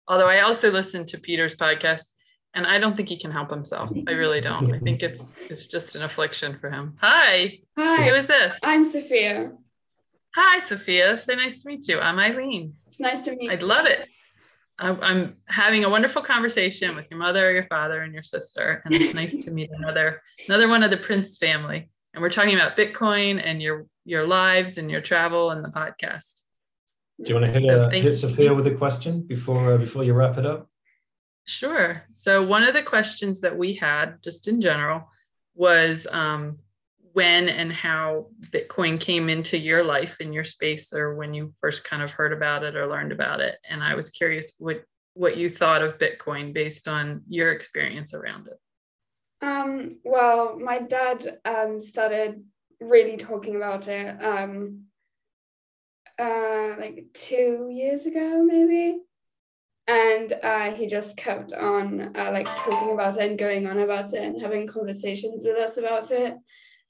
Although 0.08 0.28
I 0.28 0.42
also 0.42 0.72
listened 0.72 1.08
to 1.10 1.18
Peter's 1.18 1.56
podcast 1.56 2.12
and 2.54 2.68
I 2.68 2.78
don't 2.78 2.96
think 2.96 3.10
he 3.10 3.20
can 3.20 3.32
help 3.32 3.50
himself. 3.50 3.90
I 4.08 4.12
really 4.12 4.42
don't. 4.42 4.72
I 4.72 4.80
think 4.80 5.02
it's 5.02 5.34
it's 5.50 5.68
just 5.68 5.96
an 5.96 6.04
affliction 6.04 6.58
for 6.60 6.70
him. 6.70 6.98
Hi. 7.02 7.60
Hi. 7.78 8.04
Who 8.04 8.16
is 8.16 8.28
this? 8.28 8.56
I'm 8.62 8.86
Sophia. 8.86 9.52
Hi, 10.36 10.60
Sophia. 10.60 11.18
So 11.18 11.34
nice 11.34 11.62
to 11.62 11.68
meet 11.68 11.88
you. 11.88 12.00
I'm 12.00 12.20
Eileen. 12.20 12.74
It's 12.88 13.00
nice 13.00 13.22
to 13.22 13.32
meet 13.32 13.44
you. 13.44 13.52
I'd 13.52 13.64
love 13.64 13.86
it. 13.86 14.08
I'm 14.80 15.36
having 15.46 15.84
a 15.86 15.90
wonderful 15.90 16.22
conversation 16.22 16.96
with 16.96 17.06
your 17.10 17.20
mother, 17.20 17.52
your 17.52 17.68
father, 17.68 18.02
and 18.02 18.14
your 18.14 18.24
sister, 18.24 18.82
and 18.86 18.94
it's 18.94 19.14
nice 19.14 19.44
to 19.46 19.52
meet 19.52 19.70
another 19.72 20.22
another 20.48 20.68
one 20.68 20.84
of 20.84 20.92
the 20.92 20.98
Prince 20.98 21.38
family. 21.38 21.90
And 22.14 22.22
we're 22.22 22.30
talking 22.30 22.56
about 22.56 22.76
Bitcoin 22.78 23.42
and 23.44 23.62
your 23.62 23.86
your 24.06 24.28
lives 24.28 24.78
and 24.78 24.92
your 24.92 25.02
travel 25.02 25.52
and 25.52 25.64
the 25.64 25.70
podcast. 25.70 26.42
Do 27.24 27.30
you 27.30 27.40
want 27.40 27.54
to 27.54 27.60
hit, 27.60 27.70
a, 27.70 27.90
hit 27.90 28.16
Sophia 28.18 28.54
with 28.54 28.68
a 28.68 28.76
question 28.76 29.22
before 29.22 29.74
uh, 29.74 29.78
before 29.78 30.04
you 30.04 30.14
wrap 30.14 30.38
it 30.38 30.46
up? 30.46 30.70
Sure. 31.46 32.04
So 32.12 32.46
one 32.46 32.64
of 32.64 32.74
the 32.74 32.84
questions 32.84 33.42
that 33.42 33.58
we 33.58 33.76
had, 33.76 34.22
just 34.24 34.48
in 34.48 34.62
general, 34.62 35.08
was 35.56 36.08
um, 36.12 36.58
when 37.14 37.50
and 37.50 37.72
how 37.72 38.28
Bitcoin 38.52 39.00
came 39.00 39.30
into 39.30 39.58
your 39.58 39.84
life 39.84 40.20
in 40.20 40.34
your 40.34 40.44
space, 40.44 40.92
or 40.94 41.16
when 41.16 41.34
you 41.34 41.54
first 41.62 41.84
kind 41.84 42.02
of 42.02 42.12
heard 42.12 42.34
about 42.34 42.64
it 42.64 42.76
or 42.76 42.88
learned 42.88 43.12
about 43.12 43.40
it. 43.40 43.56
And 43.70 43.84
I 43.84 43.96
was 43.96 44.10
curious 44.10 44.52
what 44.58 44.84
what 45.14 45.38
you 45.38 45.50
thought 45.50 45.82
of 45.82 46.00
Bitcoin 46.00 46.54
based 46.54 46.88
on 46.88 47.22
your 47.30 47.52
experience 47.52 48.14
around 48.14 48.48
it. 48.48 48.60
Um, 49.46 50.00
well, 50.04 50.58
my 50.58 50.80
dad 50.80 51.40
um, 51.46 51.82
started 51.82 52.44
really 52.80 53.18
talking 53.18 53.56
about 53.56 53.88
it 53.88 54.24
um, 54.24 54.86
uh, 56.20 56.76
like 56.80 57.06
two 57.14 57.70
years 57.72 58.06
ago, 58.06 58.44
maybe. 58.44 59.00
And 59.88 60.34
uh, 60.42 60.72
he 60.72 60.88
just 60.88 61.18
kept 61.18 61.52
on 61.52 62.16
uh, 62.16 62.32
like 62.32 62.48
talking 62.48 62.92
about 62.92 63.18
it 63.18 63.30
and 63.30 63.38
going 63.38 63.68
on 63.68 63.80
about 63.80 64.14
it 64.14 64.24
and 64.24 64.42
having 64.42 64.68
conversations 64.68 65.42
with 65.44 65.58
us 65.58 65.78
about 65.78 66.10
it. 66.12 66.36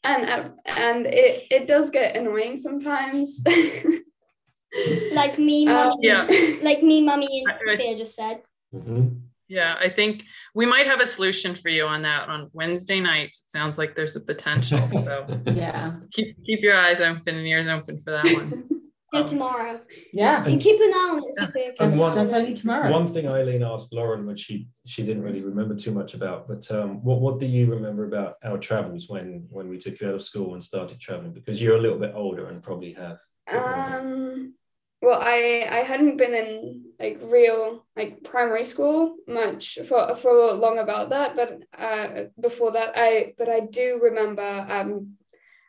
And 0.03 0.29
uh, 0.29 0.49
and 0.65 1.05
it, 1.07 1.47
it 1.49 1.67
does 1.67 1.89
get 1.89 2.15
annoying 2.15 2.57
sometimes. 2.57 3.41
like 5.13 5.39
me, 5.39 5.67
uh, 5.67 5.89
mommy, 5.89 5.97
yeah. 6.01 6.27
like 6.61 6.83
me, 6.83 7.03
mummy, 7.03 7.43
and 7.45 7.57
Sophia 7.65 7.97
just 7.97 8.15
said. 8.15 8.41
Mm-hmm. 8.75 9.07
Yeah, 9.47 9.75
I 9.79 9.89
think 9.89 10.23
we 10.55 10.65
might 10.65 10.87
have 10.87 10.99
a 10.99 11.05
solution 11.05 11.55
for 11.55 11.69
you 11.69 11.85
on 11.85 12.01
that 12.03 12.27
on 12.27 12.49
Wednesday 12.53 12.99
nights. 12.99 13.43
It 13.45 13.51
sounds 13.51 13.77
like 13.77 13.95
there's 13.95 14.15
a 14.15 14.19
potential. 14.19 14.79
So 14.91 15.41
yeah, 15.53 15.93
keep 16.11 16.43
keep 16.43 16.61
your 16.61 16.77
eyes 16.77 16.99
open 16.99 17.35
and 17.35 17.47
ears 17.47 17.67
open 17.67 18.01
for 18.03 18.11
that 18.11 18.25
one. 18.25 18.69
Till 19.13 19.27
tomorrow. 19.27 19.79
Yeah. 20.11 20.47
You 20.47 20.57
keep 20.57 20.79
an 20.81 20.91
eye 20.93 21.09
on 21.11 21.17
it. 21.19 21.35
see 21.35 21.43
if 21.43 21.55
it 21.55 21.75
And 21.79 21.91
That's, 21.91 21.99
one- 21.99 22.15
that's 22.15 22.33
only 22.33 22.53
tomorrow. 22.53 22.91
One 22.91 23.07
thing 23.07 23.27
Eileen 23.27 23.63
asked 23.63 23.93
Lauren, 23.93 24.25
which 24.25 24.39
she 24.39 24.67
she 24.85 25.03
didn't 25.03 25.23
really 25.23 25.41
remember 25.41 25.75
too 25.75 25.91
much 25.91 26.13
about, 26.15 26.47
but 26.47 26.69
um, 26.71 27.03
what 27.03 27.21
what 27.21 27.39
do 27.39 27.45
you 27.45 27.67
remember 27.69 28.05
about 28.05 28.35
our 28.43 28.57
travels 28.57 29.07
when 29.07 29.47
when 29.49 29.69
we 29.69 29.77
took 29.77 29.99
you 30.01 30.07
out 30.09 30.15
of 30.15 30.21
school 30.21 30.53
and 30.53 30.63
started 30.63 30.99
traveling? 30.99 31.33
Because 31.33 31.61
you're 31.61 31.77
a 31.77 31.81
little 31.81 31.99
bit 31.99 32.13
older 32.15 32.47
and 32.49 32.61
probably 32.63 32.93
have. 32.93 33.17
Um, 33.51 34.53
well, 35.01 35.19
I 35.21 35.67
I 35.69 35.83
hadn't 35.83 36.17
been 36.17 36.33
in 36.33 36.85
like 36.99 37.19
real 37.21 37.85
like 37.95 38.23
primary 38.23 38.63
school 38.63 39.17
much 39.27 39.77
for 39.87 40.15
for 40.15 40.53
long 40.53 40.79
about 40.79 41.09
that, 41.09 41.35
but 41.35 41.61
uh, 41.77 42.23
before 42.39 42.71
that, 42.71 42.93
I 42.95 43.33
but 43.37 43.49
I 43.49 43.59
do 43.59 43.99
remember 44.01 44.41
um, 44.69 45.17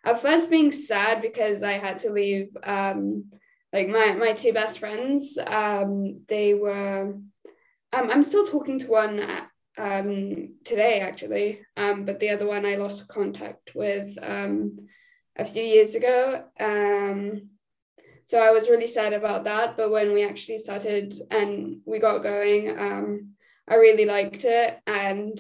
at 0.05 0.21
first 0.21 0.51
being 0.51 0.73
sad 0.73 1.23
because 1.23 1.63
I 1.63 1.73
had 1.73 2.01
to 2.01 2.11
leave 2.11 2.57
um, 2.63 3.31
like 3.73 3.89
my 3.89 4.15
my 4.15 4.33
two 4.33 4.53
best 4.53 4.79
friends. 4.79 5.39
Um, 5.45 6.23
they 6.29 6.55
were. 6.55 7.15
Um, 7.93 8.11
I'm 8.11 8.25
still 8.25 8.47
talking 8.47 8.79
to 8.81 8.87
one 8.89 9.27
um 9.77 10.55
today 10.65 11.01
actually, 11.01 11.61
um, 11.77 12.05
but 12.05 12.21
the 12.21 12.31
other 12.31 12.47
one 12.47 12.65
I 12.65 12.77
lost 12.77 13.09
contact 13.09 13.73
with 13.75 14.17
um 14.23 14.79
a 15.37 15.45
few 15.45 15.65
years 15.65 15.95
ago. 15.95 16.45
Um 16.61 17.51
so 18.27 18.41
I 18.41 18.53
was 18.53 18.69
really 18.69 18.87
sad 18.87 19.13
about 19.13 19.45
that. 19.45 19.77
But 19.77 19.91
when 19.91 20.13
we 20.13 20.25
actually 20.25 20.59
started 20.59 21.15
and 21.31 21.81
we 21.85 21.99
got 21.99 22.23
going, 22.23 22.71
um, 22.79 23.35
I 23.69 23.75
really 23.75 24.07
liked 24.07 24.45
it. 24.45 24.79
And 24.87 25.39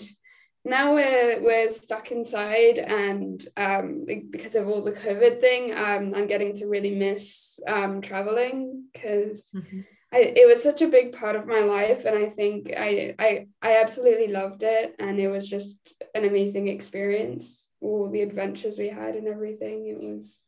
now 0.64 0.94
we're 0.94 1.42
we're 1.42 1.68
stuck 1.68 2.10
inside, 2.10 2.78
and 2.78 3.46
um, 3.56 4.06
because 4.30 4.54
of 4.54 4.68
all 4.68 4.82
the 4.82 4.92
COVID 4.92 5.40
thing, 5.40 5.72
um, 5.72 6.14
I'm 6.14 6.26
getting 6.26 6.54
to 6.56 6.66
really 6.66 6.94
miss 6.94 7.60
um, 7.66 8.00
traveling 8.00 8.84
because 8.92 9.50
Mhm. 9.54 9.84
It 10.16 10.46
was 10.46 10.62
such 10.62 10.80
a 10.80 10.86
big 10.86 11.12
part 11.12 11.34
of 11.34 11.48
my 11.48 11.58
life, 11.58 12.04
and 12.04 12.16
I 12.16 12.30
think 12.30 12.72
I, 12.76 13.16
I 13.18 13.46
I 13.60 13.80
absolutely 13.82 14.28
loved 14.28 14.62
it, 14.62 14.94
and 15.00 15.18
it 15.18 15.28
was 15.28 15.44
just 15.48 15.96
an 16.14 16.24
amazing 16.24 16.68
experience. 16.68 17.68
All 17.80 18.08
the 18.08 18.22
adventures 18.22 18.78
we 18.78 18.90
had 18.90 19.16
and 19.16 19.26
everything, 19.26 19.88
it 19.88 20.00
was 20.00 20.40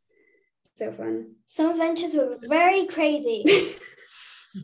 so 0.78 0.92
fun. 0.92 1.34
Some 1.48 1.72
adventures 1.72 2.14
were 2.14 2.38
very 2.40 2.86
crazy. 2.86 3.44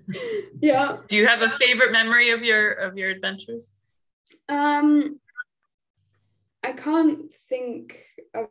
yeah. 0.60 0.98
Do 1.08 1.16
you 1.16 1.26
have 1.26 1.42
a 1.42 1.58
favorite 1.58 1.92
memory 1.92 2.30
of 2.30 2.42
your 2.44 2.70
of 2.70 2.96
your 2.96 3.10
adventures? 3.10 3.70
Um, 4.48 5.20
I 6.62 6.72
can't 6.72 7.30
think 7.48 7.98
of 8.34 8.48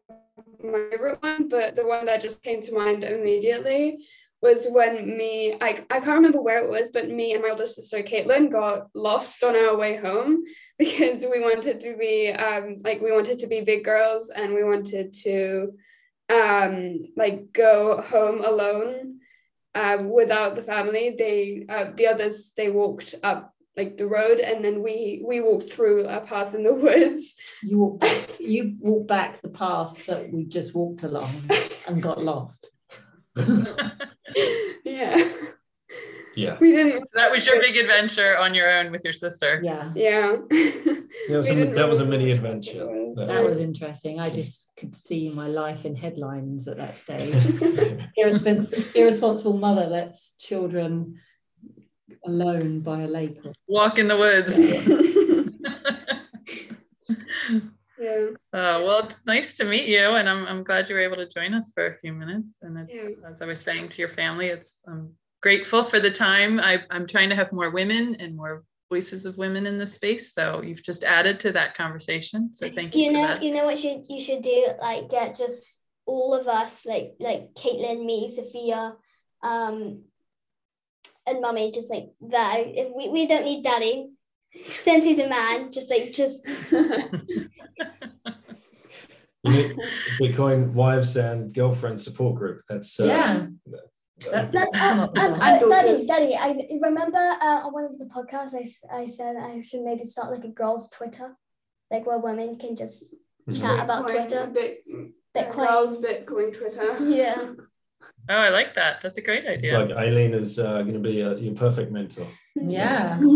my 0.63 0.87
favorite 0.89 1.21
one, 1.21 1.47
but 1.47 1.75
the 1.75 1.85
one 1.85 2.05
that 2.05 2.21
just 2.21 2.43
came 2.43 2.61
to 2.63 2.73
mind 2.73 3.03
immediately 3.03 4.05
was 4.41 4.65
when 4.67 5.17
me, 5.17 5.53
I, 5.61 5.85
I 5.89 5.99
can't 5.99 6.15
remember 6.15 6.41
where 6.41 6.63
it 6.63 6.69
was, 6.69 6.89
but 6.91 7.09
me 7.09 7.33
and 7.33 7.43
my 7.43 7.49
older 7.49 7.67
sister 7.67 8.01
Caitlin 8.01 8.51
got 8.51 8.87
lost 8.95 9.43
on 9.43 9.55
our 9.55 9.77
way 9.77 9.97
home 9.97 10.43
because 10.79 11.23
we 11.23 11.41
wanted 11.41 11.79
to 11.81 11.95
be 11.95 12.29
um 12.29 12.81
like 12.83 13.01
we 13.01 13.11
wanted 13.11 13.39
to 13.39 13.47
be 13.47 13.61
big 13.61 13.83
girls 13.83 14.29
and 14.29 14.53
we 14.53 14.63
wanted 14.63 15.13
to 15.13 15.73
um 16.29 16.99
like 17.15 17.53
go 17.53 18.01
home 18.01 18.43
alone 18.43 19.19
um 19.75 20.09
without 20.09 20.55
the 20.55 20.63
family. 20.63 21.15
They 21.17 21.65
uh, 21.69 21.91
the 21.95 22.07
others 22.07 22.51
they 22.57 22.71
walked 22.71 23.15
up 23.21 23.53
like 23.77 23.97
the 23.97 24.07
road 24.07 24.39
and 24.39 24.63
then 24.65 24.83
we 24.83 25.23
we 25.25 25.39
walked 25.41 25.71
through 25.71 26.05
a 26.07 26.19
path 26.21 26.53
in 26.53 26.63
the 26.63 26.73
woods 26.73 27.35
You 27.63 27.77
walk 27.79 27.99
back, 28.01 28.29
you 28.39 28.75
walk 28.79 29.07
back 29.07 29.41
the 29.41 29.49
path 29.49 30.05
that 30.07 30.31
we 30.31 30.45
just 30.45 30.75
walked 30.75 31.03
along 31.03 31.49
and 31.87 32.01
got 32.01 32.23
lost. 32.23 32.69
yeah 34.83 35.17
Yeah. 36.35 36.57
we 36.59 36.71
didn't 36.71 37.07
That 37.13 37.31
was 37.31 37.45
your 37.45 37.59
big 37.61 37.77
adventure 37.77 38.37
on 38.37 38.53
your 38.53 38.69
own 38.71 38.91
with 38.91 39.03
your 39.03 39.13
sister. 39.13 39.61
Yeah, 39.63 39.91
yeah 39.95 40.37
That 41.29 41.37
was, 41.37 41.49
a, 41.49 41.55
didn't 41.55 41.75
that 41.75 41.87
was 41.89 41.99
a 41.99 42.05
mini 42.05 42.25
know 42.25 42.29
what 42.29 42.31
it 42.31 42.37
adventure. 42.37 42.85
That- 43.15 43.27
that 43.27 43.43
was 43.43 43.59
interesting. 43.59 44.19
I 44.19 44.29
just 44.29 44.69
could 44.77 44.95
see 44.95 45.29
my 45.29 45.47
life 45.47 45.85
in 45.85 45.95
headlines 45.95 46.67
at 46.67 46.77
that 46.77 46.97
stage. 46.97 47.33
Irrespons- 48.17 48.95
irresponsible 48.95 49.57
mother 49.57 49.87
lets 49.87 50.35
children 50.37 51.19
alone 52.25 52.81
by 52.81 53.01
a 53.01 53.07
lake. 53.07 53.37
Or, 53.45 53.53
Walk 53.67 53.97
in 53.97 54.07
the 54.07 54.17
woods. 54.17 54.57
yeah 57.99 58.27
Uh, 58.53 58.81
well, 58.83 59.07
it's 59.07 59.19
nice 59.25 59.53
to 59.57 59.63
meet 59.63 59.87
you, 59.87 59.99
and 59.99 60.27
I'm, 60.27 60.45
I'm 60.47 60.63
glad 60.63 60.89
you 60.89 60.95
were 60.95 61.01
able 61.01 61.17
to 61.17 61.29
join 61.29 61.53
us 61.53 61.71
for 61.73 61.87
a 61.87 61.97
few 61.99 62.13
minutes. 62.13 62.55
And 62.61 62.77
it's, 62.77 62.93
Yeah. 62.93 63.29
as 63.29 63.41
I 63.41 63.45
was 63.45 63.61
saying 63.61 63.89
to 63.89 63.97
your 63.97 64.09
family, 64.09 64.47
it's 64.47 64.73
I'm 64.87 65.13
grateful 65.41 65.83
for 65.83 65.99
the 65.99 66.11
time. 66.11 66.59
I, 66.59 66.83
I'm 66.89 67.07
trying 67.07 67.29
to 67.29 67.35
have 67.35 67.51
more 67.51 67.69
women 67.69 68.15
and 68.19 68.35
more 68.35 68.63
voices 68.89 69.25
of 69.25 69.37
women 69.37 69.65
in 69.65 69.77
the 69.77 69.87
space. 69.87 70.33
So 70.33 70.61
you've 70.61 70.83
just 70.83 71.03
added 71.03 71.39
to 71.41 71.51
that 71.53 71.75
conversation. 71.75 72.53
So 72.53 72.69
thank 72.69 72.95
you, 72.95 73.05
you 73.05 73.11
know, 73.13 73.21
that. 73.27 73.43
you 73.43 73.53
know 73.53 73.65
what 73.65 73.81
you 73.83 74.03
you 74.09 74.21
should 74.21 74.41
do? 74.41 74.67
Like 74.79 75.09
get 75.09 75.37
just 75.37 75.81
all 76.05 76.33
of 76.33 76.47
us, 76.47 76.85
like 76.85 77.13
like 77.19 77.53
Caitlin, 77.53 78.05
me, 78.05 78.33
Sophia, 78.35 78.95
um, 79.43 80.03
and 81.27 81.41
Mummy, 81.41 81.71
just 81.71 81.89
like 81.89 82.09
that. 82.29 82.63
If 82.65 82.93
we, 82.95 83.09
we 83.09 83.27
don't 83.27 83.45
need 83.45 83.63
Daddy, 83.63 84.09
since 84.69 85.03
he's 85.03 85.19
a 85.19 85.29
man. 85.29 85.71
Just 85.71 85.89
like 85.89 86.13
just 86.13 86.45
You 89.43 89.51
need 89.51 89.75
Bitcoin 90.21 90.73
wives 90.73 91.15
and 91.15 91.51
girlfriend 91.53 91.99
support 91.99 92.35
group. 92.35 92.61
That's 92.69 92.99
uh, 92.99 93.05
yeah, 93.05 93.45
uh, 94.31 94.47
Like, 94.53 94.71
Come 94.71 94.73
uh, 94.75 95.03
up 95.03 95.13
with 95.13 95.21
uh, 95.21 95.37
that. 95.37 95.63
uh, 95.63 95.69
Daddy. 95.69 96.05
Daddy, 96.07 96.35
I 96.35 96.55
remember 96.81 97.17
uh, 97.17 97.61
on 97.65 97.73
one 97.73 97.85
of 97.85 97.97
the 97.97 98.05
podcasts, 98.05 98.53
I, 98.53 99.01
I 99.01 99.07
said 99.07 99.35
I 99.37 99.61
should 99.61 99.81
maybe 99.81 100.03
start 100.03 100.31
like 100.31 100.43
a 100.43 100.49
girls' 100.49 100.89
Twitter, 100.89 101.35
like 101.89 102.05
where 102.05 102.19
women 102.19 102.57
can 102.57 102.75
just 102.75 103.13
Mhm. 103.49 103.59
chat 103.59 103.83
about 103.83 104.07
Bitcoin, 104.07 104.27
Twitter. 104.27 104.45
Bit, 104.53 104.83
Bitcoin. 105.35 105.67
Girls 105.67 105.97
Bitcoin 105.97 106.55
Twitter. 106.55 106.97
Yeah. 107.03 107.53
Oh, 108.29 108.33
I 108.35 108.49
like 108.49 108.75
that. 108.75 108.99
That's 109.01 109.17
a 109.17 109.21
great 109.21 109.45
It's 109.45 109.63
idea. 109.63 109.79
like 109.79 109.91
Eileen 109.97 110.33
is 110.33 110.59
uh, 110.59 110.81
going 110.83 110.93
to 110.93 110.99
be 110.99 111.21
uh 111.23 111.35
your 111.35 111.53
perfect 111.55 111.91
mentor. 111.91 112.27
yeah. 112.55 113.19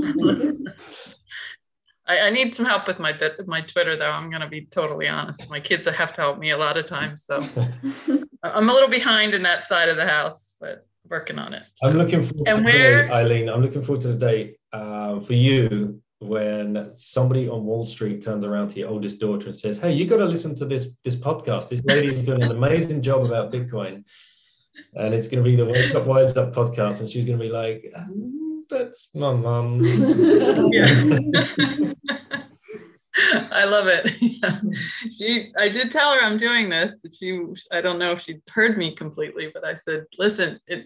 I, 2.07 2.19
I 2.19 2.29
need 2.29 2.53
some 2.53 2.65
help 2.65 2.87
with 2.87 2.99
my 2.99 3.11
bit 3.11 3.33
with 3.37 3.47
my 3.47 3.61
Twitter 3.61 3.97
though. 3.97 4.11
I'm 4.11 4.29
gonna 4.29 4.47
be 4.47 4.65
totally 4.65 5.07
honest. 5.07 5.49
My 5.49 5.59
kids 5.59 5.87
have 5.87 6.13
to 6.15 6.21
help 6.21 6.37
me 6.37 6.51
a 6.51 6.57
lot 6.57 6.77
of 6.77 6.85
times, 6.85 7.23
so 7.25 7.35
I'm 8.43 8.69
a 8.69 8.73
little 8.73 8.89
behind 8.89 9.33
in 9.33 9.41
that 9.43 9.65
side 9.67 9.89
of 9.89 9.97
the 9.97 10.05
house, 10.05 10.53
but 10.59 10.85
working 11.09 11.39
on 11.39 11.53
it. 11.55 11.63
I'm 11.83 11.93
looking 11.93 12.21
forward 12.21 12.47
And 12.47 12.57
to 12.57 12.63
the 12.63 12.77
where- 12.77 13.07
day, 13.07 13.13
Eileen. 13.13 13.49
I'm 13.49 13.61
looking 13.61 13.81
forward 13.83 14.01
to 14.01 14.09
the 14.09 14.17
day 14.19 14.55
uh, 14.71 15.19
for 15.19 15.33
you 15.33 15.99
when 16.19 16.89
somebody 16.93 17.49
on 17.49 17.63
Wall 17.65 17.83
Street 17.85 18.21
turns 18.23 18.45
around 18.45 18.69
to 18.69 18.79
your 18.79 18.89
oldest 18.89 19.19
daughter 19.19 19.47
and 19.47 19.55
says, 19.55 19.79
"Hey, 19.79 19.93
you 19.93 20.05
got 20.05 20.17
to 20.17 20.25
listen 20.25 20.53
to 20.55 20.65
this 20.65 20.95
this 21.03 21.15
podcast. 21.15 21.69
This 21.69 21.83
lady 21.85 22.09
is 22.09 22.21
doing 22.21 22.43
an 22.43 22.51
amazing 22.51 23.01
job 23.01 23.25
about 23.25 23.51
Bitcoin, 23.51 24.05
and 24.95 25.13
it's 25.13 25.27
going 25.27 25.43
to 25.43 25.49
be 25.49 25.55
the 25.55 25.65
Wake 25.65 25.95
Up 25.95 26.05
Wise 26.05 26.37
Up 26.37 26.53
podcast." 26.53 27.01
And 27.01 27.09
she's 27.09 27.25
going 27.25 27.39
to 27.39 27.43
be 27.43 27.51
like, 27.51 27.91
"Mm, 27.95 28.61
"That's 28.69 29.09
my 29.13 29.33
mum." 29.33 29.81
I 33.51 33.63
love 33.63 33.87
it. 33.87 34.11
Yeah. 34.19 34.59
She, 35.09 35.53
I 35.57 35.69
did 35.69 35.91
tell 35.91 36.13
her 36.13 36.21
I'm 36.21 36.37
doing 36.37 36.69
this. 36.69 36.93
She, 37.17 37.41
I 37.71 37.79
don't 37.79 37.97
know 37.97 38.11
if 38.11 38.21
she 38.21 38.41
heard 38.49 38.77
me 38.77 38.93
completely, 38.93 39.51
but 39.53 39.63
I 39.63 39.75
said, 39.75 40.05
listen, 40.17 40.59
it, 40.67 40.85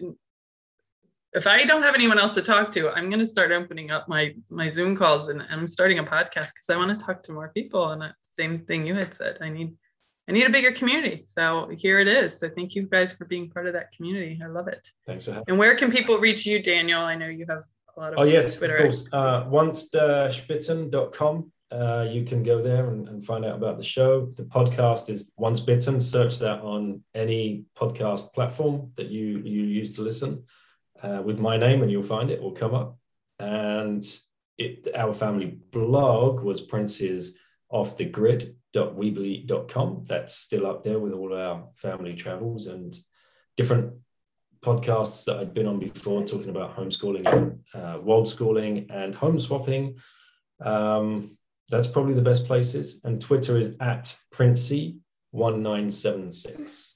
if 1.32 1.46
I 1.46 1.64
don't 1.64 1.82
have 1.82 1.94
anyone 1.94 2.18
else 2.18 2.34
to 2.34 2.42
talk 2.42 2.72
to, 2.72 2.90
I'm 2.90 3.08
going 3.08 3.20
to 3.20 3.26
start 3.26 3.52
opening 3.52 3.90
up 3.90 4.08
my 4.08 4.34
my 4.48 4.68
Zoom 4.68 4.96
calls 4.96 5.28
and 5.28 5.42
I'm 5.50 5.68
starting 5.68 5.98
a 5.98 6.04
podcast 6.04 6.52
because 6.54 6.70
I 6.70 6.76
want 6.76 6.98
to 6.98 7.04
talk 7.04 7.22
to 7.24 7.32
more 7.32 7.50
people. 7.54 7.90
And 7.90 8.02
that 8.02 8.14
same 8.36 8.60
thing 8.60 8.86
you 8.86 8.94
had 8.94 9.14
said, 9.14 9.38
I 9.40 9.48
need, 9.48 9.74
I 10.28 10.32
need 10.32 10.46
a 10.46 10.50
bigger 10.50 10.72
community. 10.72 11.24
So 11.26 11.70
here 11.76 11.98
it 11.98 12.08
is. 12.08 12.38
So 12.38 12.48
thank 12.48 12.74
you 12.74 12.82
guys 12.82 13.12
for 13.12 13.24
being 13.24 13.50
part 13.50 13.66
of 13.66 13.72
that 13.72 13.92
community. 13.96 14.40
I 14.42 14.46
love 14.46 14.68
it. 14.68 14.86
Thanks 15.06 15.24
for 15.24 15.32
having. 15.32 15.44
And 15.48 15.58
where 15.58 15.76
can 15.76 15.90
people 15.90 16.18
reach 16.18 16.46
you, 16.46 16.62
Daniel? 16.62 17.00
I 17.00 17.16
know 17.16 17.26
you 17.26 17.46
have 17.48 17.64
a 17.96 18.00
lot 18.00 18.12
of 18.12 18.18
Oh 18.20 18.22
yes, 18.22 18.54
Twitter. 18.54 18.76
of 18.76 18.82
course. 18.82 19.04
Uh, 19.12 19.44
once-bitten.com. 19.48 21.52
Uh, 21.72 22.04
you 22.10 22.24
can 22.24 22.42
go 22.42 22.60
there 22.60 22.90
and, 22.90 23.08
and 23.08 23.24
find 23.24 23.44
out 23.44 23.54
about 23.54 23.76
the 23.76 23.82
show. 23.84 24.26
The 24.36 24.42
podcast 24.42 25.08
is 25.08 25.30
Once 25.36 25.60
Bitten. 25.60 26.00
Search 26.00 26.38
that 26.40 26.60
on 26.62 27.02
any 27.14 27.64
podcast 27.76 28.32
platform 28.32 28.90
that 28.96 29.06
you 29.06 29.38
you 29.38 29.62
use 29.62 29.94
to 29.94 30.02
listen 30.02 30.44
uh, 31.02 31.22
with 31.24 31.38
my 31.38 31.56
name, 31.56 31.82
and 31.82 31.90
you'll 31.90 32.02
find 32.02 32.30
it. 32.30 32.42
Will 32.42 32.52
come 32.52 32.74
up. 32.74 32.98
And 33.38 34.04
it, 34.58 34.88
our 34.96 35.14
family 35.14 35.58
blog 35.70 36.40
was 36.40 36.60
Princes 36.60 37.36
Off 37.68 37.96
the 37.96 38.04
Grid.weebly.com. 38.72 40.04
That's 40.08 40.34
still 40.34 40.66
up 40.66 40.82
there 40.82 40.98
with 40.98 41.12
all 41.12 41.34
our 41.34 41.68
family 41.76 42.14
travels 42.14 42.66
and 42.66 42.96
different 43.56 43.94
podcasts 44.60 45.24
that 45.24 45.38
I'd 45.38 45.54
been 45.54 45.66
on 45.66 45.78
before, 45.78 46.22
talking 46.24 46.50
about 46.50 46.76
homeschooling 46.76 47.58
uh, 47.74 47.98
world 48.02 48.28
schooling 48.28 48.86
and 48.90 49.14
home 49.14 49.38
swapping. 49.38 49.98
Um, 50.60 51.38
that's 51.70 51.86
probably 51.86 52.12
the 52.14 52.22
best 52.22 52.46
places. 52.46 53.00
And 53.04 53.20
Twitter 53.20 53.56
is 53.56 53.76
at 53.80 54.16
Princey1976. 54.34 56.94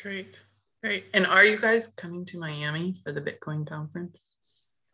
Great. 0.00 0.38
Great. 0.82 1.04
And 1.12 1.26
are 1.26 1.44
you 1.44 1.58
guys 1.58 1.88
coming 1.96 2.24
to 2.26 2.38
Miami 2.38 2.94
for 3.04 3.12
the 3.12 3.20
Bitcoin 3.20 3.68
conference? 3.68 4.37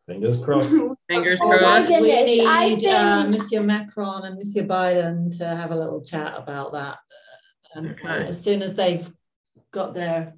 Fingers 0.06 0.38
crossed. 0.40 0.70
Fingers 1.08 1.38
Oh 1.42 1.48
crossed. 1.58 1.88
goodness, 1.88 2.00
we 2.00 2.22
need 2.24 2.46
I've 2.46 2.84
uh, 2.84 3.26
Monsieur 3.28 3.62
Macron 3.62 4.24
and 4.24 4.36
Monsieur 4.38 4.64
Biden 4.64 5.36
to 5.38 5.46
have 5.46 5.70
a 5.70 5.76
little 5.76 6.02
chat 6.02 6.34
about 6.36 6.72
that. 6.72 6.98
And 7.74 7.90
Okay. 7.90 8.26
as 8.28 8.42
soon 8.42 8.62
as 8.62 8.74
they've 8.74 9.10
got 9.70 9.94
their 9.94 10.34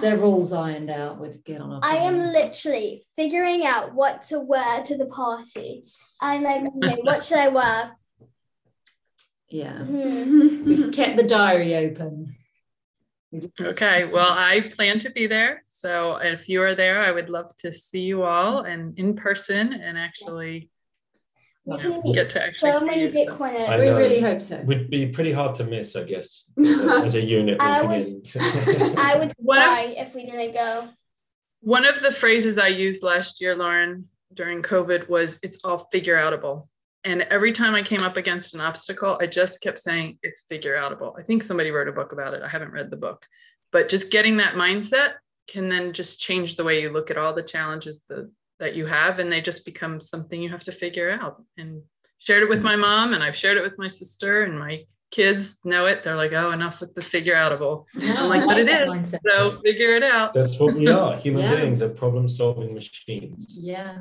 their 0.00 0.16
rules 0.26 0.52
ironed 0.52 0.90
out, 0.90 1.18
we'd 1.20 1.42
get 1.44 1.60
on. 1.60 1.80
I 1.82 1.96
am 1.96 2.18
literally 2.18 3.06
figuring 3.16 3.64
out 3.64 3.94
what 3.94 4.22
to 4.26 4.40
wear 4.40 4.82
to 4.84 4.96
the 4.96 5.06
party. 5.06 5.84
I'm 6.20 6.42
like, 6.42 6.62
okay, 6.62 7.00
what 7.02 7.24
should 7.24 7.38
I 7.38 7.48
wear? 7.48 7.92
Yeah, 9.48 9.78
Hmm. 9.84 10.64
we've 10.64 10.92
kept 10.92 11.16
the 11.16 11.22
diary 11.22 11.76
open. 11.76 12.34
Okay. 13.60 14.04
Well, 14.06 14.30
I 14.30 14.72
plan 14.74 14.98
to 15.00 15.10
be 15.10 15.26
there. 15.26 15.62
So 15.76 16.16
if 16.16 16.48
you 16.48 16.62
are 16.62 16.74
there, 16.74 17.02
I 17.02 17.12
would 17.12 17.28
love 17.28 17.54
to 17.58 17.70
see 17.70 18.00
you 18.00 18.22
all 18.22 18.62
mm-hmm. 18.62 18.70
and 18.70 18.98
in 18.98 19.14
person 19.14 19.74
and 19.74 19.98
actually 19.98 20.70
We 21.66 21.76
Yeah, 21.76 21.82
can 21.82 22.00
meet 22.02 22.14
get 22.14 22.30
to 22.30 22.44
actually 22.44 22.70
so 22.70 22.78
see 22.78 22.84
many 22.86 23.02
you, 23.02 23.12
so. 23.12 23.18
Bitcoiners. 23.18 23.68
I 23.68 23.78
We 23.78 23.90
really 23.90 24.20
hope 24.22 24.40
so. 24.40 24.62
Would 24.62 24.88
be 24.88 25.08
pretty 25.08 25.32
hard 25.32 25.54
to 25.56 25.64
miss, 25.64 25.94
I 25.94 26.04
guess, 26.04 26.50
as 26.58 26.78
a, 26.78 26.90
as 27.04 27.14
a 27.14 27.20
unit 27.20 27.60
I 27.60 27.82
walking 27.82 28.22
in. 28.24 28.98
I 28.98 29.18
would 29.18 29.34
cry 29.46 29.94
if 29.98 30.14
we 30.14 30.24
didn't 30.24 30.54
go. 30.54 30.88
One 31.60 31.84
of 31.84 32.00
the 32.00 32.10
phrases 32.10 32.56
I 32.56 32.68
used 32.68 33.02
last 33.02 33.42
year, 33.42 33.54
Lauren, 33.54 34.08
during 34.32 34.62
COVID 34.62 35.10
was 35.10 35.36
it's 35.42 35.58
all 35.62 35.88
figure 35.92 36.16
outable. 36.16 36.68
And 37.04 37.20
every 37.22 37.52
time 37.52 37.74
I 37.74 37.82
came 37.82 38.02
up 38.02 38.16
against 38.16 38.54
an 38.54 38.60
obstacle, 38.62 39.18
I 39.20 39.26
just 39.26 39.60
kept 39.60 39.78
saying 39.78 40.18
it's 40.22 40.42
figure 40.48 40.76
outable. 40.76 41.18
I 41.18 41.22
think 41.22 41.42
somebody 41.42 41.70
wrote 41.70 41.88
a 41.88 41.92
book 41.92 42.12
about 42.12 42.32
it. 42.32 42.42
I 42.42 42.48
haven't 42.48 42.72
read 42.72 42.90
the 42.90 42.96
book, 42.96 43.26
but 43.72 43.90
just 43.90 44.10
getting 44.10 44.38
that 44.38 44.54
mindset 44.54 45.14
can 45.48 45.68
then 45.68 45.92
just 45.92 46.20
change 46.20 46.56
the 46.56 46.64
way 46.64 46.80
you 46.82 46.90
look 46.90 47.10
at 47.10 47.18
all 47.18 47.34
the 47.34 47.42
challenges 47.42 48.00
that, 48.08 48.30
that 48.58 48.74
you 48.74 48.86
have. 48.86 49.18
And 49.18 49.30
they 49.30 49.40
just 49.40 49.64
become 49.64 50.00
something 50.00 50.40
you 50.42 50.50
have 50.50 50.64
to 50.64 50.72
figure 50.72 51.10
out. 51.10 51.42
And 51.56 51.82
shared 52.18 52.42
it 52.42 52.48
with 52.48 52.62
my 52.62 52.76
mom, 52.76 53.12
and 53.14 53.22
I've 53.22 53.36
shared 53.36 53.56
it 53.58 53.62
with 53.62 53.78
my 53.78 53.88
sister, 53.88 54.42
and 54.44 54.58
my 54.58 54.84
kids 55.10 55.56
know 55.64 55.86
it. 55.86 56.02
They're 56.02 56.16
like, 56.16 56.32
oh, 56.32 56.50
enough 56.50 56.80
with 56.80 56.94
the 56.94 57.02
figure 57.02 57.34
outable. 57.34 57.84
No, 57.94 58.26
like, 58.26 58.42
I 58.42 58.46
but 58.46 58.58
it 58.58 58.66
that 58.66 58.82
is. 58.82 58.88
mindset. 58.88 59.20
So 59.24 59.60
figure 59.62 59.94
it 59.96 60.02
out. 60.02 60.32
That's 60.32 60.58
what 60.58 60.74
we 60.74 60.88
are. 60.88 61.16
Human 61.26 61.42
Yeah. 61.42 61.56
beings 61.56 61.82
are 61.82 61.90
problem 61.90 62.28
solving 62.28 62.74
machines. 62.74 63.54
Yeah. 63.60 63.98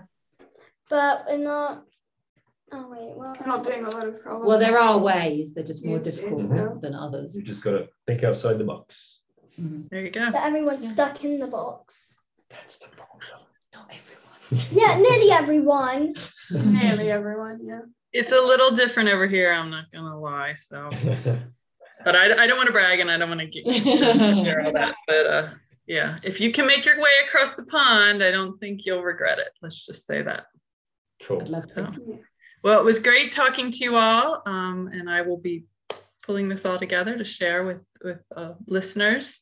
But 0.89 1.25
we're 1.27 1.37
not. 1.37 1.83
Oh 2.71 2.87
wait, 2.89 3.15
well, 3.15 3.33
I'm 3.39 3.47
not 3.47 3.63
doing 3.63 3.85
a 3.85 3.89
lot 3.89 4.07
of 4.07 4.21
problems. 4.21 4.47
Well, 4.47 4.57
there 4.57 4.79
are 4.79 4.97
ways. 4.97 5.53
They're 5.53 5.63
just 5.63 5.85
more 5.85 5.97
Yes, 5.97 6.07
yes, 6.07 6.15
difficult 6.15 6.49
no. 6.51 6.79
than 6.81 6.95
others. 6.95 7.37
You 7.37 7.43
just 7.43 7.63
got 7.63 7.71
to 7.71 7.87
think 8.07 8.23
outside 8.23 8.57
the 8.57 8.63
box. 8.63 9.14
Mhm. 9.59 9.89
There 9.89 10.01
you 10.01 10.11
go. 10.11 10.31
But 10.31 10.43
everyone's 10.43 10.83
Yeah. 10.83 10.89
stuck 10.91 11.23
in 11.23 11.39
the 11.39 11.47
box. 11.47 12.21
That's 12.49 12.77
the 12.79 12.87
problem. 12.89 13.21
Not 13.73 13.89
everyone. 13.91 14.21
Yeah, 14.71 14.95
nearly 14.99 15.31
everyone. 15.31 16.13
Nearly 16.51 17.09
everyone, 17.17 17.59
yeah. 17.63 17.81
It's 18.13 18.31
a 18.31 18.39
little 18.39 18.71
different 18.75 19.09
over 19.09 19.27
here. 19.27 19.51
I'm 19.51 19.69
not 19.71 19.85
gonna 19.91 20.19
lie. 20.19 20.53
So, 20.53 20.89
but 22.05 22.15
I, 22.15 22.43
I 22.43 22.47
don't 22.47 22.57
want 22.57 22.67
to 22.67 22.73
brag 22.73 22.99
and 22.99 23.09
I 23.09 23.17
don't 23.17 23.29
want 23.29 23.41
to 23.41 23.47
get 23.47 23.65
share 24.45 24.61
all 24.65 24.71
that. 24.73 24.95
But 25.07 25.25
uh, 25.25 25.49
yeah, 25.87 26.17
if 26.23 26.39
you 26.39 26.51
can 26.51 26.67
make 26.67 26.85
your 26.85 26.99
way 27.01 27.09
across 27.27 27.53
the 27.55 27.63
pond, 27.63 28.23
I 28.23 28.31
don't 28.31 28.57
think 28.59 28.81
you'll 28.85 29.01
regret 29.03 29.39
it. 29.39 29.49
Let's 29.61 29.83
just 29.85 30.05
say 30.05 30.21
that. 30.21 30.45
cool. 31.23 31.41
I'd 31.41 31.49
love 31.49 31.67
to. 31.73 31.73
So, 31.97 32.19
well, 32.63 32.79
it 32.79 32.85
was 32.85 32.99
great 32.99 33.31
talking 33.33 33.71
to 33.71 33.77
you 33.79 33.95
all, 33.95 34.43
um, 34.45 34.89
and 34.93 35.09
I 35.09 35.23
will 35.23 35.37
be 35.39 35.65
pulling 36.23 36.49
this 36.49 36.65
all 36.65 36.77
together 36.79 37.17
to 37.17 37.25
share 37.25 37.63
with 37.65 37.81
with 38.03 38.19
uh, 38.35 38.53
listeners 38.67 39.39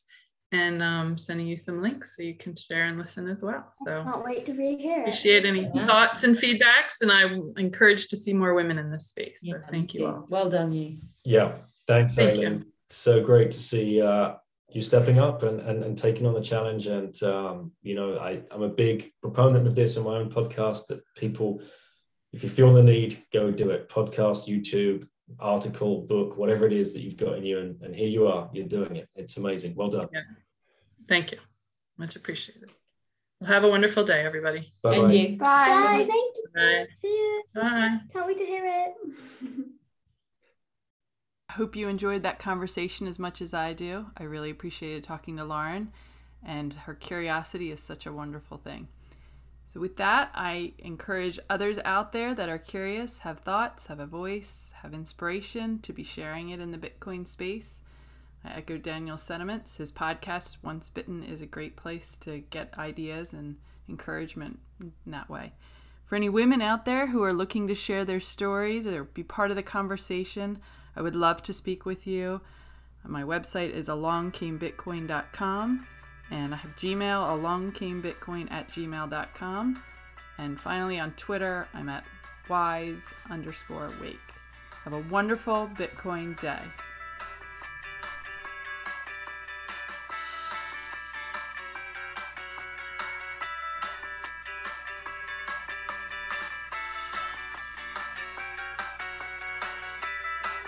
and 0.54 0.82
um, 0.82 1.18
sending 1.18 1.46
you 1.46 1.56
some 1.56 1.82
links 1.82 2.14
so 2.16 2.22
you 2.22 2.34
can 2.34 2.56
share 2.56 2.84
and 2.84 2.98
listen 2.98 3.28
as 3.28 3.42
well. 3.42 3.72
So. 3.84 4.00
I 4.00 4.04
Can't 4.04 4.24
wait 4.24 4.44
to 4.46 4.54
be 4.54 4.76
here. 4.76 5.00
Appreciate 5.00 5.44
any 5.44 5.68
Yeah. 5.74 5.86
thoughts 5.86 6.22
and 6.22 6.36
feedbacks, 6.36 7.00
and 7.00 7.10
I'm 7.10 7.52
encouraged 7.56 8.10
to 8.10 8.16
see 8.16 8.32
more 8.32 8.54
women 8.54 8.78
in 8.78 8.90
this 8.90 9.06
space. 9.08 9.40
So 9.42 9.48
Yeah, 9.50 9.66
thank 9.70 9.94
you 9.94 10.06
all. 10.06 10.26
Well 10.28 10.48
done, 10.48 10.72
you. 10.72 10.98
Yeah, 11.24 11.58
thanks, 11.86 12.14
Thank 12.14 12.30
Eileen. 12.38 12.66
So 12.90 13.22
great 13.22 13.50
to 13.52 13.58
see 13.58 14.00
uh, 14.00 14.34
you 14.70 14.82
stepping 14.82 15.18
up 15.18 15.42
and, 15.42 15.60
and, 15.60 15.82
and 15.84 15.98
taking 15.98 16.26
on 16.26 16.34
the 16.34 16.40
challenge. 16.40 16.86
And, 16.86 17.20
um, 17.22 17.72
you 17.82 17.94
know, 17.94 18.18
I, 18.18 18.42
I'm 18.50 18.62
a 18.62 18.68
big 18.68 19.12
proponent 19.22 19.66
of 19.66 19.74
this 19.74 19.96
in 19.96 20.04
my 20.04 20.16
own 20.16 20.30
podcast 20.30 20.86
that 20.88 21.00
people, 21.16 21.60
if 22.32 22.42
you 22.42 22.48
feel 22.48 22.72
the 22.72 22.82
need, 22.82 23.18
go 23.32 23.50
do 23.50 23.70
it. 23.70 23.88
Podcast, 23.88 24.46
YouTube, 24.46 25.08
article, 25.40 26.02
book, 26.02 26.36
whatever 26.36 26.66
it 26.66 26.72
is 26.72 26.92
that 26.92 27.00
you've 27.00 27.16
got 27.16 27.38
in 27.38 27.44
you. 27.44 27.58
And, 27.58 27.80
and 27.82 27.94
here 27.94 28.08
you 28.08 28.26
are, 28.28 28.50
you're 28.52 28.66
doing 28.66 28.96
it. 28.96 29.08
It's 29.16 29.36
amazing. 29.36 29.74
Well 29.74 29.88
done. 29.88 30.08
Thank 31.08 31.32
you. 31.32 31.38
Much 31.98 32.16
appreciated. 32.16 32.72
Well, 33.40 33.50
have 33.50 33.64
a 33.64 33.68
wonderful 33.68 34.04
day, 34.04 34.20
everybody. 34.24 34.72
Bye 34.82 34.94
And 34.96 35.08
bye. 35.08 35.14
you. 35.14 35.28
Bye. 35.36 35.68
Bye. 35.68 36.06
Thank 36.08 36.10
you. 36.36 36.44
Bye. 36.54 36.86
See 37.00 37.08
you. 37.08 37.42
Bye. 37.54 37.98
Can't 38.12 38.26
wait 38.26 38.38
to 38.38 38.44
hear 38.46 38.64
it. 38.64 38.94
I 41.48 41.52
hope 41.52 41.76
you 41.76 41.88
enjoyed 41.88 42.22
that 42.22 42.38
conversation 42.38 43.06
as 43.06 43.18
much 43.18 43.40
as 43.42 43.52
I 43.54 43.72
do. 43.72 44.06
I 44.16 44.22
really 44.24 44.50
appreciated 44.50 45.04
talking 45.04 45.36
to 45.36 45.44
Lauren, 45.44 45.92
and 46.42 46.72
her 46.72 46.94
curiosity 46.94 47.70
is 47.70 47.80
such 47.80 48.06
a 48.06 48.12
wonderful 48.12 48.58
thing. 48.58 48.88
So, 49.66 49.80
with 49.80 49.96
that, 49.96 50.30
I 50.34 50.74
encourage 50.78 51.38
others 51.50 51.78
out 51.84 52.12
there 52.12 52.32
that 52.34 52.48
are 52.48 52.58
curious, 52.58 53.18
have 53.18 53.40
thoughts, 53.40 53.86
have 53.86 53.98
a 53.98 54.06
voice, 54.06 54.70
have 54.82 54.94
inspiration 54.94 55.80
to 55.80 55.92
be 55.92 56.04
sharing 56.04 56.50
it 56.50 56.60
in 56.60 56.70
the 56.70 56.78
Bitcoin 56.78 57.26
space. 57.26 57.80
I 58.44 58.52
echo 58.58 58.76
Daniel's 58.76 59.22
sentiments. 59.22 59.76
His 59.76 59.90
podcast, 59.90 60.58
Once 60.62 60.88
Bitten, 60.88 61.22
is 61.22 61.40
a 61.40 61.46
great 61.46 61.76
place 61.76 62.16
to 62.18 62.40
get 62.50 62.78
ideas 62.78 63.32
and 63.32 63.56
encouragement 63.88 64.58
in 64.80 64.92
that 65.06 65.30
way. 65.30 65.52
For 66.04 66.16
any 66.16 66.28
women 66.28 66.60
out 66.60 66.84
there 66.84 67.06
who 67.06 67.22
are 67.22 67.32
looking 67.32 67.66
to 67.68 67.74
share 67.74 68.04
their 68.04 68.20
stories 68.20 68.86
or 68.86 69.04
be 69.04 69.22
part 69.22 69.50
of 69.50 69.56
the 69.56 69.62
conversation, 69.62 70.58
I 70.94 71.02
would 71.02 71.16
love 71.16 71.42
to 71.44 71.52
speak 71.52 71.86
with 71.86 72.06
you. 72.06 72.42
My 73.06 73.22
website 73.22 73.70
is 73.70 73.88
alongcamebitcoin.com 73.88 75.86
and 76.30 76.54
I 76.54 76.56
have 76.56 76.76
Gmail, 76.76 77.72
alongcamebitcoin 77.72 78.50
at 78.50 78.68
gmail.com. 78.68 79.82
And 80.38 80.60
finally 80.60 80.98
on 80.98 81.12
Twitter, 81.12 81.68
I'm 81.74 81.88
at 81.88 82.04
wise 82.48 83.12
underscore 83.30 83.90
wake. 84.00 84.18
Have 84.84 84.92
a 84.92 85.04
wonderful 85.10 85.70
Bitcoin 85.74 86.38
day. 86.40 86.60